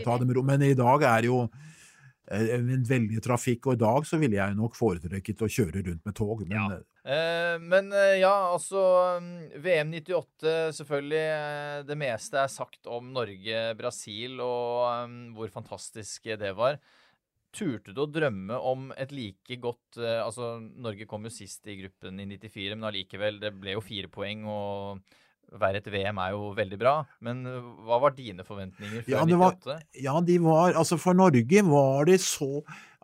ta 0.06 0.18
det 0.22 0.28
med 0.30 0.38
ro. 0.38 0.44
Men 0.48 0.65
i 0.68 0.74
dag 0.78 1.06
er 1.10 1.28
jo 1.30 1.39
eh, 1.46 2.50
en 2.58 2.84
veldig 2.89 3.22
trafikk, 3.26 3.70
og 3.72 3.78
i 3.78 3.82
dag 3.86 4.08
så 4.10 4.20
ville 4.22 4.38
jeg 4.39 4.58
nok 4.58 4.78
foretrekket 4.78 5.46
å 5.46 5.50
kjøre 5.58 5.86
rundt 5.89 6.06
med 6.08 6.18
tog. 6.18 6.44
Men 6.48 6.58
Ja. 6.58 6.82
eh, 7.06 7.56
men 7.62 7.89
ja, 8.22 8.34
altså 8.56 8.84
mm, 9.24 9.32
VM 9.63 9.94
98, 10.00 10.56
selvfølgelig. 10.80 11.26
Det 11.89 11.98
meste 12.02 12.41
er 12.44 12.52
sagt 12.54 12.88
om 12.91 13.10
Norge-Brasil 13.15 14.38
og 14.44 15.08
um, 15.08 15.18
hvor 15.38 15.54
fantastisk 15.54 16.32
det 16.41 16.54
var. 16.58 16.78
Turte 17.56 17.94
du 17.96 18.02
å 18.04 18.10
drømme 18.12 18.58
om 18.68 18.89
et 19.00 19.12
like 19.15 19.56
godt 19.63 20.00
eh, 20.02 20.20
Altså, 20.24 20.58
Norge 20.62 21.08
kom 21.08 21.24
jo 21.28 21.32
sist 21.34 21.65
i 21.72 21.78
gruppen 21.80 22.20
i 22.20 22.26
94, 22.36 22.74
men 22.76 22.89
allikevel, 22.89 23.39
det 23.39 23.54
ble 23.56 23.78
jo 23.78 23.84
fire 23.86 24.10
poeng, 24.12 24.44
og 24.50 25.06
være 25.62 25.78
et 25.78 25.88
VM 25.94 26.18
er 26.20 26.32
jo 26.34 26.48
veldig 26.58 26.78
bra. 26.82 26.94
Men 27.24 27.44
eh, 27.48 27.68
hva 27.86 28.00
var 28.02 28.15
dine 28.18 28.44
forventninger 28.48 29.06
før 29.06 29.13
Ja, 29.13 29.24
det 29.30 29.38
var- 29.39 29.56
98? 29.56 29.78
ja, 30.04 30.15
de 30.26 30.38
var 30.44 30.74
Altså, 30.82 30.98
for 31.00 31.13
Norge 31.18 31.63
var 31.70 32.06
de 32.10 32.18
så 32.20 32.50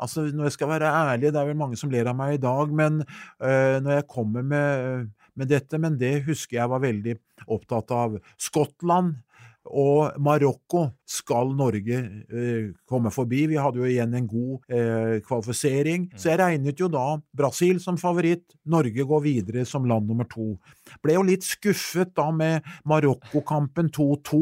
Altså, 0.02 0.24
når 0.34 0.48
jeg 0.50 0.56
skal 0.58 0.72
være 0.72 0.90
ærlig, 0.90 1.30
det 1.32 1.38
er 1.38 1.46
vel 1.52 1.60
mange 1.60 1.78
som 1.78 1.92
ler 1.94 2.08
av 2.10 2.16
meg 2.18 2.34
i 2.40 2.42
dag, 2.42 2.72
men 2.74 3.04
øh, 3.06 3.76
når 3.86 4.00
jeg 4.00 4.08
kommer 4.10 4.42
med, 4.44 5.12
med 5.38 5.48
dette 5.52 5.78
Men 5.80 5.98
det 6.02 6.24
husker 6.26 6.58
jeg 6.58 6.70
var 6.72 6.82
veldig 6.82 7.14
opptatt 7.48 7.92
av. 7.94 8.18
Skottland 8.42 9.16
og 9.70 10.18
Marokko 10.22 10.88
skal 11.12 11.52
Norge 11.58 11.98
eh, 12.32 12.72
komme 12.88 13.12
forbi. 13.14 13.44
Vi 13.52 13.60
hadde 13.60 13.82
jo 13.82 13.88
igjen 13.88 14.14
en 14.18 14.28
god 14.30 14.72
eh, 14.72 15.20
kvalifisering, 15.26 16.08
så 16.16 16.32
jeg 16.32 16.40
regnet 16.42 16.80
jo 16.82 16.88
da 16.92 17.20
Brasil 17.38 17.82
som 17.84 18.00
favoritt, 18.00 18.56
Norge 18.72 19.06
går 19.08 19.24
videre 19.26 19.66
som 19.68 19.86
land 19.90 20.08
nummer 20.10 20.28
to. 20.32 20.56
Ble 21.04 21.18
jo 21.18 21.26
litt 21.28 21.46
skuffet 21.46 22.14
da 22.18 22.30
med 22.34 22.66
Marokko-kampen 22.90 23.92
2-2. 23.94 24.42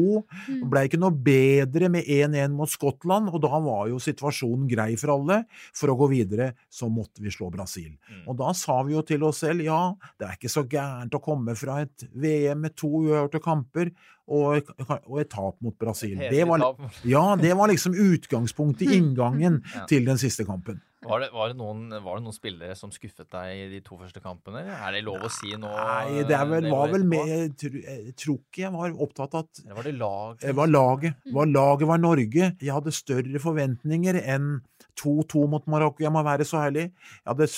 Ble 0.70 0.84
ikke 0.86 1.00
noe 1.00 1.14
bedre 1.14 1.90
med 1.92 2.06
1-1 2.06 2.54
mot 2.56 2.70
Skottland, 2.70 3.32
og 3.32 3.42
da 3.44 3.60
var 3.60 3.90
jo 3.90 4.00
situasjonen 4.02 4.68
grei 4.70 4.94
for 5.00 5.16
alle. 5.16 5.42
For 5.76 5.92
å 5.92 5.98
gå 6.00 6.10
videre 6.14 6.52
så 6.70 6.88
måtte 6.92 7.24
vi 7.24 7.32
slå 7.34 7.50
Brasil. 7.52 7.92
Og 8.26 8.38
da 8.40 8.54
sa 8.56 8.80
vi 8.86 8.94
jo 8.96 9.04
til 9.06 9.26
oss 9.26 9.42
selv 9.44 9.64
ja, 9.64 9.80
det 10.20 10.28
er 10.28 10.38
ikke 10.38 10.52
så 10.52 10.64
gærent 10.70 11.14
å 11.16 11.22
komme 11.24 11.56
fra 11.58 11.80
et 11.84 12.06
VM 12.14 12.66
med 12.66 12.76
to 12.78 12.90
uavgjorte 13.02 13.42
kamper 13.42 13.90
og, 14.30 14.70
og 15.06 15.16
et 15.22 15.30
tap 15.32 15.58
mot 15.64 15.74
Brasil. 15.80 16.16
Det 16.30 16.44
var, 16.48 16.62
ja, 17.08 17.24
det 17.40 17.50
var 17.58 17.72
liksom 17.72 17.96
utgangspunktet, 17.98 18.88
inngangen 19.00 19.60
Ja. 19.74 19.84
til 19.90 20.06
den 20.06 20.18
siste 20.22 20.46
kampen. 20.48 20.80
Var 21.00 21.22
det, 21.22 21.28
var, 21.32 21.48
det 21.48 21.56
noen, 21.56 21.86
var 22.04 22.18
det 22.18 22.26
noen 22.26 22.34
spillere 22.36 22.74
som 22.76 22.90
skuffet 22.92 23.24
deg 23.32 23.56
i 23.56 23.68
de 23.72 23.78
to 23.80 23.96
første 23.96 24.20
kampene? 24.20 24.60
Er 24.68 24.92
det 24.92 25.00
lov 25.06 25.22
å 25.24 25.30
si 25.32 25.54
nå? 25.56 25.70
Nei, 25.72 26.24
det 26.28 26.36
er 26.36 26.44
vel, 26.50 26.66
var 26.68 26.90
vel 26.92 27.06
med 27.08 27.30
Jeg 27.30 27.46
tror, 27.62 27.78
jeg 27.86 28.12
tror 28.20 28.36
ikke 28.36 28.62
jeg 28.66 28.72
var 28.74 28.98
opptatt 29.06 29.36
av 29.38 29.46
at 29.46 29.62
Eller 29.64 29.78
var 29.78 29.88
det 29.88 29.94
lag? 29.96 30.44
Var 30.60 30.68
laget. 30.74 31.22
Var 31.32 31.48
laget 31.54 31.88
var 31.88 32.02
Norge. 32.04 32.50
Jeg 32.60 32.74
hadde 32.76 32.92
større 32.92 33.40
forventninger 33.40 34.20
enn 34.20 34.50
2-2 35.00 35.46
mot 35.48 35.64
Marokko. 35.72 36.04
Jeg 36.04 36.12
må 36.12 36.20
være 36.26 36.44
så 36.44 36.66
ærlig. 36.66 36.90
Jeg 36.92 37.30
hadde 37.32 37.48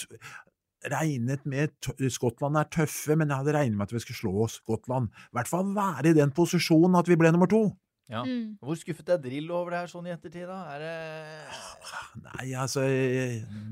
regnet 0.90 1.44
med 1.46 1.70
Skottland 2.10 2.56
er 2.58 2.64
tøffe, 2.72 3.14
men 3.16 3.28
jeg 3.30 3.36
hadde 3.42 3.54
regnet 3.54 3.76
med 3.78 3.86
at 3.86 3.92
vi 3.94 4.00
skulle 4.02 4.18
slå 4.18 4.48
Skottland. 4.50 5.10
I 5.30 5.36
hvert 5.38 5.50
fall 5.50 5.70
være 5.76 6.10
i 6.10 6.16
den 6.18 6.32
posisjonen 6.34 6.98
at 6.98 7.08
vi 7.10 7.16
ble 7.20 7.30
nummer 7.34 7.50
to. 7.50 7.62
Ja. 8.10 8.24
Mm. 8.26 8.58
Hvor 8.60 8.76
skuffet 8.76 9.08
er 9.14 9.20
Drill 9.22 9.46
over 9.54 9.70
det 9.72 9.78
her 9.84 9.92
sånn 9.92 10.08
i 10.10 10.12
ettertid, 10.12 10.44
da? 10.50 10.58
Er 10.74 10.82
det 10.82 12.24
Nei, 12.26 12.48
altså 12.58 12.82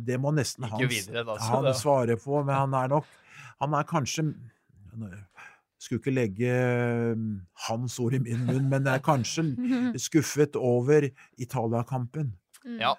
Det 0.07 0.17
må 0.23 0.31
nesten 0.33 0.65
han, 0.71 0.81
videre 0.89 1.25
da, 1.27 1.35
han 1.51 1.67
det- 1.67 1.75
svare 1.77 2.17
på, 2.17 2.39
men 2.47 2.55
han 2.55 2.77
er 2.79 2.89
nok 2.95 3.05
Han 3.61 3.75
er 3.77 3.85
kanskje 3.91 4.31
skulle 5.81 6.01
ikke 6.01 6.13
legge 6.13 6.55
um, 7.17 7.41
hans 7.67 7.95
ord 8.03 8.13
i 8.17 8.19
min 8.21 8.43
munn, 8.45 8.67
men 8.69 8.87
er 8.91 9.01
kanskje 9.05 9.45
skuffet 10.07 10.57
over 10.61 11.07
Italia-kampen. 11.41 12.35
Ja. 12.81 12.95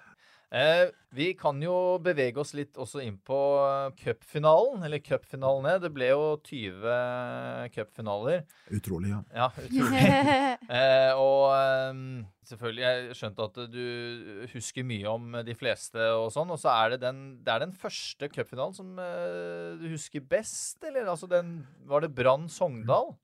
Eh, 0.52 0.90
vi 1.16 1.30
kan 1.36 1.56
jo 1.64 1.96
bevege 2.04 2.40
oss 2.42 2.50
litt 2.52 2.76
også 2.80 3.00
inn 3.00 3.16
på 3.24 3.36
eh, 3.64 3.94
cupfinalen, 3.96 4.82
eller 4.84 5.00
cupfinalene. 5.00 5.78
Det 5.80 5.90
ble 5.94 6.10
jo 6.10 6.26
20 6.44 7.72
cupfinaler. 7.72 8.44
Utrolig, 8.68 9.14
ja. 9.14 9.22
Ja, 9.32 9.48
utrolig. 9.64 10.02
eh, 10.76 11.12
og 11.16 11.46
eh, 11.56 12.02
selvfølgelig, 12.50 12.84
jeg 12.84 13.16
skjønte 13.16 13.48
at 13.48 13.60
du 13.72 14.46
husker 14.52 14.88
mye 14.88 15.16
om 15.16 15.40
de 15.48 15.56
fleste 15.56 16.12
og 16.18 16.28
sånn. 16.36 16.52
Og 16.52 16.60
så 16.60 16.72
er 16.74 16.94
det 16.94 17.02
den, 17.06 17.24
det 17.40 17.56
er 17.56 17.64
den 17.64 17.72
første 17.72 18.28
cupfinalen 18.32 18.76
som 18.76 18.92
eh, 19.00 19.80
du 19.80 19.88
husker 19.94 20.20
best, 20.20 20.82
eller? 20.84 21.08
Altså 21.14 21.30
den 21.32 21.62
Var 21.88 22.04
det 22.04 22.12
Brann 22.16 22.48
Sogndal? 22.52 23.14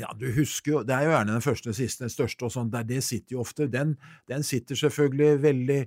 Ja, 0.00 0.08
du 0.18 0.26
husker 0.34 0.72
jo, 0.72 0.78
Det 0.82 0.90
er 0.94 1.04
jo 1.06 1.12
gjerne 1.12 1.36
den 1.36 1.44
første, 1.44 1.72
siste, 1.76 2.02
den 2.02 2.10
største 2.10 2.48
og 2.48 2.50
sånn, 2.50 2.70
der 2.72 2.82
det 2.88 2.98
sitter 3.06 3.36
jo 3.36 3.42
ofte. 3.44 3.68
Den, 3.70 3.92
den 4.30 4.42
sitter 4.42 4.74
selvfølgelig 4.74 5.42
veldig, 5.42 5.78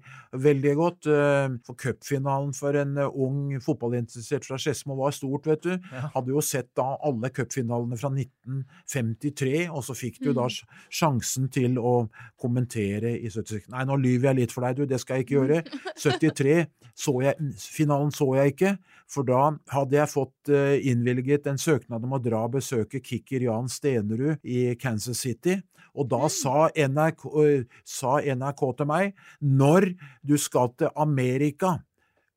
veldig 0.47 0.73
godt. 0.79 1.09
eh, 1.11 1.49
For 1.67 1.75
cupfinalen 1.75 2.53
for 2.55 2.77
en 2.79 2.95
eh, 3.03 3.09
ung 3.25 3.57
fotballinteressert 3.63 4.47
fra 4.47 4.59
Skedsmo 4.61 4.95
var 4.95 5.11
stort, 5.11 5.49
vet 5.51 5.65
du. 5.67 5.73
Ja. 5.91 6.05
Hadde 6.15 6.31
jo 6.31 6.43
sett 6.45 6.69
da 6.79 6.93
alle 7.03 7.33
cupfinalene 7.35 7.99
fra 7.99 8.13
1953, 8.15 9.67
og 9.69 9.83
så 9.83 9.95
fikk 9.97 10.21
du 10.23 10.31
da 10.37 10.47
sjansen 10.49 11.49
til 11.53 11.77
å 11.79 11.95
kommentere 12.39 13.11
i 13.19 13.27
76. 13.29 13.67
Nei, 13.73 13.83
nå 13.87 13.99
lyver 13.99 14.31
jeg 14.31 14.41
litt 14.43 14.55
for 14.55 14.63
deg, 14.67 14.79
du, 14.79 14.87
det 14.89 15.01
skal 15.03 15.19
jeg 15.19 15.27
ikke 15.27 15.39
gjøre. 15.41 15.63
73 16.07 16.59
så 16.97 17.13
jeg, 17.21 17.51
finalen 17.61 18.09
så 18.15 18.25
jeg 18.39 18.55
ikke, 18.55 18.71
for 19.07 19.27
da 19.27 19.43
hadde 19.71 19.99
jeg 19.99 20.09
fått 20.11 20.49
eh, 20.51 20.79
innvilget 20.89 21.45
en 21.51 21.59
søknad 21.61 22.03
om 22.07 22.15
å 22.17 22.21
dra 22.23 22.41
og 22.47 22.55
besøke 22.57 22.99
kicker 23.05 23.45
Jan 23.45 23.69
Stenerud 23.97 24.45
i 24.45 24.75
Kansas 24.79 25.19
City. 25.19 25.57
Og 25.97 26.07
da 26.09 26.27
sa 26.29 26.69
NRK, 26.69 27.25
eh, 27.43 27.65
sa 27.85 28.19
NRK 28.21 28.63
til 28.77 28.89
meg 28.89 29.13
når 29.41 29.93
du 30.21 30.37
skal 30.37 30.69
til 30.77 30.89
Amerika, 30.95 31.79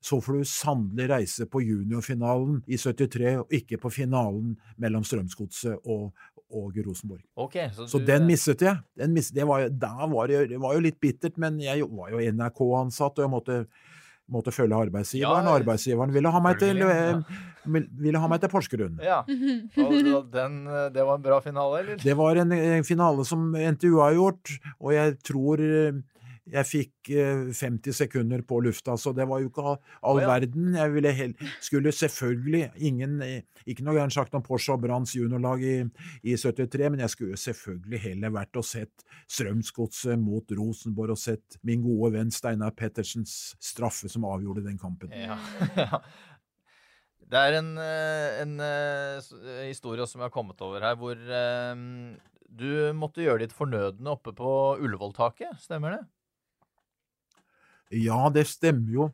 så 0.01 0.17
får 0.21 0.39
du 0.39 0.45
sannelig 0.49 1.11
reise 1.11 1.47
på 1.47 1.61
juniorfinalen 1.61 2.63
i 2.67 2.79
73, 2.81 3.37
og 3.43 3.53
ikke 3.53 3.77
på 3.83 3.91
finalen 3.93 4.55
mellom 4.81 5.05
Strømsgodset 5.05 5.77
og, 5.85 6.15
og 6.49 6.79
Rosenborg. 6.87 7.21
Okay, 7.37 7.69
så, 7.77 7.87
Så 7.87 8.01
den 8.01 8.25
mistet 8.27 8.65
jeg. 8.65 8.81
Den 8.97 9.13
mistet, 9.13 9.37
det, 9.37 9.47
var, 9.47 9.69
var 10.09 10.27
det, 10.27 10.49
det 10.55 10.61
var 10.61 10.75
jo 10.75 10.87
litt 10.87 11.01
bittert, 11.01 11.37
men 11.37 11.61
jeg 11.61 11.85
var 11.85 12.15
jo 12.15 12.23
NRK-ansatt, 12.33 13.21
og 13.21 13.27
jeg 13.27 13.35
måtte, 13.35 13.59
måtte 14.33 14.53
følge 14.55 14.77
arbeidsgiveren. 14.87 15.45
Ja, 15.45 15.51
og 15.51 15.61
arbeidsgiveren 15.61 16.13
ville 16.15 16.33
ha 16.33 16.43
meg 16.45 16.61
til, 16.61 16.83
eh, 16.87 17.41
ville 18.01 18.23
ha 18.23 18.31
meg 18.31 18.43
til 18.43 18.53
Porsgrunn. 18.53 19.01
Ja. 19.05 19.21
Og, 19.25 19.97
og 20.15 20.31
den, 20.33 20.63
eh, 20.69 20.87
det 20.95 21.05
var 21.07 21.19
en 21.19 21.27
bra 21.27 21.41
finale, 21.45 21.83
eller? 21.83 22.01
Det 22.03 22.17
var 22.19 22.41
en, 22.43 22.53
en 22.53 22.87
finale 22.87 23.27
som 23.29 23.51
NTU 23.55 23.99
har 24.01 24.17
gjort, 24.19 24.55
og 24.79 24.95
jeg 24.97 25.19
tror 25.27 25.65
eh, 25.67 26.01
jeg 26.51 26.67
fikk 26.69 27.11
eh, 27.15 27.51
50 27.57 27.97
sekunder 27.97 28.43
på 28.47 28.61
lufta, 28.65 28.97
så 28.99 29.13
det 29.17 29.27
var 29.29 29.43
jo 29.43 29.51
ikke 29.51 29.65
all, 29.71 30.21
verden. 30.21 30.73
Jeg 30.77 30.95
ville 30.95 31.13
hel, 31.17 31.35
skulle 31.63 31.93
selvfølgelig 31.95 32.71
ingen, 32.77 33.21
eh, 33.27 33.43
Ikke 33.69 33.85
noe 33.85 33.95
gærent 33.99 34.15
sagt 34.15 34.35
om 34.35 34.43
Porsche 34.43 34.73
og 34.75 34.83
Branns 34.85 35.13
juniorlag 35.15 35.63
i, 35.63 35.75
i 36.25 36.37
73, 36.37 36.89
men 36.91 37.05
jeg 37.05 37.13
skulle 37.13 37.41
selvfølgelig 37.41 38.01
heller 38.07 38.33
vært 38.35 38.57
og 38.57 38.67
sett 38.67 39.05
Strømsgodset 39.31 40.19
mot 40.19 40.57
Rosenborg 40.57 41.15
og 41.15 41.21
sett 41.21 41.61
min 41.67 41.85
gode 41.85 42.15
venn 42.17 42.33
Steinar 42.35 42.75
Pettersens 42.77 43.55
straffe 43.61 44.11
som 44.11 44.27
avgjorde 44.29 44.65
den 44.65 44.81
kampen. 44.81 45.13
Ja. 45.15 45.39
ja. 45.77 46.03
Det 47.31 47.39
er 47.39 47.61
en, 47.61 47.75
eh, 47.79 48.41
en 48.43 48.57
eh, 48.65 49.21
eh, 49.21 49.67
historie 49.69 50.07
som 50.11 50.19
jeg 50.19 50.27
har 50.27 50.35
kommet 50.35 50.61
over 50.67 50.83
her, 50.83 50.97
hvor 50.99 51.15
eh, 51.15 51.85
du 52.51 52.71
måtte 52.99 53.23
gjøre 53.23 53.45
ditt 53.45 53.55
fornødne 53.55 54.17
oppe 54.17 54.35
på 54.37 54.51
Ullevåltaket, 54.83 55.61
stemmer 55.63 55.95
det? 55.95 56.03
Ja, 57.91 58.29
det 58.35 58.47
stemmer 58.51 58.95
jo. 58.95 59.11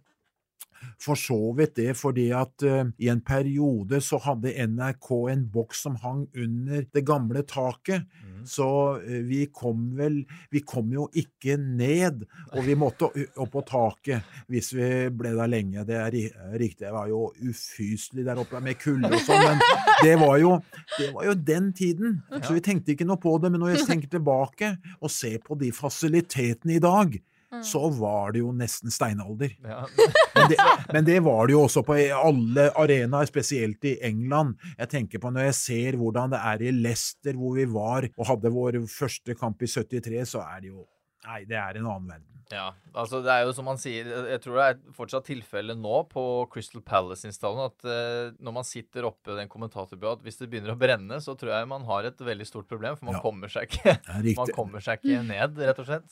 For 1.01 1.19
så 1.19 1.53
vidt 1.57 1.77
det, 1.77 1.93
fordi 1.99 2.29
at 2.37 2.63
uh, 2.65 2.89
i 3.01 3.09
en 3.13 3.21
periode 3.25 4.01
så 4.05 4.19
hadde 4.23 4.55
NRK 4.69 5.11
en 5.33 5.45
boks 5.53 5.83
som 5.87 5.97
hang 6.03 6.27
under 6.37 6.87
det 6.93 7.03
gamle 7.07 7.43
taket. 7.49 8.07
Så 8.47 8.69
uh, 9.01 9.17
vi 9.27 9.47
kom 9.53 9.89
vel 9.99 10.21
Vi 10.53 10.63
kom 10.67 10.93
jo 10.95 11.09
ikke 11.17 11.57
ned, 11.59 12.25
og 12.53 12.65
vi 12.67 12.77
måtte 12.79 13.11
opp 13.37 13.53
på 13.53 13.65
taket 13.67 14.37
hvis 14.53 14.73
vi 14.77 14.91
ble 15.11 15.35
der 15.37 15.51
lenge. 15.51 15.85
Det 15.89 15.99
er 16.01 16.19
riktig. 16.57 16.87
Det 16.87 16.95
var 16.95 17.11
jo 17.11 17.31
ufyselig 17.35 18.27
der 18.27 18.41
oppe 18.41 18.61
med 18.63 18.79
kulde 18.81 19.11
og 19.11 19.23
sånn, 19.27 19.43
men 19.43 19.63
det 20.05 20.17
var, 20.21 20.37
jo, 20.41 20.59
det 20.99 21.13
var 21.15 21.31
jo 21.31 21.39
den 21.53 21.73
tiden. 21.77 22.21
Så 22.43 22.57
vi 22.57 22.65
tenkte 22.65 22.95
ikke 22.95 23.09
noe 23.09 23.21
på 23.21 23.37
det. 23.43 23.53
Men 23.53 23.65
når 23.65 23.77
jeg 23.77 23.89
tenker 23.91 24.13
tilbake 24.17 24.77
og 25.01 25.13
ser 25.13 25.41
på 25.45 25.59
de 25.61 25.73
fasilitetene 25.75 26.77
i 26.77 26.85
dag, 26.85 27.17
så 27.65 27.83
var 27.97 28.33
det 28.35 28.43
jo 28.43 28.51
nesten 28.57 28.91
steinalder. 28.93 29.55
Ja. 29.65 29.85
Men 30.37 30.51
det, 30.53 30.57
men 30.93 31.05
det 31.07 31.17
var 31.25 31.47
det 31.49 31.55
jo 31.55 31.63
også 31.65 31.81
på 31.87 31.95
alle 31.97 32.67
arenaer, 32.77 33.25
spesielt 33.31 33.85
i 33.89 33.95
England. 34.05 34.59
Jeg 34.77 34.91
tenker 34.93 35.23
på 35.23 35.31
når 35.33 35.49
jeg 35.49 35.57
ser 35.63 35.97
hvordan 35.97 36.35
det 36.35 36.41
er 36.53 36.65
i 36.69 36.75
Leicester, 36.77 37.33
hvor 37.41 37.57
vi 37.57 37.65
var 37.73 38.05
og 38.13 38.29
hadde 38.29 38.53
vår 38.53 38.83
første 38.93 39.35
kamp 39.39 39.65
i 39.65 39.71
73, 39.73 40.27
så 40.37 40.45
er 40.45 40.61
det 40.67 40.75
jo 40.75 40.85
Nei, 41.27 41.41
det 41.49 41.57
er 41.59 41.81
en 41.81 41.89
annen 41.91 42.05
verden. 42.13 42.33
Ja, 42.53 42.69
altså 42.95 43.19
det 43.25 43.33
er 43.33 43.41
jo 43.49 43.55
som 43.57 43.67
man 43.67 43.81
sier, 43.83 44.07
jeg 44.31 44.39
tror 44.45 44.61
det 44.61 44.67
er 44.69 44.77
fortsatt 44.95 45.27
tilfelle 45.27 45.75
nå 45.75 46.05
på 46.13 46.23
Crystal 46.53 46.85
Palace-installen 46.87 47.65
at 47.65 47.87
uh, 47.89 48.37
når 48.39 48.55
man 48.61 48.69
sitter 48.69 49.09
oppe 49.09 49.33
i 49.35 49.39
den 49.41 49.51
kommentatorbua, 49.51 50.13
at 50.15 50.23
hvis 50.23 50.39
det 50.39 50.47
begynner 50.53 50.77
å 50.77 50.79
brenne, 50.79 51.19
så 51.25 51.35
tror 51.35 51.57
jeg 51.57 51.71
man 51.73 51.89
har 51.89 52.07
et 52.07 52.23
veldig 52.23 52.47
stort 52.47 52.69
problem, 52.71 52.95
for 53.01 53.09
man 53.09 53.19
Ja. 53.19 53.25
kommer 53.25 53.51
seg 53.51 53.67
ikke 53.73 53.97
man 54.39 54.55
kommer 54.55 54.85
seg 54.85 55.03
ikke 55.03 55.25
ned, 55.27 55.59
rett 55.59 55.83
og 55.83 55.89
slett. 55.91 56.07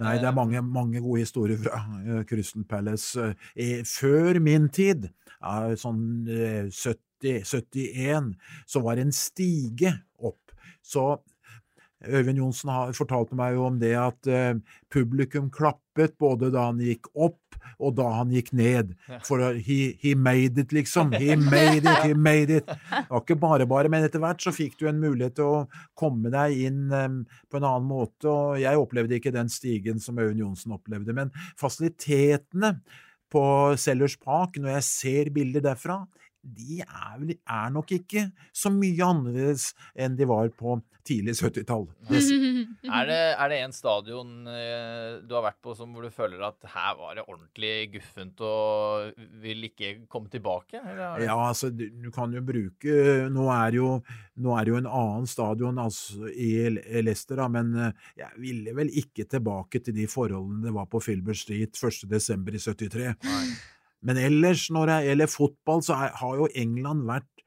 Nei, 0.00 0.16
det 0.16 0.30
er 0.30 0.36
mange, 0.36 0.62
mange 0.64 1.00
gode 1.04 1.24
historier 1.24 1.58
fra 1.60 1.82
eh, 2.00 2.22
Crystal 2.28 2.64
Palace. 2.68 3.30
Eh, 3.52 3.82
før 3.84 4.40
min 4.42 4.70
tid, 4.72 5.10
eh, 5.44 5.74
sånn 5.80 6.04
eh, 6.30 6.70
70, 6.72 7.42
71, 7.44 8.30
så 8.64 8.80
var 8.84 8.96
det 8.96 9.08
en 9.08 9.16
stige 9.16 9.92
opp. 10.16 10.54
Så 10.80 11.04
Øyvind 12.08 12.40
Johnsen 12.40 12.70
fortalte 12.96 13.36
meg 13.36 13.56
jo 13.56 13.66
om 13.68 13.78
det 13.80 13.92
at 13.98 14.28
eh, 14.30 14.54
publikum 14.92 15.50
klappet 15.52 16.16
både 16.20 16.48
da 16.54 16.70
han 16.70 16.80
gikk 16.80 17.10
opp 17.12 17.58
og 17.80 17.94
da 17.98 18.06
han 18.16 18.30
gikk 18.32 18.50
ned. 18.56 18.94
For 19.26 19.58
he, 19.60 19.96
he 20.00 20.14
made 20.16 20.60
it, 20.60 20.72
liksom. 20.72 21.12
He 21.12 21.36
made 21.54 21.84
it, 21.84 22.04
he 22.06 22.14
made 22.16 22.56
it. 22.60 22.68
Det 22.68 23.04
var 23.10 23.24
ikke 23.24 23.36
bare 23.40 23.68
bare, 23.68 23.90
men 23.92 24.06
etter 24.06 24.22
hvert 24.22 24.40
så 24.40 24.52
fikk 24.54 24.78
du 24.80 24.86
en 24.88 25.00
mulighet 25.00 25.36
til 25.38 25.48
å 25.48 25.60
komme 25.98 26.32
deg 26.32 26.56
inn 26.68 26.88
på 26.90 27.60
en 27.60 27.68
annen 27.68 27.88
måte, 27.88 28.28
og 28.28 28.60
jeg 28.62 28.80
opplevde 28.80 29.18
ikke 29.18 29.34
den 29.36 29.52
stigen 29.52 30.00
som 30.00 30.18
Øyvind 30.20 30.40
Johnsen 30.44 30.76
opplevde, 30.76 31.16
men 31.16 31.32
fasilitetene 31.60 32.78
på 33.30 33.44
Sellers 33.78 34.16
Park, 34.20 34.58
når 34.58 34.78
jeg 34.78 34.88
ser 34.88 35.32
bilder 35.34 35.64
derfra, 35.70 36.02
de 36.42 36.80
er, 36.80 37.16
vel, 37.20 37.34
er 37.36 37.72
nok 37.74 37.92
ikke 37.98 38.28
så 38.56 38.72
mye 38.72 39.04
annerledes 39.04 39.70
enn 39.94 40.16
de 40.16 40.28
var 40.28 40.48
på 40.56 40.78
tidlig 41.06 41.34
70-tall. 41.38 41.86
Er 42.10 43.08
det, 43.08 43.18
er 43.42 43.50
det 43.52 43.58
en 43.64 43.74
stadion 43.74 44.48
eh, 44.50 45.20
du 45.24 45.34
har 45.36 45.44
vært 45.48 45.60
på 45.64 45.74
som 45.76 45.92
hvor 45.94 46.06
du 46.06 46.12
føler 46.14 46.42
at 46.46 46.68
her 46.74 46.96
var 46.98 47.16
det 47.18 47.24
ordentlig 47.26 47.72
guffent 47.94 48.42
og 48.46 49.22
vil 49.42 49.68
ikke 49.70 49.92
komme 50.10 50.30
tilbake? 50.32 50.80
Eller 50.80 51.04
er 51.06 51.26
Ja, 51.26 51.38
altså, 51.48 51.72
du, 51.72 51.86
du 51.90 52.10
kan 52.14 52.32
jo 52.36 52.42
bruke 52.44 52.96
Nå 53.32 53.48
er 53.54 53.78
jo, 53.78 53.90
nå 54.40 54.54
er 54.58 54.70
jo 54.70 54.78
en 54.80 54.90
annen 54.90 55.28
stadion 55.30 55.80
altså, 55.82 56.28
i 56.30 56.68
Leicester, 57.00 57.40
da, 57.40 57.48
men 57.52 57.74
eh, 57.74 58.06
jeg 58.20 58.44
ville 58.44 58.76
vel 58.76 58.92
ikke 59.02 59.28
tilbake 59.30 59.82
til 59.84 59.96
de 59.96 60.08
forholdene 60.10 60.68
det 60.68 60.76
var 60.76 60.88
på 60.90 61.02
Filbert 61.02 61.40
Street 61.40 61.76
1.12. 61.76 62.16
i 62.54 62.64
73. 62.90 63.12
Men 64.06 64.16
ellers, 64.16 64.68
når 64.72 64.88
det 64.88 64.98
gjelder 65.08 65.30
fotball, 65.30 65.82
så 65.84 65.96
er, 65.96 66.14
har 66.20 66.38
jo 66.40 66.48
England 66.56 67.04
vært 67.08 67.39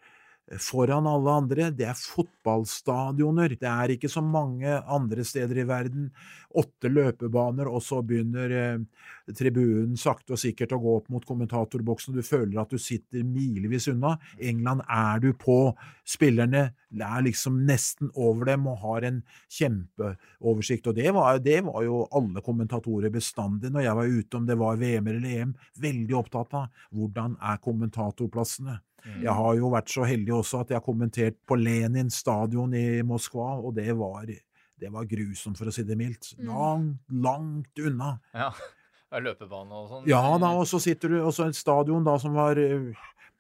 foran 0.60 1.08
alle 1.08 1.32
andre. 1.32 1.70
Det 1.72 1.86
er 1.88 1.98
fotballstadioner. 1.98 3.56
Det 3.60 3.70
er 3.70 3.94
ikke 3.96 4.10
så 4.12 4.22
mange 4.26 4.76
andre 4.82 5.24
steder 5.26 5.62
i 5.62 5.68
verden. 5.68 6.10
Åtte 6.54 6.92
løpebaner, 6.92 7.70
og 7.72 7.82
så 7.82 8.02
begynner 8.06 8.54
eh, 8.54 9.34
tribunen 9.34 9.96
sakte 9.98 10.36
og 10.36 10.42
sikkert 10.42 10.76
å 10.76 10.82
gå 10.84 10.98
opp 11.00 11.10
mot 11.14 11.26
kommentatorboksen. 11.26 12.14
Du 12.14 12.22
føler 12.26 12.62
at 12.62 12.74
du 12.74 12.82
sitter 12.82 13.26
milevis 13.26 13.88
unna. 13.92 14.18
England 14.38 14.84
er 14.86 15.24
du 15.24 15.32
på. 15.34 15.74
Spillerne 16.06 16.68
er 16.94 17.26
liksom 17.26 17.64
nesten 17.66 18.12
over 18.14 18.52
dem 18.52 18.68
og 18.70 18.82
har 18.84 19.10
en 19.10 19.24
kjempeoversikt. 19.48 20.92
Og 20.92 21.00
det 21.00 21.10
var, 21.16 21.40
det 21.42 21.62
var 21.66 21.88
jo 21.88 22.04
alle 22.12 22.44
kommentatorer 22.46 23.14
bestandig 23.14 23.74
når 23.74 23.88
jeg 23.88 24.00
var 24.02 24.18
ute, 24.20 24.38
om 24.38 24.48
det 24.50 24.60
var 24.60 24.82
VM 24.82 25.10
eller 25.10 25.30
EM, 25.34 25.60
veldig 25.82 26.20
opptatt 26.20 26.58
av. 26.60 26.84
Hvordan 26.94 27.40
er 27.42 27.64
kommentatorplassene? 27.64 28.82
Jeg 29.04 29.34
har 29.36 29.56
jo 29.60 29.72
vært 29.74 29.92
så 29.92 30.06
heldig 30.08 30.36
også 30.38 30.62
at 30.64 30.72
jeg 30.72 30.80
har 30.80 30.86
kommentert 30.86 31.40
på 31.48 31.58
Lenin 31.60 32.12
stadion 32.14 32.74
i 32.78 33.02
Moskva, 33.08 33.58
og 33.60 33.76
det 33.76 33.92
var, 34.00 34.30
det 34.30 34.92
var 34.94 35.10
grusomt, 35.10 35.60
for 35.60 35.68
å 35.68 35.76
si 35.76 35.84
det 35.88 35.98
mildt. 36.00 36.34
Langt, 36.48 37.04
langt 37.12 37.84
unna. 37.84 38.16
Ja. 38.36 38.54
Løpebane 39.22 39.78
og 39.78 39.90
sånn? 39.92 40.06
Ja 40.10 40.24
da, 40.42 40.54
og 40.58 40.66
så 40.66 40.80
sitter 40.82 41.12
du 41.12 41.20
Og 41.22 41.34
så 41.36 41.46
et 41.46 41.58
stadion 41.58 42.02
da 42.02 42.16
som 42.18 42.34
var 42.34 42.58
eh, 42.58 42.96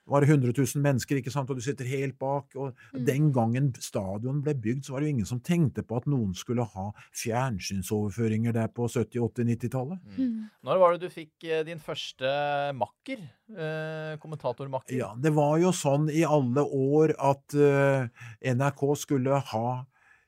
var 0.05 0.21
det 0.21 0.29
100 0.29 0.51
000 0.57 0.83
mennesker, 0.83 1.19
ikke 1.19 1.31
sant, 1.31 1.49
og 1.49 1.59
du 1.59 1.63
sitter 1.63 1.87
helt 1.87 2.17
bak. 2.19 2.51
og 2.55 2.73
Mm. 2.93 3.05
Den 3.05 3.31
gangen 3.33 3.73
stadion 3.79 4.41
ble 4.43 4.53
bygd, 4.53 4.85
så 4.85 4.93
var 4.93 4.99
det 4.99 5.07
jo 5.07 5.15
ingen 5.15 5.25
som 5.25 5.39
tenkte 5.39 5.83
på 5.83 5.97
at 5.97 6.07
noen 6.09 6.33
skulle 6.35 6.65
ha 6.65 6.91
fjernsynsoverføringer 7.15 8.53
der 8.53 8.67
på 8.67 8.87
70-, 8.87 9.19
80-, 9.19 9.47
90-tallet. 9.53 9.99
Mm. 10.17 10.49
Når 10.63 10.81
var 10.81 10.93
det 10.93 11.07
du 11.07 11.13
fikk 11.13 11.43
eh, 11.47 11.63
din 11.65 11.79
første 11.79 12.27
makker? 12.75 13.23
Eh, 13.53 14.17
kommentatormakker? 14.19 14.95
Ja, 14.95 15.13
det 15.15 15.33
var 15.35 15.57
jo 15.61 15.71
sånn 15.75 16.09
i 16.11 16.23
alle 16.27 16.63
år 16.63 17.15
at 17.19 17.55
eh, 17.55 18.07
NRK 18.53 18.85
skulle 18.99 19.39
ha 19.53 19.67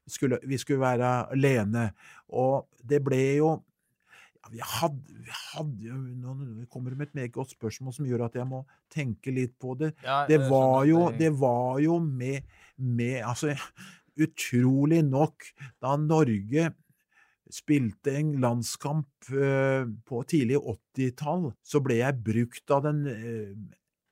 skulle, 0.08 0.38
Vi 0.46 0.58
skulle 0.62 0.84
være 0.84 1.32
alene, 1.34 1.90
og 2.30 2.68
det 2.86 3.02
ble 3.02 3.24
jo 3.40 3.56
vi 4.52 4.62
hadde, 4.62 5.18
vi 5.26 5.34
hadde 5.34 5.88
jo 5.88 5.98
Nå 5.98 6.66
kommer 6.72 6.94
det 6.94 7.00
med 7.00 7.10
et 7.10 7.18
meget 7.20 7.34
godt 7.36 7.56
spørsmål 7.56 7.96
som 7.96 8.08
gjør 8.08 8.28
at 8.28 8.38
jeg 8.38 8.48
må 8.50 8.64
tenke 8.94 9.34
litt 9.34 9.56
på 9.62 9.76
det. 9.80 9.94
Ja, 10.04 10.26
Det 10.30 10.40
var 10.50 10.86
jo, 10.90 11.10
det 11.12 11.32
var 11.40 11.80
jo 11.84 12.00
med, 12.00 12.46
med 12.78 13.22
Altså, 13.26 13.56
utrolig 14.22 15.04
nok, 15.06 15.48
da 15.84 15.96
Norge 16.00 16.70
spilte 17.52 18.16
en 18.18 18.36
landskamp 18.42 19.30
eh, 19.30 19.86
på 20.08 20.22
tidlig 20.30 20.58
80-tall, 20.58 21.52
så 21.62 21.82
ble 21.84 22.00
jeg 22.00 22.24
brukt 22.26 22.74
av 22.74 22.86
den 22.88 23.04
eh, 23.12 23.52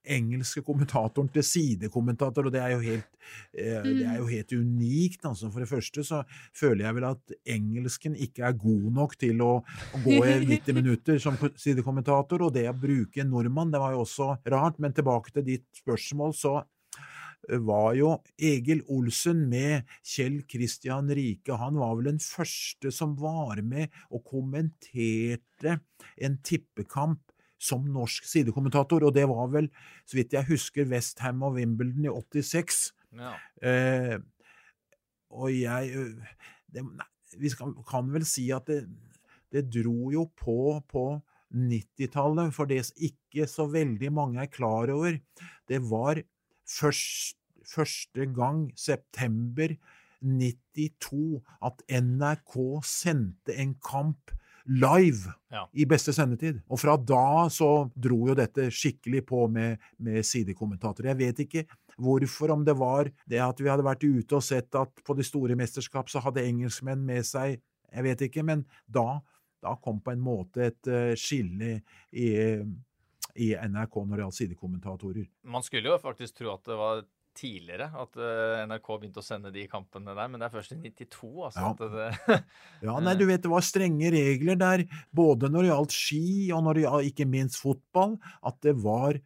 engelske 0.04 0.64
kommentatoren 0.66 1.30
til 1.34 1.46
sidekommentator, 1.48 2.48
og 2.48 2.54
det 2.54 2.62
er 2.62 2.74
jo 2.74 2.82
helt, 2.84 3.08
eh, 3.54 3.80
det 3.86 4.06
er 4.10 4.18
jo 4.20 4.28
helt 4.28 4.54
unikt. 4.54 5.26
Altså. 5.26 5.52
For 5.52 5.64
det 5.64 5.70
første 5.70 6.04
så 6.04 6.24
føler 6.56 6.86
jeg 6.86 6.98
vel 7.00 7.08
at 7.12 7.36
engelsken 7.56 8.16
ikke 8.16 8.46
er 8.48 8.60
god 8.60 8.92
nok 9.00 9.18
til 9.20 9.42
å, 9.46 9.54
å 9.64 10.04
gå 10.04 10.20
i 10.20 10.38
90 10.46 10.76
minutter 10.80 11.20
som 11.24 11.40
sidekommentator, 11.40 12.44
og 12.44 12.54
det 12.56 12.68
å 12.70 12.78
bruke 12.78 13.24
en 13.24 13.34
nordmann, 13.34 13.74
det 13.74 13.82
var 13.84 13.96
jo 13.96 14.04
også 14.04 14.36
rart. 14.52 14.80
Men 14.84 14.96
tilbake 14.96 15.34
til 15.34 15.48
ditt 15.54 15.68
spørsmål, 15.84 16.36
så 16.38 16.60
var 17.64 17.94
jo 17.98 18.14
Egil 18.40 18.84
Olsen 18.92 19.46
med 19.52 19.90
Kjell 20.06 20.42
Kristian 20.50 21.12
Rike. 21.12 21.58
Han 21.60 21.80
var 21.82 21.98
vel 21.98 22.14
den 22.14 22.22
første 22.24 22.92
som 22.94 23.18
var 23.20 23.62
med 23.66 23.92
og 24.10 24.24
kommenterte 24.30 25.78
en 26.24 26.40
tippekamp 26.46 27.33
som 27.64 27.86
norsk 27.88 28.28
sidekommentator, 28.28 29.06
og 29.08 29.16
det 29.16 29.26
var 29.32 29.48
vel, 29.54 29.70
så 30.06 30.20
vidt 30.20 30.36
jeg 30.36 30.50
husker, 30.50 30.88
Westham 30.92 31.44
og 31.48 31.58
Wimbledon 31.58 32.10
i 32.10 32.12
86. 32.12 32.84
Ja. 33.16 33.34
Eh, 33.64 34.18
og 35.34 35.50
jeg 35.54 36.08
det, 36.74 36.84
nei, 36.84 37.10
Vi 37.40 37.50
skal, 37.50 37.74
kan 37.90 38.12
vel 38.14 38.26
si 38.30 38.50
at 38.54 38.68
det, 38.70 38.84
det 39.54 39.68
dro 39.74 40.12
jo 40.14 40.28
på 40.38 40.82
på 40.90 41.06
90-tallet, 41.54 42.54
for 42.54 42.70
det 42.70 42.82
ikke 42.98 43.46
så 43.50 43.68
veldig 43.70 44.10
mange 44.14 44.42
er 44.42 44.50
klar 44.50 44.90
over. 44.94 45.20
Det 45.70 45.80
var 45.86 46.22
først, 46.66 47.38
første 47.66 48.26
gang, 48.34 48.72
september 48.78 49.76
92, 50.24 51.44
at 51.62 51.84
NRK 51.90 52.58
sendte 52.88 53.58
en 53.60 53.76
kamp 53.86 54.34
live 54.66 55.34
Ja. 55.52 55.66
i 55.74 55.86
beste 55.86 56.14
sendetid. 56.16 56.62
Og 56.70 56.80
fra 56.80 56.96
da 56.98 57.50
så 57.52 57.90
dro 57.96 58.28
jo 58.30 58.36
dette 58.38 58.70
skikkelig 58.72 59.26
på 59.28 59.48
med, 59.52 59.78
med 60.00 60.24
sidekommentatorer. 60.26 61.12
Jeg 61.14 61.18
vet 61.20 61.40
ikke 61.46 61.66
hvorfor, 61.98 62.52
om 62.56 62.64
det 62.66 62.74
var 62.80 63.12
det 63.30 63.42
at 63.44 63.60
vi 63.60 63.70
hadde 63.70 63.86
vært 63.86 64.04
ute 64.04 64.36
og 64.40 64.44
sett 64.44 64.74
at 64.80 65.04
på 65.06 65.14
de 65.18 65.24
store 65.28 65.56
mesterskap 65.60 66.10
så 66.10 66.24
hadde 66.24 66.42
engelskmenn 66.46 67.04
med 67.06 67.26
seg 67.28 67.60
Jeg 67.94 68.04
vet 68.04 68.22
ikke, 68.26 68.42
men 68.44 68.64
da, 68.90 69.20
da 69.62 69.76
kom 69.78 70.00
på 70.02 70.12
en 70.16 70.24
måte 70.26 70.64
et 70.72 70.88
eh, 70.90 71.12
skille 71.14 71.76
i, 72.10 72.30
i 73.38 73.52
NRK 73.54 73.96
når 74.02 74.16
det 74.18 74.24
gjaldt 74.24 74.38
sidekommentatorer. 74.40 75.28
Man 75.46 75.62
skulle 75.66 75.92
jo 75.92 76.00
faktisk 76.02 76.40
tro 76.40 76.54
at 76.56 76.66
det 76.66 76.78
var 76.80 77.04
tidligere 77.38 77.90
at 78.00 78.18
eh, 78.20 78.64
NRK 78.70 78.90
begynte 78.92 79.22
å 79.22 79.26
sende 79.26 79.52
de 79.54 79.66
kampene 79.70 80.16
der, 80.16 80.32
men 80.32 80.42
det 80.42 80.48
er 80.48 80.54
først 80.54 80.76
i 80.76 80.80
92, 80.80 81.30
altså. 81.48 81.64
Ja. 81.64 81.72
At 81.72 81.84
det, 81.94 82.40
Ja, 82.88 82.98
nei, 83.04 83.16
du 83.20 83.26
vet, 83.30 83.44
det 83.46 83.54
var 83.54 83.66
strenge 83.66 84.12
regler 84.14 84.60
der, 84.60 84.86
både 85.16 85.50
når 85.52 85.66
det 85.66 85.72
gjaldt 85.72 85.98
ski, 85.98 86.26
og 86.56 86.66
når 86.68 86.78
det 86.78 86.86
gjaldt 86.86 87.14
ikke 87.14 87.32
minst 87.38 87.62
fotball, 87.62 88.20
at 88.46 88.60
det 88.66 88.76
var, 88.84 89.20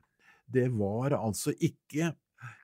det 0.54 0.70
var 0.78 1.18
altså 1.20 1.56
ikke 1.58 2.14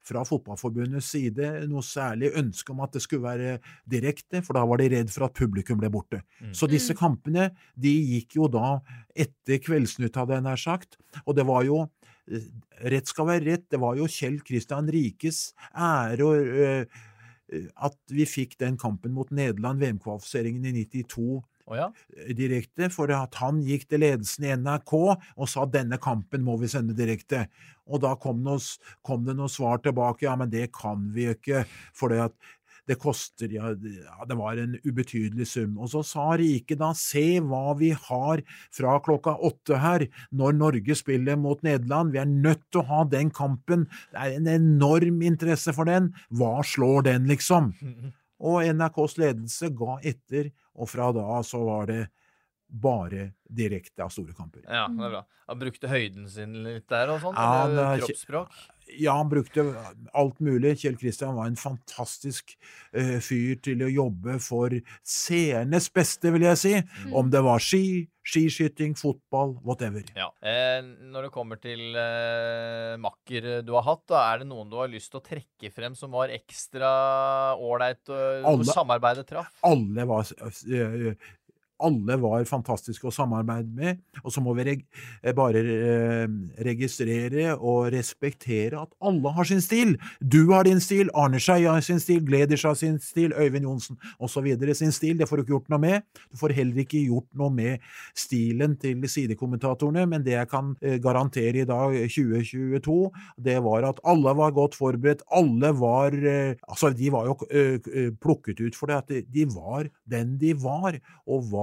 fra 0.06 0.22
Fotballforbundets 0.28 1.08
side 1.16 1.48
noe 1.70 1.84
særlig 1.86 2.34
ønske 2.39 2.74
om 2.74 2.84
at 2.86 2.94
det 2.96 3.02
skulle 3.06 3.26
være 3.26 3.56
direkte, 3.89 4.44
for 4.46 4.58
da 4.58 4.66
var 4.70 4.82
de 4.82 4.89
redd 4.94 5.12
for 5.14 5.28
at 5.28 5.36
publikum 5.38 5.80
ble 5.82 5.89
borte. 5.94 6.20
Så 6.56 6.68
disse 6.70 6.96
kampene, 6.98 7.50
de 7.74 7.94
gikk 8.14 8.38
jo 8.38 8.50
da 8.52 8.78
etter 9.16 9.62
Kveldsnytt, 9.64 10.20
hadde 10.20 10.38
jeg 10.38 10.46
nær 10.46 10.60
sagt, 10.60 11.00
og 11.26 11.38
det 11.39 11.48
var 11.50 11.66
jo 11.68 11.86
Rett 12.93 13.09
skal 13.09 13.28
være 13.28 13.45
rett, 13.49 13.65
det 13.71 13.80
var 13.84 13.97
jo 13.99 14.07
Kjell 14.07 14.38
Kristian 14.47 14.88
Rikes 14.91 15.49
ære 15.76 16.28
og 16.28 16.53
eh, 16.63 17.01
at 17.53 17.97
vi 18.09 18.26
fikk 18.26 18.55
den 18.61 18.78
kampen 18.80 19.13
mot 19.13 19.30
Nederland, 19.36 19.82
VM-kvalifiseringen 19.84 20.65
i 20.71 20.86
92, 20.88 21.43
Oh, 21.63 21.78
ja? 21.80 21.86
direkte, 22.36 22.89
for 22.91 23.07
at 23.15 23.38
han 23.39 23.61
gikk 23.63 23.86
til 23.88 24.01
ledelsen 24.03 24.49
i 24.49 24.55
NRK 24.59 24.91
og 24.99 25.45
sa 25.47 25.63
denne 25.63 25.95
kampen 26.01 26.43
må 26.43 26.57
vi 26.59 26.67
sende 26.67 26.95
direkte. 26.97 27.45
Og 27.88 28.01
da 28.03 28.17
kom, 28.19 28.43
det 28.43 29.36
noe 29.38 29.51
svar 29.51 29.80
tilbake, 29.84 30.26
ja, 30.28 30.36
men 30.39 30.51
det 30.51 30.74
kan 30.76 31.05
vi 31.15 31.30
jo 31.30 31.38
ikke, 31.38 31.63
for 31.95 32.11
det 32.11 32.19
at 32.26 32.36
det 32.88 32.98
koster, 33.00 33.52
ja, 33.52 33.74
det- 33.74 34.38
var 34.38 34.58
en 34.58 34.78
ubetydelig 34.84 35.48
sum. 35.48 35.78
Og 35.78 35.90
så 35.90 36.04
sa 36.04 36.36
Rike 36.38 36.76
da, 36.78 36.92
se 36.94 37.40
hva 37.40 37.78
vi 37.78 37.92
har 37.92 38.42
fra 38.72 39.00
klokka 39.00 39.38
åtte 39.40 39.80
her, 39.80 40.08
når 40.34 40.58
Norge 40.58 40.96
spiller 40.96 41.38
mot 41.38 41.62
Nederland, 41.64 42.12
vi 42.12 42.20
er 42.20 42.26
nødt 42.26 42.64
til 42.72 42.82
å 42.82 42.88
ha 42.88 43.04
den 43.04 43.30
kampen, 43.32 43.88
det 44.12 44.20
er 44.20 44.36
en 44.36 44.48
enorm 44.48 45.22
interesse 45.22 45.74
for 45.74 45.86
den, 45.86 46.14
hva 46.32 46.62
slår 46.64 47.04
den 47.04 47.28
liksom? 47.28 47.74
Og 48.44 48.64
NRKs 48.66 49.18
ledelse 49.18 49.70
ga 49.78 50.00
etter, 50.04 50.52
og 50.76 50.90
fra 50.90 51.12
da 51.14 51.40
så 51.46 51.64
var 51.64 51.86
det 51.88 52.10
bare 52.74 53.32
direkte 53.45 54.03
av 54.03 54.09
store 54.13 54.34
kamper. 54.34 54.63
Ja, 54.65 54.88
det 54.89 55.05
er 55.05 55.17
bra. 55.17 55.24
Han 55.51 55.59
brukte 55.59 55.89
høyden 55.91 56.30
sin 56.32 56.55
litt 56.65 56.88
der 56.89 57.11
og 57.13 57.19
sånn? 57.21 57.36
Ja, 57.38 57.65
eller 57.67 57.89
er 57.91 58.01
kroppsspråk? 58.01 58.55
Ja, 58.99 59.15
han 59.19 59.30
brukte 59.32 59.63
alt 60.17 60.39
mulig. 60.43 60.76
Kjell 60.82 60.97
Kristian 60.99 61.36
var 61.38 61.47
en 61.47 61.59
fantastisk 61.59 62.55
uh, 62.95 63.19
fyr 63.24 63.59
til 63.63 63.84
å 63.86 63.91
jobbe 63.91 64.39
for 64.43 64.74
seernes 65.07 65.89
beste, 65.93 66.34
vil 66.34 66.47
jeg 66.49 66.59
si. 66.59 66.74
Om 67.13 67.30
det 67.34 67.43
var 67.45 67.63
ski, 67.63 67.84
skiskyting, 68.28 68.95
fotball, 68.99 69.55
whatever. 69.63 70.03
Ja. 70.17 70.30
Eh, 70.41 70.80
når 70.84 71.28
det 71.28 71.34
kommer 71.36 71.59
til 71.63 71.95
eh, 71.99 72.95
makker 73.03 73.49
du 73.67 73.74
har 73.78 73.88
hatt, 73.88 74.03
da, 74.11 74.26
er 74.32 74.43
det 74.43 74.49
noen 74.51 74.71
du 74.71 74.78
har 74.80 74.91
lyst 74.91 75.11
til 75.13 75.21
å 75.21 75.26
trekke 75.26 75.71
frem 75.76 75.95
som 75.99 76.13
var 76.15 76.34
ekstra 76.34 76.91
ålreit, 77.59 78.03
og 78.09 78.63
hvor 78.63 78.69
samarbeidet 78.71 79.28
traff? 79.30 79.51
Alle 79.67 80.07
var, 80.09 80.32
eh, 80.43 81.11
alle 81.82 82.17
var 82.21 82.45
fantastiske 82.47 83.07
å 83.07 83.13
samarbeide 83.13 83.71
med, 83.74 84.01
og 84.24 84.34
så 84.34 84.41
må 84.43 84.53
vi 84.57 84.65
reg 84.67 84.84
eh, 85.24 85.34
bare 85.36 85.61
eh, 85.63 86.36
registrere 86.65 87.55
og 87.55 87.89
respektere 87.93 88.82
at 88.84 88.91
alle 89.03 89.34
har 89.36 89.47
sin 89.49 89.63
stil. 89.63 89.95
Du 90.19 90.53
har 90.53 90.67
din 90.67 90.82
stil, 90.84 91.11
Arne 91.17 91.41
Skeie 91.43 91.69
har 91.69 91.84
sin 91.86 92.01
stil, 92.03 92.21
Gleders 92.28 92.65
har 92.67 92.78
sin 92.80 92.99
stil, 93.03 93.34
Øyvind 93.34 93.67
Johnsen 93.67 93.99
osv. 94.19 94.47
sin 94.78 94.93
stil. 94.95 95.17
Det 95.19 95.28
får 95.30 95.41
du 95.41 95.43
ikke 95.43 95.55
gjort 95.55 95.74
noe 95.74 95.84
med. 95.84 96.07
Du 96.32 96.39
får 96.39 96.55
heller 96.57 96.84
ikke 96.84 97.03
gjort 97.07 97.30
noe 97.39 97.51
med 97.53 97.84
stilen 98.17 98.78
til 98.80 99.03
sidekommentatorene, 99.09 100.05
men 100.09 100.26
det 100.26 100.38
jeg 100.38 100.51
kan 100.51 100.74
eh, 100.82 100.99
garantere 101.03 101.63
i 101.63 101.67
dag, 101.69 101.97
2022, 102.13 102.99
det 103.43 103.57
var 103.65 103.89
at 103.89 104.01
alle 104.07 104.36
var 104.38 104.55
godt 104.55 104.78
forberedt. 104.80 105.26
Alle 105.34 105.74
var 105.78 106.13
Altså, 106.13 106.89
de 106.95 107.09
var 107.11 107.28
jo 107.28 107.36
plukket 108.21 108.59
ut 108.61 108.76
for 108.78 108.89
det 108.89 108.95
at 108.97 109.30
de 109.34 109.43
var 109.51 109.88
den 110.09 110.36
de 110.41 110.53
var, 110.59 110.97
og 111.30 111.45
var 111.51 111.62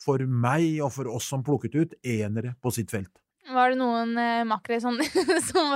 for 0.00 0.22
meg 0.24 0.78
og 0.84 0.92
for 0.94 1.10
oss 1.12 1.26
som 1.28 1.42
plukket 1.44 1.74
ut, 1.76 1.96
enere 2.06 2.54
på 2.64 2.72
sitt 2.72 2.92
felt. 2.94 3.10
Var 3.50 3.72
det 3.72 3.78
noen 3.80 4.12
eh, 4.20 4.44
makkere 4.46 4.78
sånn, 4.84 5.00
som 5.50 5.72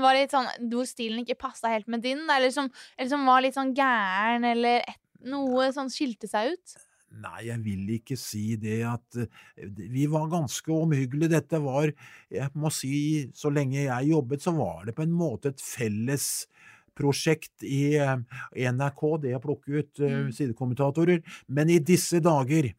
var 0.00 0.14
litt 0.16 0.32
sånn 0.32 0.46
Hvor 0.70 0.86
stilen 0.88 1.24
ikke 1.24 1.36
passa 1.42 1.68
helt 1.74 1.88
med 1.90 2.00
din? 2.06 2.22
Eller 2.30 2.52
som, 2.54 2.70
eller 2.96 3.10
som 3.10 3.26
var 3.28 3.42
litt 3.44 3.56
sånn 3.58 3.74
gæren, 3.76 4.46
eller 4.48 4.84
et, 4.86 5.00
noe 5.28 5.66
sånn 5.74 5.90
skilte 5.92 6.30
seg 6.30 6.54
ut? 6.54 6.76
Nei, 7.18 7.42
jeg 7.48 7.60
vil 7.64 7.90
ikke 7.98 8.16
si 8.20 8.54
det 8.60 8.78
at 8.86 9.18
eh, 9.18 9.68
Vi 9.92 10.06
var 10.12 10.30
ganske 10.32 10.72
omhyggelige. 10.72 11.34
Dette 11.36 11.60
var, 11.64 11.90
jeg 12.32 12.50
må 12.54 12.70
si, 12.72 13.28
så 13.36 13.52
lenge 13.52 13.82
jeg 13.86 14.10
jobbet, 14.14 14.44
så 14.46 14.54
var 14.56 14.86
det 14.88 14.96
på 14.96 15.04
en 15.06 15.14
måte 15.16 15.52
et 15.52 15.62
felles 15.64 16.30
prosjekt 16.98 17.62
i 17.66 17.94
eh, 18.00 18.16
NRK, 18.72 19.02
det 19.22 19.36
å 19.36 19.42
plukke 19.42 19.82
ut 19.82 20.00
eh, 20.02 20.16
Mm. 20.22 20.32
sidekommentatorer. 20.34 21.20
Men 21.48 21.70
i 21.70 21.78
disse 21.78 22.20
dager 22.24 22.72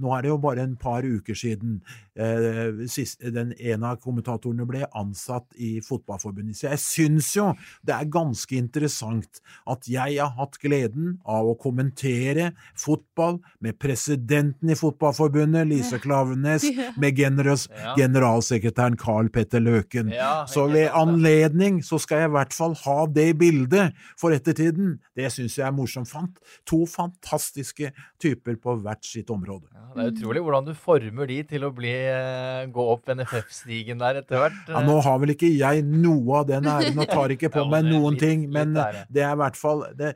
nå 0.00 0.12
er 0.16 0.24
det 0.24 0.32
jo 0.32 0.38
bare 0.42 0.64
en 0.64 0.76
par 0.80 1.04
uker 1.04 1.36
siden 1.36 1.80
eh, 2.16 2.84
sist, 2.90 3.20
den 3.22 3.52
ene 3.58 3.92
av 3.92 4.00
kommentatorene 4.02 4.66
ble 4.68 4.86
ansatt 4.98 5.46
i 5.60 5.74
Fotballforbundet. 5.84 6.58
Så 6.58 6.68
jeg 6.70 6.82
syns 6.82 7.32
jo 7.36 7.50
det 7.86 7.96
er 7.96 8.10
ganske 8.12 8.56
interessant 8.58 9.42
at 9.68 9.88
jeg 9.90 10.18
har 10.18 10.32
hatt 10.38 10.58
gleden 10.62 11.16
av 11.28 11.50
å 11.50 11.56
kommentere 11.60 12.52
fotball 12.78 13.40
med 13.64 13.78
presidenten 13.82 14.72
i 14.72 14.78
Fotballforbundet, 14.78 15.68
Lise 15.70 16.00
Klavenes, 16.02 16.66
med 17.02 17.18
generøs, 17.18 17.68
generalsekretæren 17.98 18.98
Carl 19.00 19.30
Petter 19.32 19.62
Løken. 19.62 20.12
Så 20.50 20.68
ved 20.72 20.90
anledning 20.96 21.82
så 21.84 22.00
skal 22.02 22.24
jeg 22.24 22.32
i 22.32 22.36
hvert 22.38 22.56
fall 22.56 22.76
ha 22.84 22.98
det 23.10 23.30
bildet 23.40 23.96
for 24.20 24.34
ettertiden. 24.34 24.96
Det 25.16 25.30
syns 25.32 25.58
jeg 25.58 25.66
er 25.68 25.76
morsomt. 25.76 26.10
Fant. 26.12 26.40
To 26.68 26.82
fantastiske 26.88 27.92
typer 28.20 28.58
på 28.60 28.76
hvert 28.82 29.06
sitt 29.06 29.30
område. 29.32 29.70
Ja, 29.82 29.96
det 29.96 30.04
er 30.04 30.12
utrolig 30.14 30.42
hvordan 30.46 30.68
du 30.68 30.72
former 30.78 31.28
de 31.28 31.38
til 31.48 31.66
å 31.66 31.72
bli, 31.74 31.92
eh, 31.92 32.62
gå 32.72 32.84
opp 32.94 33.10
NFF-stigen 33.12 34.00
der 34.00 34.22
etter 34.22 34.44
hvert. 34.44 34.62
Ja, 34.70 34.84
nå 34.86 35.00
har 35.04 35.18
vel 35.22 35.34
ikke 35.34 35.50
jeg 35.50 35.82
noe 35.88 36.38
av 36.40 36.46
den 36.48 36.70
æren 36.70 37.02
og 37.02 37.10
tar 37.16 37.34
ikke 37.34 37.50
på 37.52 37.66
meg 37.68 37.90
noen 37.90 38.16
ting, 38.20 38.46
men 38.52 38.72
det 38.74 39.26
er 39.26 39.34
i 39.34 39.42
hvert 39.42 39.58
fall 39.58 39.84
det, 39.98 40.14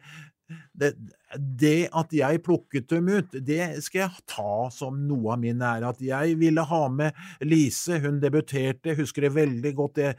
det, 0.79 0.93
det 1.37 1.89
at 1.97 2.13
jeg 2.15 2.41
plukket 2.47 2.87
dem 2.93 3.09
ut, 3.11 3.35
det 3.45 3.83
skal 3.85 4.05
jeg 4.05 4.25
ta 4.31 4.69
som 4.73 4.99
noe 5.09 5.35
av 5.35 5.41
min 5.43 5.63
ære. 5.65 5.91
At 5.91 6.03
jeg 6.05 6.37
ville 6.41 6.65
ha 6.71 6.83
med 6.93 7.17
Lise, 7.45 7.99
hun 8.05 8.21
debuterte, 8.23 8.95
husker 8.99 9.27
det 9.27 9.33
veldig 9.37 9.73
godt, 9.79 9.99
det, 9.99 10.15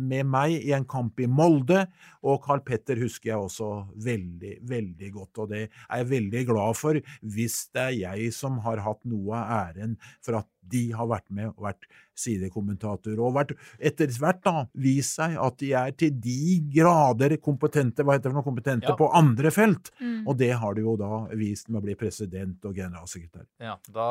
med 0.00 0.26
meg 0.32 0.56
i 0.58 0.74
en 0.76 0.88
kamp 0.90 1.20
i 1.22 1.28
Molde. 1.30 1.84
Og 2.26 2.40
Carl 2.44 2.64
Petter 2.66 3.00
husker 3.00 3.32
jeg 3.32 3.46
også 3.46 3.70
veldig, 4.04 4.56
veldig 4.68 5.12
godt, 5.14 5.44
og 5.44 5.52
det 5.54 5.62
er 5.68 6.02
jeg 6.02 6.10
veldig 6.10 6.46
glad 6.50 6.76
for 6.76 6.98
hvis 7.22 7.62
det 7.74 7.86
er 7.86 7.98
jeg 8.00 8.32
som 8.36 8.58
har 8.66 8.82
hatt 8.84 9.00
noe 9.08 9.36
av 9.38 9.70
æren 9.70 9.94
for 10.24 10.40
at 10.42 10.48
de 10.70 10.90
har 10.94 11.08
vært 11.08 11.26
med 11.34 11.48
og 11.54 11.64
vært 11.64 11.86
sidekommentator, 12.20 13.16
og 13.24 13.32
vært, 13.38 13.54
etter 13.80 14.10
hvert 14.20 14.42
da, 14.44 14.64
vist 14.78 15.16
seg 15.18 15.38
at 15.40 15.56
de 15.62 15.70
er 15.78 15.94
til 15.98 16.12
de 16.22 16.58
grader 16.74 17.34
kompetente, 17.42 18.04
hva 18.04 18.16
heter 18.18 18.28
det 18.28 18.34
for 18.34 18.40
noe, 18.42 18.48
kompetente 18.50 18.90
Ja. 18.92 18.96
på 18.98 19.08
andre 19.16 19.50
felt. 19.54 19.89
Mm. 19.98 20.20
Og 20.28 20.36
det 20.38 20.52
har 20.62 20.76
du 20.76 20.84
jo 20.84 20.98
da 21.00 21.24
vist 21.38 21.70
med 21.70 21.80
å 21.80 21.86
bli 21.88 21.96
president 21.98 22.68
og 22.68 22.76
generalsekretær. 22.76 23.48
Ja, 23.62 23.74
da, 23.90 24.08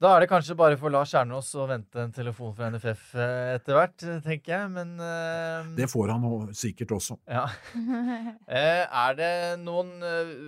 da 0.00 0.14
er 0.14 0.24
det 0.24 0.30
kanskje 0.30 0.56
bare 0.58 0.78
for 0.80 0.94
Lars 0.94 1.12
Kjernås 1.14 1.50
å 1.58 1.66
vente 1.70 2.04
en 2.04 2.14
telefon 2.14 2.54
fra 2.56 2.70
NFF 2.72 3.06
eh, 3.18 3.54
etter 3.56 3.78
hvert, 3.78 4.08
tenker 4.26 4.56
jeg, 4.56 4.72
men 4.74 4.94
uh, 5.00 5.72
Det 5.78 5.88
får 5.90 6.14
han 6.14 6.52
sikkert 6.56 6.98
også. 7.00 7.18
Ja. 7.26 7.48
Eh, 8.44 8.84
er 8.84 9.16
det 9.16 9.32
noen 9.62 9.96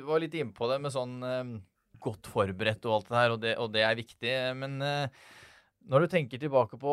var 0.06 0.20
litt 0.20 0.34
inne 0.36 0.52
på 0.54 0.68
det 0.70 0.76
med 0.82 0.92
sånn 0.94 1.16
godt 2.02 2.28
forberedt 2.30 2.86
og 2.86 2.98
alt 2.98 3.10
det 3.10 3.18
her, 3.18 3.34
og 3.34 3.42
det, 3.42 3.56
og 3.62 3.72
det 3.74 3.84
er 3.86 3.98
viktig. 3.98 4.34
Men 4.60 4.78
eh, 4.84 5.24
når 5.86 6.02
du 6.02 6.10
tenker 6.10 6.40
tilbake 6.42 6.78
på 6.80 6.92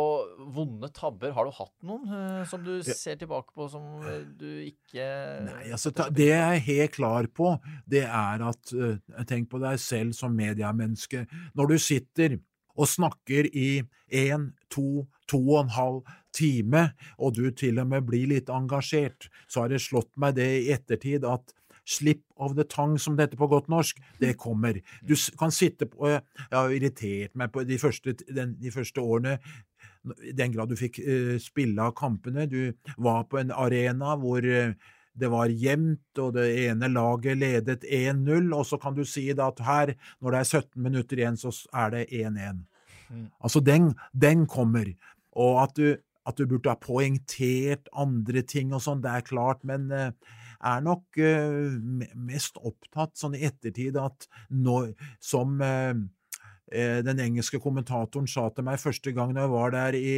vonde 0.54 0.90
tabber, 0.94 1.34
har 1.34 1.48
du 1.48 1.56
hatt 1.58 1.74
noen 1.86 2.06
uh, 2.14 2.44
som 2.50 2.62
du 2.66 2.76
ser 2.86 3.18
tilbake 3.22 3.54
på 3.56 3.68
som 3.72 4.04
eh, 4.06 4.22
du 4.38 4.50
ikke 4.68 5.08
Nei, 5.48 5.72
altså, 5.74 5.94
det 6.14 6.30
jeg 6.30 6.42
er 6.44 6.66
helt 6.68 6.96
klar 6.98 7.30
på, 7.34 7.56
det 7.90 8.06
er 8.06 8.44
at 8.46 8.74
uh, 8.78 8.98
Tenk 9.30 9.50
på 9.50 9.62
deg 9.64 9.80
selv 9.82 10.14
som 10.18 10.36
mediamenneske. 10.38 11.24
Når 11.58 11.74
du 11.74 11.78
sitter 11.82 12.38
og 12.74 12.90
snakker 12.90 13.48
i 13.50 13.84
én, 14.14 14.50
to, 14.74 15.06
to 15.30 15.40
og 15.42 15.64
en 15.64 15.74
halv 15.74 16.14
time, 16.34 16.88
og 17.18 17.38
du 17.38 17.48
til 17.54 17.82
og 17.82 17.90
med 17.92 18.06
blir 18.08 18.30
litt 18.30 18.50
engasjert, 18.54 19.30
så 19.48 19.64
har 19.64 19.74
det 19.74 19.82
slått 19.86 20.12
meg 20.22 20.38
det 20.38 20.50
i 20.64 20.72
ettertid 20.74 21.26
at 21.30 21.54
Slip 21.84 22.24
of 22.40 22.56
the 22.56 22.64
tongue, 22.64 23.00
som 23.00 23.18
det 23.18 23.28
heter 23.28 23.42
på 23.42 23.50
godt 23.52 23.70
norsk, 23.72 24.00
det 24.22 24.38
kommer. 24.40 24.80
Du 25.04 25.16
kan 25.40 25.52
sitte 25.52 25.90
på 25.92 26.08
Jeg 26.08 26.54
har 26.54 26.72
irritert 26.72 27.36
meg 27.36 27.52
på 27.52 27.66
de 27.68 27.78
første, 27.82 28.16
den, 28.30 28.56
de 28.62 28.72
første 28.72 29.02
årene 29.02 29.38
i 30.24 30.34
den 30.36 30.52
grad 30.52 30.72
du 30.72 30.76
fikk 30.80 31.00
uh, 31.04 31.38
spille 31.40 31.84
av 31.84 31.96
kampene. 31.96 32.48
Du 32.48 32.74
var 32.98 33.24
på 33.32 33.40
en 33.40 33.52
arena 33.56 34.18
hvor 34.20 34.44
uh, 34.44 34.76
det 35.14 35.30
var 35.30 35.52
jevnt, 35.52 36.20
og 36.20 36.34
det 36.38 36.48
ene 36.66 36.90
laget 36.90 37.38
ledet 37.38 37.84
1-0, 37.86 38.50
og 38.56 38.66
så 38.66 38.80
kan 38.82 38.96
du 38.98 39.04
si 39.06 39.28
at 39.30 39.62
her, 39.62 39.94
når 40.20 40.32
det 40.32 40.40
er 40.40 40.50
17 40.50 40.82
minutter 40.82 41.22
igjen, 41.22 41.38
så 41.38 41.54
er 41.70 41.94
det 41.94 42.08
1-1. 42.10 42.64
Mm. 43.10 43.28
Altså, 43.40 43.62
den, 43.62 43.92
den 44.12 44.48
kommer. 44.50 44.90
Og 45.38 45.62
at 45.64 45.78
du, 45.78 45.94
at 46.26 46.38
du 46.38 46.48
burde 46.48 46.74
ha 46.74 46.80
poengtert 46.82 47.92
andre 47.94 48.42
ting 48.42 48.74
og 48.74 48.82
sånn, 48.82 49.04
det 49.04 49.14
er 49.14 49.28
klart, 49.28 49.62
men 49.68 49.92
eh, 49.94 50.12
er 50.64 50.84
nok 50.84 51.20
eh, 51.22 51.78
mest 52.16 52.60
opptatt 52.64 53.18
sånn 53.20 53.38
i 53.38 53.44
ettertid 53.48 53.98
at 54.00 54.28
når, 54.54 54.94
som 55.24 55.60
eh, 55.64 55.96
eh, 56.72 57.00
den 57.06 57.22
engelske 57.24 57.62
kommentatoren 57.64 58.30
sa 58.30 58.50
til 58.54 58.68
meg 58.68 58.82
første 58.82 59.14
gang 59.16 59.34
når 59.34 59.46
jeg 59.46 59.54
var 59.56 59.76
der 59.76 59.98
i, 60.00 60.16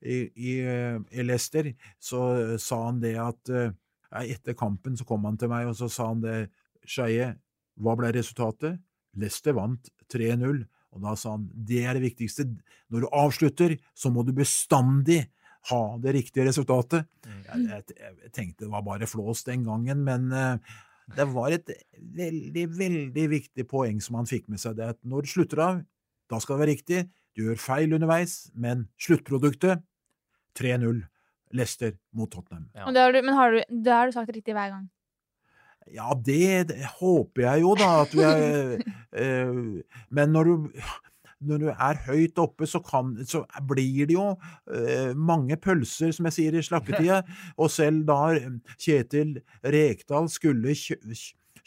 i, 0.00 0.16
i, 0.32 0.54
i 0.56 1.26
Leicester, 1.26 1.72
så 1.98 2.22
sa 2.62 2.84
han 2.86 3.02
det 3.02 3.16
at 3.20 3.52
etter 4.24 4.56
kampen 4.56 4.96
så 4.96 5.04
kom 5.08 5.26
han 5.28 5.36
til 5.40 5.50
meg 5.52 5.68
og 5.68 5.76
så 5.78 5.90
sa 5.92 6.12
han 6.12 6.24
det, 6.24 6.38
Skeie, 6.88 7.34
hva 7.78 7.94
ble 7.98 8.12
resultatet? 8.14 8.78
Leicester 9.18 9.56
vant 9.56 9.90
3-0. 10.12 10.62
Og 10.96 11.02
da 11.04 11.12
sa 11.18 11.34
han 11.34 11.48
det 11.68 11.82
er 11.84 11.98
det 11.98 12.06
viktigste. 12.06 12.46
Når 12.88 13.04
du 13.04 13.08
avslutter, 13.12 13.74
så 13.92 14.08
må 14.14 14.24
du 14.24 14.32
bestandig 14.36 15.26
ha 15.68 15.82
det 16.02 16.14
riktige 16.16 16.46
resultatet. 16.48 17.08
Jeg, 17.26 17.64
jeg, 17.66 17.96
jeg 18.24 18.32
tenkte 18.32 18.66
det 18.66 18.72
var 18.72 18.86
bare 18.86 19.08
flås 19.10 19.44
den 19.48 19.66
gangen, 19.66 20.04
men 20.06 20.30
uh, 20.32 20.78
det 21.16 21.26
var 21.32 21.54
et 21.56 21.70
veldig, 21.98 22.64
veldig 22.78 23.26
viktig 23.34 23.66
poeng 23.68 24.00
som 24.04 24.20
han 24.20 24.28
fikk 24.28 24.48
med 24.52 24.62
seg. 24.62 24.78
Det 24.78 24.92
at 24.94 25.00
når 25.08 25.26
du 25.26 25.32
slutter 25.32 25.64
av, 25.64 25.80
da 26.28 26.40
skal 26.42 26.56
det 26.56 26.64
være 26.64 26.74
riktig. 26.76 27.04
Du 27.36 27.46
gjør 27.46 27.60
feil 27.62 27.94
underveis, 27.96 28.40
men 28.54 28.88
sluttproduktet 29.00 29.84
3-0. 30.58 31.04
Leicester 31.56 31.94
mot 32.12 32.28
Tottenham. 32.28 32.66
Ja. 32.76 32.84
Og 32.84 32.92
det 32.92 33.00
har 33.00 33.14
du, 33.14 33.22
men 33.24 33.36
har 33.36 33.54
du, 33.54 33.60
det 33.70 33.92
har 33.94 34.08
du 34.08 34.12
sagt 34.12 34.32
riktig 34.36 34.52
hver 34.52 34.72
gang. 34.74 34.88
Ja, 35.88 36.12
det, 36.12 36.68
det 36.68 36.90
håper 36.98 37.46
jeg 37.46 37.62
jo, 37.64 37.70
da. 37.78 37.88
At 38.02 38.12
vi 38.12 38.24
er, 38.26 38.74
eh, 39.22 40.02
men 40.12 40.34
når 40.34 40.50
du, 40.50 40.66
når 41.40 41.58
du 41.62 41.66
er 41.70 41.98
høyt 42.08 42.38
oppe, 42.42 42.66
så, 42.66 42.80
kan, 42.82 43.12
så 43.28 43.44
blir 43.68 44.06
det 44.10 44.14
jo 44.16 44.24
eh, 44.74 45.12
mange 45.14 45.56
pølser, 45.62 46.10
som 46.16 46.26
jeg 46.26 46.34
sier, 46.38 46.56
i 46.58 46.62
slakketida. 46.66 47.20
Og 47.62 47.70
selv 47.70 48.04
da 48.08 48.16
Kjetil 48.78 49.36
Rekdal 49.62 50.26
skulle 50.32 50.74
kjø, 50.74 50.96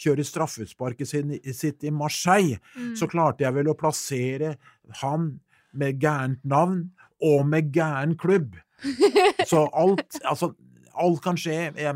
kjøre 0.02 0.26
straffesparket 0.26 1.08
sin, 1.08 1.32
sitt 1.54 1.84
i 1.88 1.92
Marseille, 1.94 2.58
Mm. 2.76 2.96
så 2.98 3.08
klarte 3.08 3.44
jeg 3.46 3.54
vel 3.54 3.70
å 3.72 3.78
plassere 3.78 4.56
han 5.04 5.40
med 5.78 6.00
gærent 6.02 6.42
navn 6.44 6.90
og 7.24 7.46
med 7.48 7.72
gæren 7.76 8.16
klubb. 8.20 8.56
Så 9.46 9.68
alt, 9.78 10.18
altså, 10.26 10.52
alt 10.98 11.22
kan 11.24 11.38
skje. 11.38 11.54
Jeg, 11.78 11.96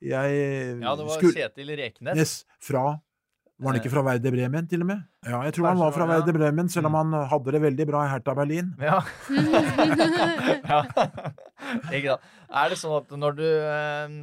jeg 0.00 0.36
Ja, 0.80 0.94
det 0.96 1.04
var 1.08 1.16
skulle- 1.18 1.34
Kjetil 1.34 1.72
Reknes. 1.80 2.44
Fra 2.62 3.00
Var 3.60 3.72
han 3.74 3.78
ikke 3.80 3.90
fra 3.92 4.02
Werder 4.06 4.32
Bremen, 4.32 4.66
til 4.70 4.80
og 4.80 4.86
med? 4.88 5.00
Ja, 5.28 5.42
jeg 5.44 5.52
tror 5.52 5.66
han 5.68 5.78
var 5.82 5.90
fra 5.92 6.06
var- 6.06 6.14
ja. 6.14 6.20
Werder 6.24 6.32
Bremen, 6.38 6.68
selv 6.72 6.86
om 6.88 6.94
han 6.96 7.12
hadde 7.28 7.52
det 7.52 7.60
veldig 7.62 7.86
bra 7.90 8.04
i 8.06 8.10
Hertha 8.14 8.34
Berlin. 8.34 8.74
Ja. 8.80 9.00
ja. 12.08 12.16
Er 12.50 12.72
det 12.72 12.78
sånn 12.80 12.96
at 13.02 13.12
når 13.20 13.36
du 13.36 13.44
eh, 13.46 14.14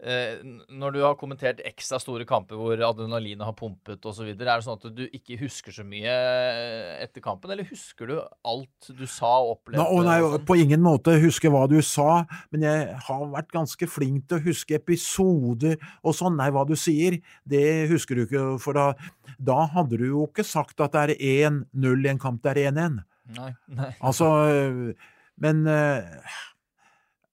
Når 0.00 0.94
du 0.94 0.98
har 1.04 1.16
kommentert 1.20 1.58
ekstra 1.68 1.98
store 2.00 2.24
kamper 2.28 2.56
hvor 2.56 2.80
adrenalinet 2.86 3.44
har 3.44 3.52
pumpet 3.56 4.06
osv., 4.08 4.30
er 4.30 4.38
det 4.38 4.54
sånn 4.64 4.78
at 4.78 4.86
du 4.96 5.02
ikke 5.06 5.36
husker 5.42 5.74
så 5.76 5.84
mye 5.84 6.08
eh, 6.08 7.02
etter 7.04 7.20
kampen, 7.24 7.52
eller 7.52 7.68
husker 7.68 8.08
du 8.08 8.14
alt 8.20 8.88
du 8.96 9.04
sa 9.04 9.34
og 9.42 9.58
opplevde? 9.58 9.82
Nå, 9.82 10.00
nei, 10.06 10.16
og 10.24 10.38
sånn? 10.38 10.46
på 10.48 10.56
ingen 10.62 10.80
måte 10.84 11.18
husker 11.20 11.52
hva 11.52 11.66
du 11.68 11.76
sa, 11.84 12.22
men 12.54 12.64
jeg 12.64 12.96
har 13.10 13.26
vært 13.34 13.52
ganske 13.52 13.90
flink 13.92 14.24
til 14.30 14.40
å 14.40 14.46
huske 14.48 14.78
episoder 14.80 15.76
og 16.00 16.16
sånn. 16.16 16.38
Nei, 16.40 16.48
hva 16.54 16.64
du 16.68 16.76
sier, 16.80 17.20
det 17.44 17.64
husker 17.92 18.16
du 18.16 18.24
ikke, 18.24 18.46
for 18.64 18.80
da, 18.80 18.90
da 19.36 19.62
hadde 19.74 20.00
du 20.00 20.08
jo 20.08 20.26
ikke 20.30 20.46
sagt 20.48 20.80
at 20.80 20.96
det 20.96 21.18
er 21.20 21.50
1-0 21.52 22.06
i 22.08 22.14
en 22.14 22.22
kamp 22.22 22.40
det 22.46 22.56
er 22.56 22.70
1-1. 22.70 23.02
Nei, 23.36 23.50
nei. 23.76 23.92
Altså, 24.00 24.30
øh, 24.48 25.18
men 25.40 25.66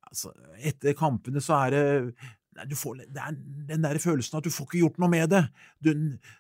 altså, 0.07 0.32
etter 0.65 0.95
kampene 0.97 1.41
så 1.43 1.61
er 1.65 1.74
det 1.74 1.86
får, 2.78 3.01
det 3.14 3.22
er 3.22 3.38
den 3.70 3.86
der 3.86 3.99
følelsen 4.01 4.39
at 4.39 4.45
du 4.45 4.51
får 4.53 4.68
ikke 4.68 4.82
gjort 4.82 4.99
noe 5.01 5.12
med 5.12 5.32
det. 5.34 5.43
Du, 5.84 5.91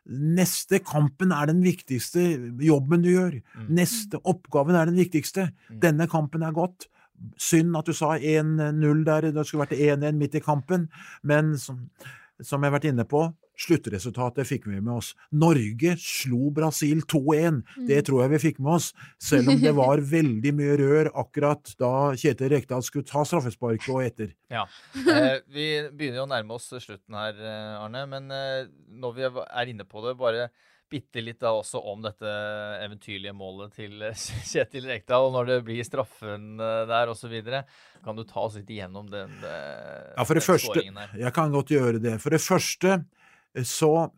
neste 0.09 0.81
kampen 0.83 1.33
er 1.35 1.49
den 1.51 1.63
viktigste 1.65 2.25
jobben 2.63 3.05
du 3.05 3.11
gjør. 3.11 3.39
Mm. 3.55 3.71
Neste 3.79 4.21
oppgaven 4.23 4.77
er 4.77 4.89
den 4.89 4.99
viktigste. 4.99 5.49
Denne 5.69 6.09
kampen 6.11 6.45
er 6.45 6.55
gått. 6.55 6.89
Synd 7.41 7.73
at 7.77 7.89
du 7.89 7.95
sa 7.97 8.13
1-0 8.17 9.03
der, 9.07 9.31
det 9.33 9.47
skulle 9.47 9.65
vært 9.65 9.77
1-1 9.77 10.19
midt 10.19 10.37
i 10.37 10.43
kampen, 10.43 10.85
men 11.25 11.55
som, 11.57 11.87
som 12.37 12.61
jeg 12.61 12.69
har 12.69 12.75
vært 12.77 12.91
inne 12.91 13.07
på, 13.09 13.23
sluttresultatet 13.57 14.47
fikk 14.47 14.67
vi 14.69 14.79
med 14.79 14.93
oss. 14.99 15.13
Norge 15.31 15.95
slo 16.01 16.51
Brasil 16.53 17.01
2-1. 17.09 17.63
Det 17.89 18.03
tror 18.07 18.23
jeg 18.23 18.33
vi 18.35 18.41
fikk 18.47 18.61
med 18.61 18.77
oss, 18.77 18.91
selv 19.21 19.53
om 19.53 19.61
det 19.61 19.73
var 19.77 20.03
veldig 20.15 20.53
mye 20.57 20.77
rør 20.81 21.11
akkurat 21.23 21.73
da 21.81 21.93
Kjetil 22.17 22.53
Rekdal 22.53 22.85
skulle 22.85 23.07
ta 23.07 23.25
straffesparket 23.27 23.89
og 23.93 24.05
etter. 24.05 24.31
Ja. 24.53 24.67
Eh, 24.95 25.41
vi 25.51 25.67
begynner 25.91 26.21
jo 26.21 26.27
å 26.27 26.31
nærme 26.31 26.57
oss 26.57 26.69
slutten 26.71 27.17
her, 27.17 27.37
eh, 27.41 27.75
Arne. 27.81 28.05
Men 28.09 28.31
eh, 28.33 28.71
når 29.01 29.17
vi 29.17 29.29
er 29.29 29.73
inne 29.73 29.87
på 29.87 30.05
det, 30.05 30.17
bare 30.19 30.49
bitte 30.89 31.21
litt 31.21 31.39
da 31.41 31.51
også 31.55 31.81
om 31.91 32.03
dette 32.05 32.31
eventyrlige 32.83 33.33
målet 33.35 33.75
til 33.75 34.03
Kjetil 34.51 34.87
Rekdal. 34.87 35.29
Når 35.35 35.51
det 35.51 35.59
blir 35.67 35.83
straffen 35.87 36.55
eh, 36.61 36.83
der 36.89 37.11
osv. 37.11 37.35
Kan 38.05 38.19
du 38.19 38.23
ta 38.27 38.45
oss 38.45 38.57
litt 38.59 38.71
igjennom 38.71 39.09
den, 39.11 39.33
den 39.41 40.13
Ja, 40.15 40.23
for 40.23 40.37
det 40.37 40.45
den 40.45 40.47
første, 40.47 40.85
jeg 41.19 41.33
kan 41.35 41.53
godt 41.53 41.73
gjøre 41.73 42.01
det. 42.03 42.17
For 42.23 42.33
det 42.33 42.41
første 42.43 42.93
eh, 42.99 43.05
så 43.65 44.09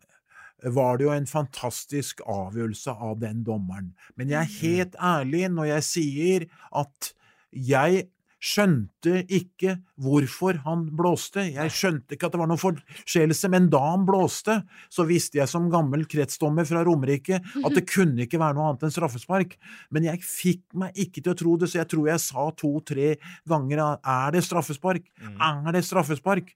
var 0.60 0.98
det 0.98 1.06
jo 1.06 1.12
en 1.14 1.28
fantastisk 1.28 2.20
avgjørelse 2.28 2.92
av 2.92 3.20
den 3.22 3.44
dommeren. 3.46 3.94
Men 4.16 4.32
jeg 4.32 4.40
er 4.40 4.56
helt 4.60 4.96
ærlig 5.00 5.46
når 5.54 5.70
jeg 5.70 5.86
sier 5.86 6.48
at 6.76 7.12
jeg 7.50 8.08
skjønte 8.40 9.20
ikke 9.28 9.76
hvorfor 10.00 10.62
han 10.64 10.86
blåste. 10.96 11.44
Jeg 11.52 11.72
skjønte 11.74 12.16
ikke 12.16 12.30
at 12.30 12.34
det 12.34 12.40
var 12.40 12.48
noen 12.50 12.62
forseelse, 12.62 13.50
men 13.52 13.68
da 13.72 13.82
han 13.84 14.06
blåste, 14.08 14.56
så 14.92 15.04
visste 15.08 15.40
jeg 15.40 15.50
som 15.50 15.68
gammel 15.72 16.06
kretsdommer 16.10 16.66
fra 16.68 16.82
Romerike 16.86 17.40
at 17.40 17.76
det 17.76 17.84
kunne 17.90 18.24
ikke 18.24 18.40
være 18.40 18.56
noe 18.56 18.70
annet 18.70 18.88
enn 18.88 18.94
straffespark. 18.94 19.54
Men 19.92 20.08
jeg 20.08 20.24
fikk 20.24 20.64
meg 20.80 20.96
ikke 21.04 21.20
til 21.20 21.34
å 21.34 21.38
tro 21.42 21.54
det, 21.60 21.70
så 21.70 21.82
jeg 21.82 21.90
tror 21.92 22.10
jeg 22.10 22.24
sa 22.24 22.48
to-tre 22.56 23.12
ganger 23.50 23.84
er 23.84 24.34
det 24.34 24.44
straffespark? 24.48 25.06
Er 25.36 25.72
det 25.76 25.84
straffespark? 25.86 26.52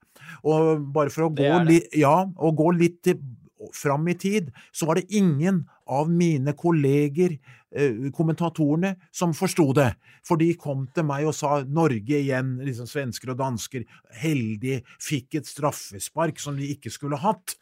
Og 0.49 0.85
bare 0.95 1.13
for 1.13 1.29
å 1.29 1.33
gå, 1.33 1.45
det 1.45 1.53
det. 1.53 1.65
li 1.69 2.05
ja, 2.05 2.17
og 2.25 2.61
gå 2.61 2.73
litt 2.79 3.03
til, 3.05 3.21
fram 3.73 4.09
i 4.09 4.17
tid, 4.19 4.51
så 4.73 4.89
var 4.89 5.01
det 5.01 5.09
ingen 5.15 5.65
av 5.87 6.11
mine 6.11 6.55
kolleger, 6.57 7.39
eh, 7.75 8.11
kommentatorene, 8.15 8.95
som 9.11 9.35
forsto 9.35 9.73
det. 9.75 9.95
For 10.25 10.41
de 10.41 10.55
kom 10.55 10.87
til 10.95 11.05
meg 11.05 11.27
og 11.29 11.35
sa 11.35 11.63
Norge 11.65 12.21
igjen, 12.21 12.57
liksom 12.65 12.89
svensker 12.89 13.35
og 13.35 13.39
dansker, 13.39 13.85
heldig, 14.23 14.83
fikk 15.01 15.41
et 15.41 15.51
straffespark 15.51 16.41
som 16.41 16.57
de 16.57 16.71
ikke 16.77 16.93
skulle 16.93 17.21
hatt. 17.21 17.57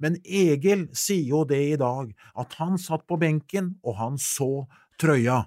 Men 0.00 0.16
Egil 0.24 0.88
sier 0.96 1.28
jo 1.28 1.44
det 1.44 1.60
i 1.74 1.78
dag, 1.80 2.12
at 2.36 2.56
han 2.60 2.78
satt 2.80 3.06
på 3.06 3.18
benken, 3.20 3.74
og 3.84 3.98
han 4.00 4.16
så 4.18 4.66
trøya. 5.00 5.44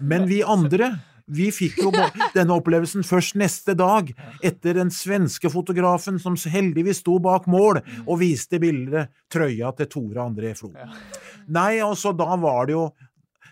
Men 0.00 0.26
vi 0.28 0.40
andre, 0.42 0.94
vi 1.30 1.50
fikk 1.54 1.78
jo 1.84 1.92
denne 2.36 2.56
opplevelsen 2.56 3.06
først 3.06 3.38
neste 3.40 3.76
dag, 3.78 4.10
etter 4.42 4.80
den 4.80 4.92
svenske 4.94 5.50
fotografen 5.52 6.18
som 6.22 6.38
heldigvis 6.38 7.02
sto 7.04 7.18
bak 7.22 7.48
mål 7.50 7.82
og 8.06 8.18
viste 8.22 8.60
bildet 8.62 9.12
trøya 9.32 9.72
til 9.78 9.90
Tore 9.90 10.26
André 10.26 10.54
Flo. 10.58 10.72
Nei, 11.50 11.78
altså, 11.84 12.12
da 12.16 12.34
var 12.40 12.68
det 12.68 12.76
jo 12.76 12.90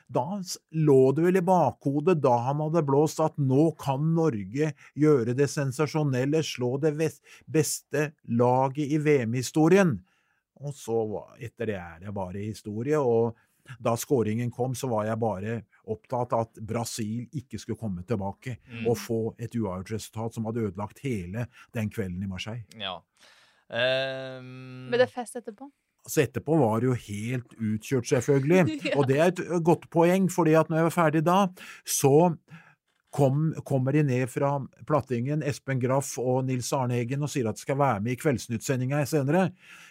da 0.08 0.38
lå 0.72 1.00
det 1.12 1.24
vel 1.26 1.36
i 1.36 1.44
bakhodet 1.44 2.14
da 2.24 2.32
han 2.46 2.62
hadde 2.64 2.80
blåst 2.88 3.20
at 3.20 3.34
nå 3.36 3.70
kan 3.80 4.06
Norge 4.16 4.70
gjøre 4.96 5.34
det 5.36 5.50
sensasjonelle, 5.52 6.40
slå 6.40 6.78
det 6.80 6.94
beste 7.44 8.06
laget 8.24 8.94
i 8.96 9.00
VM-historien. 9.04 9.98
Og 10.64 10.72
så, 10.74 10.96
etter 11.38 11.70
det 11.70 11.76
er 11.76 12.00
det 12.06 12.14
bare 12.16 12.40
historie, 12.40 12.98
og 12.98 13.36
da 13.78 13.96
skåringen 13.98 14.52
kom, 14.54 14.74
så 14.78 14.90
var 14.90 15.08
jeg 15.08 15.20
bare 15.22 15.56
opptatt 15.88 16.34
av 16.36 16.46
at 16.46 16.60
Brasil 16.64 17.26
ikke 17.36 17.60
skulle 17.60 17.80
komme 17.80 18.04
tilbake 18.08 18.58
og 18.84 18.94
få 19.00 19.20
et 19.38 19.54
uavgjort 19.56 19.92
resultat 19.96 20.38
som 20.38 20.48
hadde 20.48 20.68
ødelagt 20.68 21.02
hele 21.04 21.48
den 21.76 21.90
kvelden 21.92 22.22
i 22.24 22.30
Marseille. 22.30 22.64
Ja. 22.80 22.98
Um... 23.68 24.88
Ble 24.92 25.02
det 25.04 25.10
fest 25.12 25.36
etterpå? 25.40 25.68
Så 26.08 26.22
etterpå 26.24 26.56
var 26.56 26.80
det 26.80 26.88
jo 26.88 26.94
helt 27.08 27.58
utkjørt, 27.58 28.08
selvfølgelig. 28.08 28.78
Og 28.98 29.04
det 29.10 29.18
er 29.18 29.32
et 29.32 29.42
godt 29.64 29.88
poeng, 29.92 30.30
fordi 30.32 30.56
at 30.56 30.70
når 30.70 30.80
jeg 30.80 30.88
var 30.88 30.96
ferdig 30.96 31.24
da, 31.26 31.38
så 31.84 32.14
kom, 33.14 33.50
kommer 33.66 33.96
de 33.96 34.04
ned 34.06 34.30
fra 34.32 34.54
plattingen, 34.88 35.42
Espen 35.46 35.80
Graff 35.82 36.16
og 36.20 36.46
Nils 36.48 36.70
Arne 36.76 36.98
Eggen, 37.00 37.24
og 37.24 37.32
sier 37.32 37.48
at 37.50 37.58
de 37.58 37.64
skal 37.64 37.80
være 37.80 38.02
med 38.04 38.14
i 38.14 38.20
Kveldsnytt-sendinga 38.20 39.02
senere. 39.08 39.48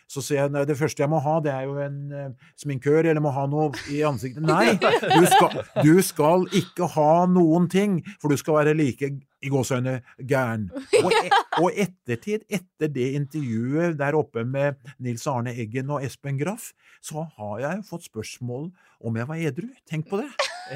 Så 0.08 0.24
sier 0.24 0.46
jeg 0.46 0.52
nei, 0.56 0.64
det 0.68 0.78
første 0.80 1.04
jeg 1.04 1.12
må 1.12 1.20
ha, 1.20 1.38
det 1.44 1.52
er 1.52 1.66
jo 1.68 1.76
en 1.84 1.98
eh, 2.16 2.28
sminkør, 2.60 3.10
eller 3.10 3.20
må 3.24 3.34
ha 3.36 3.44
noe 3.52 3.72
i 3.92 4.00
ansiktet. 4.08 4.46
Nei, 4.48 4.78
du 4.80 5.26
skal, 5.28 5.58
du 5.84 5.98
skal 6.06 6.46
ikke 6.56 6.88
ha 6.94 7.26
noen 7.28 7.68
ting, 7.72 8.00
for 8.22 8.32
du 8.32 8.40
skal 8.40 8.62
være 8.62 8.76
like 8.78 9.10
i 9.44 9.52
gåsehøyne 9.52 10.00
gæren. 10.30 10.70
Og, 11.04 11.12
e 11.12 11.30
og 11.58 11.74
ettertid, 11.74 12.44
etter 12.54 12.92
det 12.94 13.08
intervjuet 13.18 13.96
der 13.98 14.16
oppe 14.18 14.44
med 14.46 14.78
Nils 15.04 15.26
Arne 15.30 15.56
Eggen 15.58 15.90
og 15.90 16.04
Espen 16.06 16.38
Graff, 16.40 16.70
så 17.04 17.26
har 17.38 17.56
jeg 17.64 17.86
fått 17.88 18.08
spørsmål 18.08 18.68
om 19.04 19.18
jeg 19.18 19.30
var 19.30 19.42
edru. 19.50 19.70
Tenk 19.90 20.08
på 20.10 20.22
det. 20.22 20.28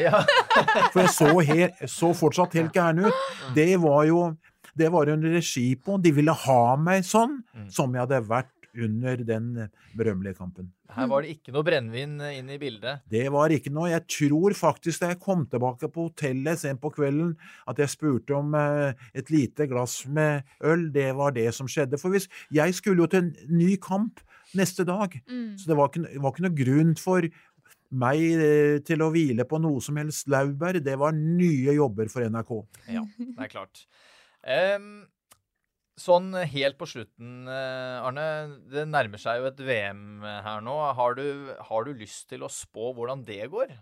ja. 0.07 0.23
For 0.91 1.03
jeg 1.03 1.13
så, 1.13 1.29
her, 1.45 1.75
så 1.89 2.11
fortsatt 2.17 2.57
helt 2.57 2.73
gæren 2.75 3.05
ut. 3.05 3.27
Det 3.55 3.75
var 3.81 4.07
jo 4.09 4.23
det 4.77 4.89
var 4.91 5.09
en 5.11 5.23
regi 5.33 5.75
på. 5.75 5.97
De 6.01 6.13
ville 6.15 6.33
ha 6.45 6.61
meg 6.79 7.05
sånn 7.05 7.41
som 7.69 7.93
jeg 7.93 8.05
hadde 8.05 8.21
vært 8.29 8.51
under 8.77 9.17
den 9.27 9.47
berømmelige 9.97 10.37
kampen. 10.37 10.71
Her 10.91 11.07
var 11.07 11.23
det 11.23 11.35
ikke 11.37 11.53
noe 11.55 11.63
brennevin 11.63 12.17
eh, 12.21 12.37
inn 12.39 12.49
i 12.51 12.57
bildet. 12.59 13.01
Det 13.11 13.25
var 13.31 13.51
ikke 13.55 13.71
noe. 13.71 13.89
Jeg 13.91 14.03
tror 14.11 14.55
faktisk 14.57 15.01
da 15.03 15.11
jeg 15.13 15.19
kom 15.23 15.45
tilbake 15.51 15.87
på 15.91 16.09
hotellet 16.09 16.59
sent 16.59 16.81
på 16.83 16.91
kvelden, 16.95 17.35
at 17.67 17.79
jeg 17.79 17.93
spurte 17.93 18.35
om 18.35 18.53
eh, 18.55 18.93
et 19.15 19.31
lite 19.31 19.67
glass 19.71 20.01
med 20.07 20.43
øl. 20.67 20.89
Det 20.91 21.09
var 21.15 21.31
det 21.35 21.47
som 21.55 21.67
skjedde. 21.71 21.99
For 22.01 22.11
hvis 22.11 22.27
Jeg 22.51 22.73
skulle 22.75 23.03
jo 23.05 23.07
til 23.11 23.23
en 23.25 23.33
ny 23.49 23.75
kamp 23.81 24.19
neste 24.53 24.83
dag, 24.83 25.15
Mm. 25.27 25.55
så 25.57 25.67
det 25.71 25.77
var 25.77 25.87
ikke, 25.89 26.19
var 26.21 26.31
ikke 26.33 26.43
noe 26.43 26.57
grunn 26.59 26.95
for 26.99 27.27
meg 27.91 28.19
eh, 28.39 28.79
til 28.87 29.01
å 29.03 29.09
hvile 29.11 29.43
på 29.47 29.59
noe 29.63 29.79
som 29.83 29.95
helst 29.99 30.27
laurbær. 30.31 30.79
Det 30.83 30.97
var 30.99 31.11
nye 31.15 31.71
jobber 31.75 32.07
for 32.11 32.23
NRK. 32.27 32.51
Ja, 32.91 33.03
det 33.19 33.45
er 33.47 33.51
klart. 33.51 33.85
Ehm, 34.43 35.05
sånn 36.01 36.33
helt 36.35 36.79
på 36.79 36.87
slutten, 36.89 37.45
eh, 37.49 38.01
Arne. 38.01 38.25
Det 38.71 38.87
nærmer 38.89 39.21
seg 39.21 39.39
jo 39.41 39.51
et 39.51 39.63
VM 39.67 40.25
her 40.25 40.65
nå. 40.65 40.75
Har 40.97 41.15
du, 41.19 41.25
har 41.69 41.87
du 41.87 41.93
lyst 41.95 42.27
til 42.31 42.43
å 42.45 42.51
spå 42.51 42.91
hvordan 42.97 43.25
det 43.27 43.45
går? 43.53 43.77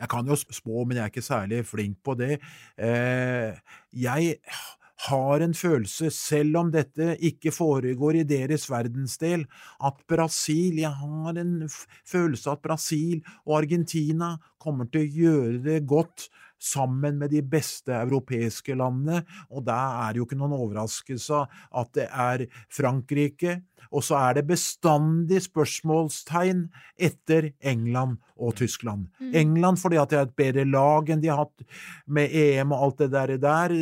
Jeg 0.00 0.08
kan 0.08 0.28
jo 0.28 0.36
spå, 0.38 0.84
men 0.84 0.96
jeg 0.96 1.04
er 1.04 1.12
ikke 1.12 1.24
særlig 1.24 1.64
flink 1.68 1.98
på 2.04 2.14
det. 2.16 2.38
Eh, 2.80 3.58
jeg 3.92 4.38
har 5.06 5.40
en 5.40 5.54
følelse, 5.56 6.10
selv 6.12 6.58
om 6.60 6.70
dette 6.74 7.14
ikke 7.24 7.52
foregår 7.54 8.20
i 8.20 8.26
deres 8.28 8.66
verdensdel, 8.70 9.46
at 9.80 10.02
Brasil 10.08 10.80
Jeg 10.82 10.92
har 10.92 11.40
en 11.40 11.54
følelse 12.06 12.50
at 12.52 12.62
Brasil 12.62 13.22
og 13.46 13.62
Argentina 13.62 14.36
kommer 14.60 14.90
til 14.90 15.06
å 15.06 15.12
gjøre 15.22 15.58
det 15.64 15.80
godt 15.88 16.28
sammen 16.60 17.16
med 17.16 17.32
de 17.32 17.40
beste 17.40 17.94
europeiske 17.96 18.74
landene, 18.76 19.22
og 19.48 19.64
da 19.64 19.78
er 20.04 20.12
det 20.12 20.20
jo 20.20 20.26
ikke 20.28 20.38
noen 20.38 20.58
overraskelse 20.58 21.46
at 21.80 21.92
det 21.96 22.06
er 22.10 22.44
Frankrike, 22.68 23.62
og 23.90 24.04
så 24.06 24.18
er 24.20 24.36
det 24.38 24.48
bestandig 24.50 25.40
spørsmålstegn 25.46 26.66
etter 27.00 27.50
England 27.72 28.20
og 28.36 28.54
Tyskland. 28.60 29.08
England 29.32 29.80
fordi 29.80 29.98
at 29.98 30.12
de 30.12 30.20
har 30.20 30.28
et 30.28 30.36
bedre 30.36 30.66
lag 30.68 31.10
enn 31.10 31.24
de 31.24 31.32
har 31.32 31.42
hatt 31.46 31.64
med 32.06 32.30
EM 32.30 32.76
og 32.76 32.84
alt 32.84 33.02
det 33.02 33.10
der. 33.16 33.34
der. 33.40 33.74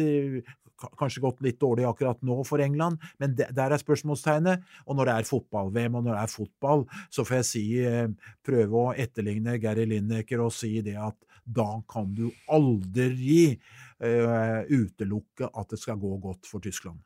Kanskje 0.79 1.23
gått 1.25 1.41
litt 1.43 1.59
dårlig 1.61 1.87
akkurat 1.89 2.21
nå 2.27 2.41
for 2.47 2.63
England, 2.63 3.03
men 3.19 3.35
der 3.37 3.73
er 3.75 3.81
spørsmålstegnet. 3.83 4.63
Og 4.87 4.99
når 4.99 5.11
det 5.11 5.17
er 5.17 5.31
fotball-VM 5.31 5.99
og 5.99 6.07
når 6.07 6.15
det 6.15 6.23
er 6.23 6.35
fotball, 6.35 6.85
så 7.11 7.25
får 7.27 7.41
jeg 7.41 7.49
si, 7.49 7.65
eh, 7.83 8.07
prøve 8.47 8.85
å 8.85 8.95
etterligne 8.95 9.59
Gary 9.63 9.89
Lineker 9.91 10.45
og 10.45 10.55
si 10.55 10.79
det 10.87 10.97
at 11.03 11.19
da 11.49 11.69
kan 11.89 12.11
du 12.15 12.29
aldri 12.53 13.57
uh, 14.05 14.63
utelukke 14.69 15.49
at 15.49 15.71
det 15.73 15.81
skal 15.81 16.01
gå 16.01 16.11
godt 16.21 16.49
for 16.49 16.61
Tyskland. 16.65 17.01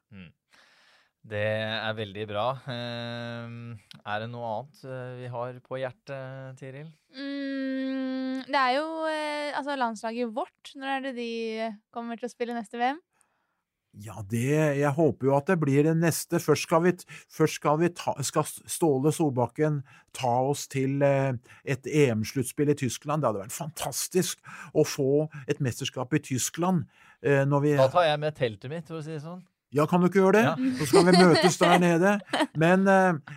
Det 1.23 1.39
er 1.39 1.93
veldig 1.95 2.25
bra. 2.27 2.49
Ehm, 2.73 3.77
er 4.03 4.25
det 4.25 4.27
noe 4.33 4.49
annet 4.57 4.81
eh, 4.91 5.13
vi 5.21 5.29
har 5.31 5.61
på 5.63 5.79
hjertet, 5.79 6.59
Tiril? 6.59 6.89
Mm, 7.15 8.43
det 8.49 8.59
er 8.59 8.73
jo 8.81 8.89
altså 9.55 9.79
landslaget 9.79 10.35
vårt. 10.35 10.75
Når 10.75 10.97
er 10.97 11.07
det 11.07 11.15
de 11.21 11.31
kommer 11.95 12.19
til 12.19 12.27
å 12.27 12.33
spille 12.33 12.59
neste 12.59 12.81
VM? 12.83 12.99
Ja, 14.01 14.23
det 14.25 14.79
Jeg 14.79 14.91
håper 14.97 15.27
jo 15.29 15.35
at 15.37 15.51
det 15.51 15.59
blir 15.61 15.85
det 15.85 15.93
neste. 16.01 16.39
Først 16.41 16.65
skal 16.65 16.83
vi, 16.87 16.93
først 17.29 17.59
skal 17.61 17.79
vi 17.83 17.91
ta, 17.93 18.15
skal 18.25 18.47
Ståle 18.49 19.13
Solbakken 19.13 19.83
ta 20.17 20.33
oss 20.49 20.65
til 20.73 21.03
eh, 21.05 21.35
et 21.69 21.87
EM-sluttspill 21.87 22.73
i 22.73 22.79
Tyskland. 22.79 23.21
Det 23.21 23.29
hadde 23.29 23.43
vært 23.45 23.57
fantastisk 23.57 24.41
å 24.73 24.85
få 24.89 25.29
et 25.45 25.61
mesterskap 25.61 26.15
i 26.17 26.23
Tyskland. 26.25 26.87
eh, 27.23 27.45
når 27.45 27.61
vi 27.67 27.77
Da 27.77 27.89
tar 27.93 28.09
jeg 28.09 28.21
med 28.25 28.35
teltet 28.37 28.71
mitt, 28.73 28.89
for 28.89 29.03
å 29.03 29.05
si 29.05 29.13
det 29.13 29.21
sånn. 29.23 29.43
Ja, 29.73 29.87
kan 29.89 30.01
du 30.01 30.09
ikke 30.09 30.21
gjøre 30.21 30.37
det? 30.37 30.45
Ja. 30.49 30.73
Så 30.81 30.89
skal 30.91 31.07
vi 31.09 31.13
møtes 31.17 31.57
der 31.61 31.79
nede. 31.81 32.17
Men 32.61 32.89
eh, 32.89 33.37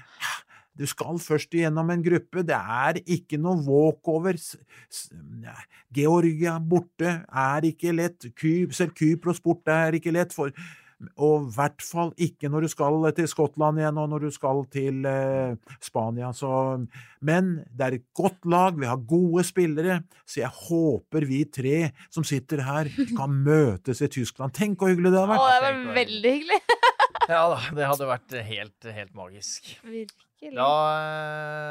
du 0.76 0.86
skal 0.90 1.20
først 1.24 1.54
igjennom 1.56 1.90
en 1.94 2.04
gruppe. 2.04 2.44
Det 2.48 2.56
er 2.56 3.00
ikke 3.06 3.40
noe 3.40 3.62
walkover. 3.64 4.40
Georgia 5.96 6.58
borte 6.60 7.20
er 7.26 7.70
ikke 7.70 7.94
lett. 7.96 8.28
Ky, 8.36 8.58
selv 8.76 8.96
Kypros 8.98 9.40
borte 9.44 9.72
er 9.72 9.96
ikke 9.96 10.12
lett. 10.16 10.36
For, 10.36 10.52
og 11.16 11.48
i 11.48 11.54
hvert 11.56 11.84
fall 11.84 12.12
ikke 12.28 12.50
når 12.52 12.66
du 12.66 12.72
skal 12.72 13.08
til 13.16 13.30
Skottland 13.32 13.80
igjen, 13.80 14.02
og 14.04 14.12
når 14.12 14.28
du 14.28 14.36
skal 14.36 14.64
til 14.74 15.08
eh, 15.08 15.56
Spania. 15.84 16.34
Så, 16.36 16.52
men 17.24 17.54
det 17.72 17.88
er 17.88 17.98
et 18.00 18.08
godt 18.18 18.48
lag, 18.52 18.76
vi 18.80 18.90
har 18.90 19.00
gode 19.08 19.46
spillere, 19.48 20.02
så 20.28 20.44
jeg 20.44 20.54
håper 20.68 21.28
vi 21.30 21.44
tre 21.48 21.78
som 22.10 22.28
sitter 22.28 22.66
her, 22.68 22.92
kan 23.16 23.40
møtes 23.48 24.04
i 24.04 24.12
Tyskland. 24.12 24.56
Tenk 24.56 24.80
hvor 24.80 24.92
hyggelig 24.92 25.16
det 25.16 25.24
Å, 25.24 25.32
vært! 25.32 25.48
det 25.48 25.66
var 25.70 25.82
veldig 26.02 26.36
hyggelig! 26.40 26.62
Ja 27.26 27.42
da, 27.50 27.58
det 27.74 27.88
hadde 27.90 28.06
vært 28.06 28.34
helt, 28.46 28.88
helt 28.94 29.14
magisk. 29.18 29.72
Virkelig. 29.82 30.26
Da, 30.54 30.66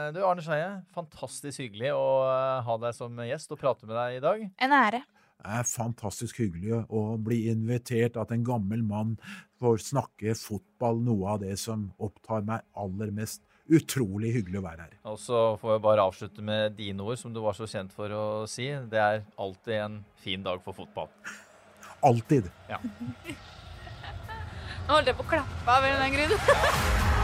Ja, 0.05 0.11
du 0.15 0.21
Arne 0.27 0.43
Skeie, 0.43 0.71
fantastisk 0.95 1.63
hyggelig 1.63 1.93
å 1.95 2.07
eh, 2.27 2.63
ha 2.67 2.77
deg 2.83 2.97
som 2.97 3.21
gjest 3.23 3.53
og 3.55 3.61
prate 3.61 3.87
med 3.87 3.95
deg 3.97 4.19
i 4.19 4.23
dag. 4.25 4.47
En 4.67 4.75
ære. 4.75 5.05
Det 5.45 5.57
er 5.61 5.67
fantastisk 5.69 6.39
hyggelig 6.41 6.83
å 6.89 7.03
bli 7.21 7.45
invitert 7.53 8.17
at 8.21 8.33
en 8.33 8.45
gammel 8.47 8.83
mann 8.87 9.17
får 9.61 9.83
snakke 9.91 10.35
fotball, 10.39 11.03
noe 11.05 11.35
av 11.35 11.43
det 11.45 11.59
som 11.61 11.91
opptar 12.03 12.47
meg 12.47 12.65
aller 12.81 13.13
mest. 13.15 13.45
Utrolig 13.65 14.33
hyggelig 14.35 14.61
å 14.61 14.65
være 14.67 14.87
her. 14.87 14.97
Og 15.09 15.19
så 15.21 15.43
får 15.61 15.77
jeg 15.77 15.85
bare 15.87 16.05
avslutte 16.05 16.45
med 16.45 16.77
dine 16.77 17.05
ord, 17.05 17.17
som 17.21 17.33
du 17.33 17.41
var 17.45 17.57
så 17.57 17.69
kjent 17.69 17.93
for 17.97 18.13
å 18.13 18.25
si. 18.51 18.69
Det 18.91 19.01
er 19.01 19.23
alltid 19.41 19.79
en 19.81 19.99
fin 20.21 20.45
dag 20.45 20.61
for 20.65 20.77
fotball. 20.77 21.09
Alltid. 22.05 22.51
Ja. 22.69 22.81
Nå 24.85 24.99
holdt 24.99 25.09
jeg 25.09 25.17
på 25.17 25.25
å 25.25 25.31
klappe 25.33 25.77
av 25.79 25.85
en 25.85 25.95
eller 25.95 26.09
annen 26.09 26.19
grunn. 26.19 27.21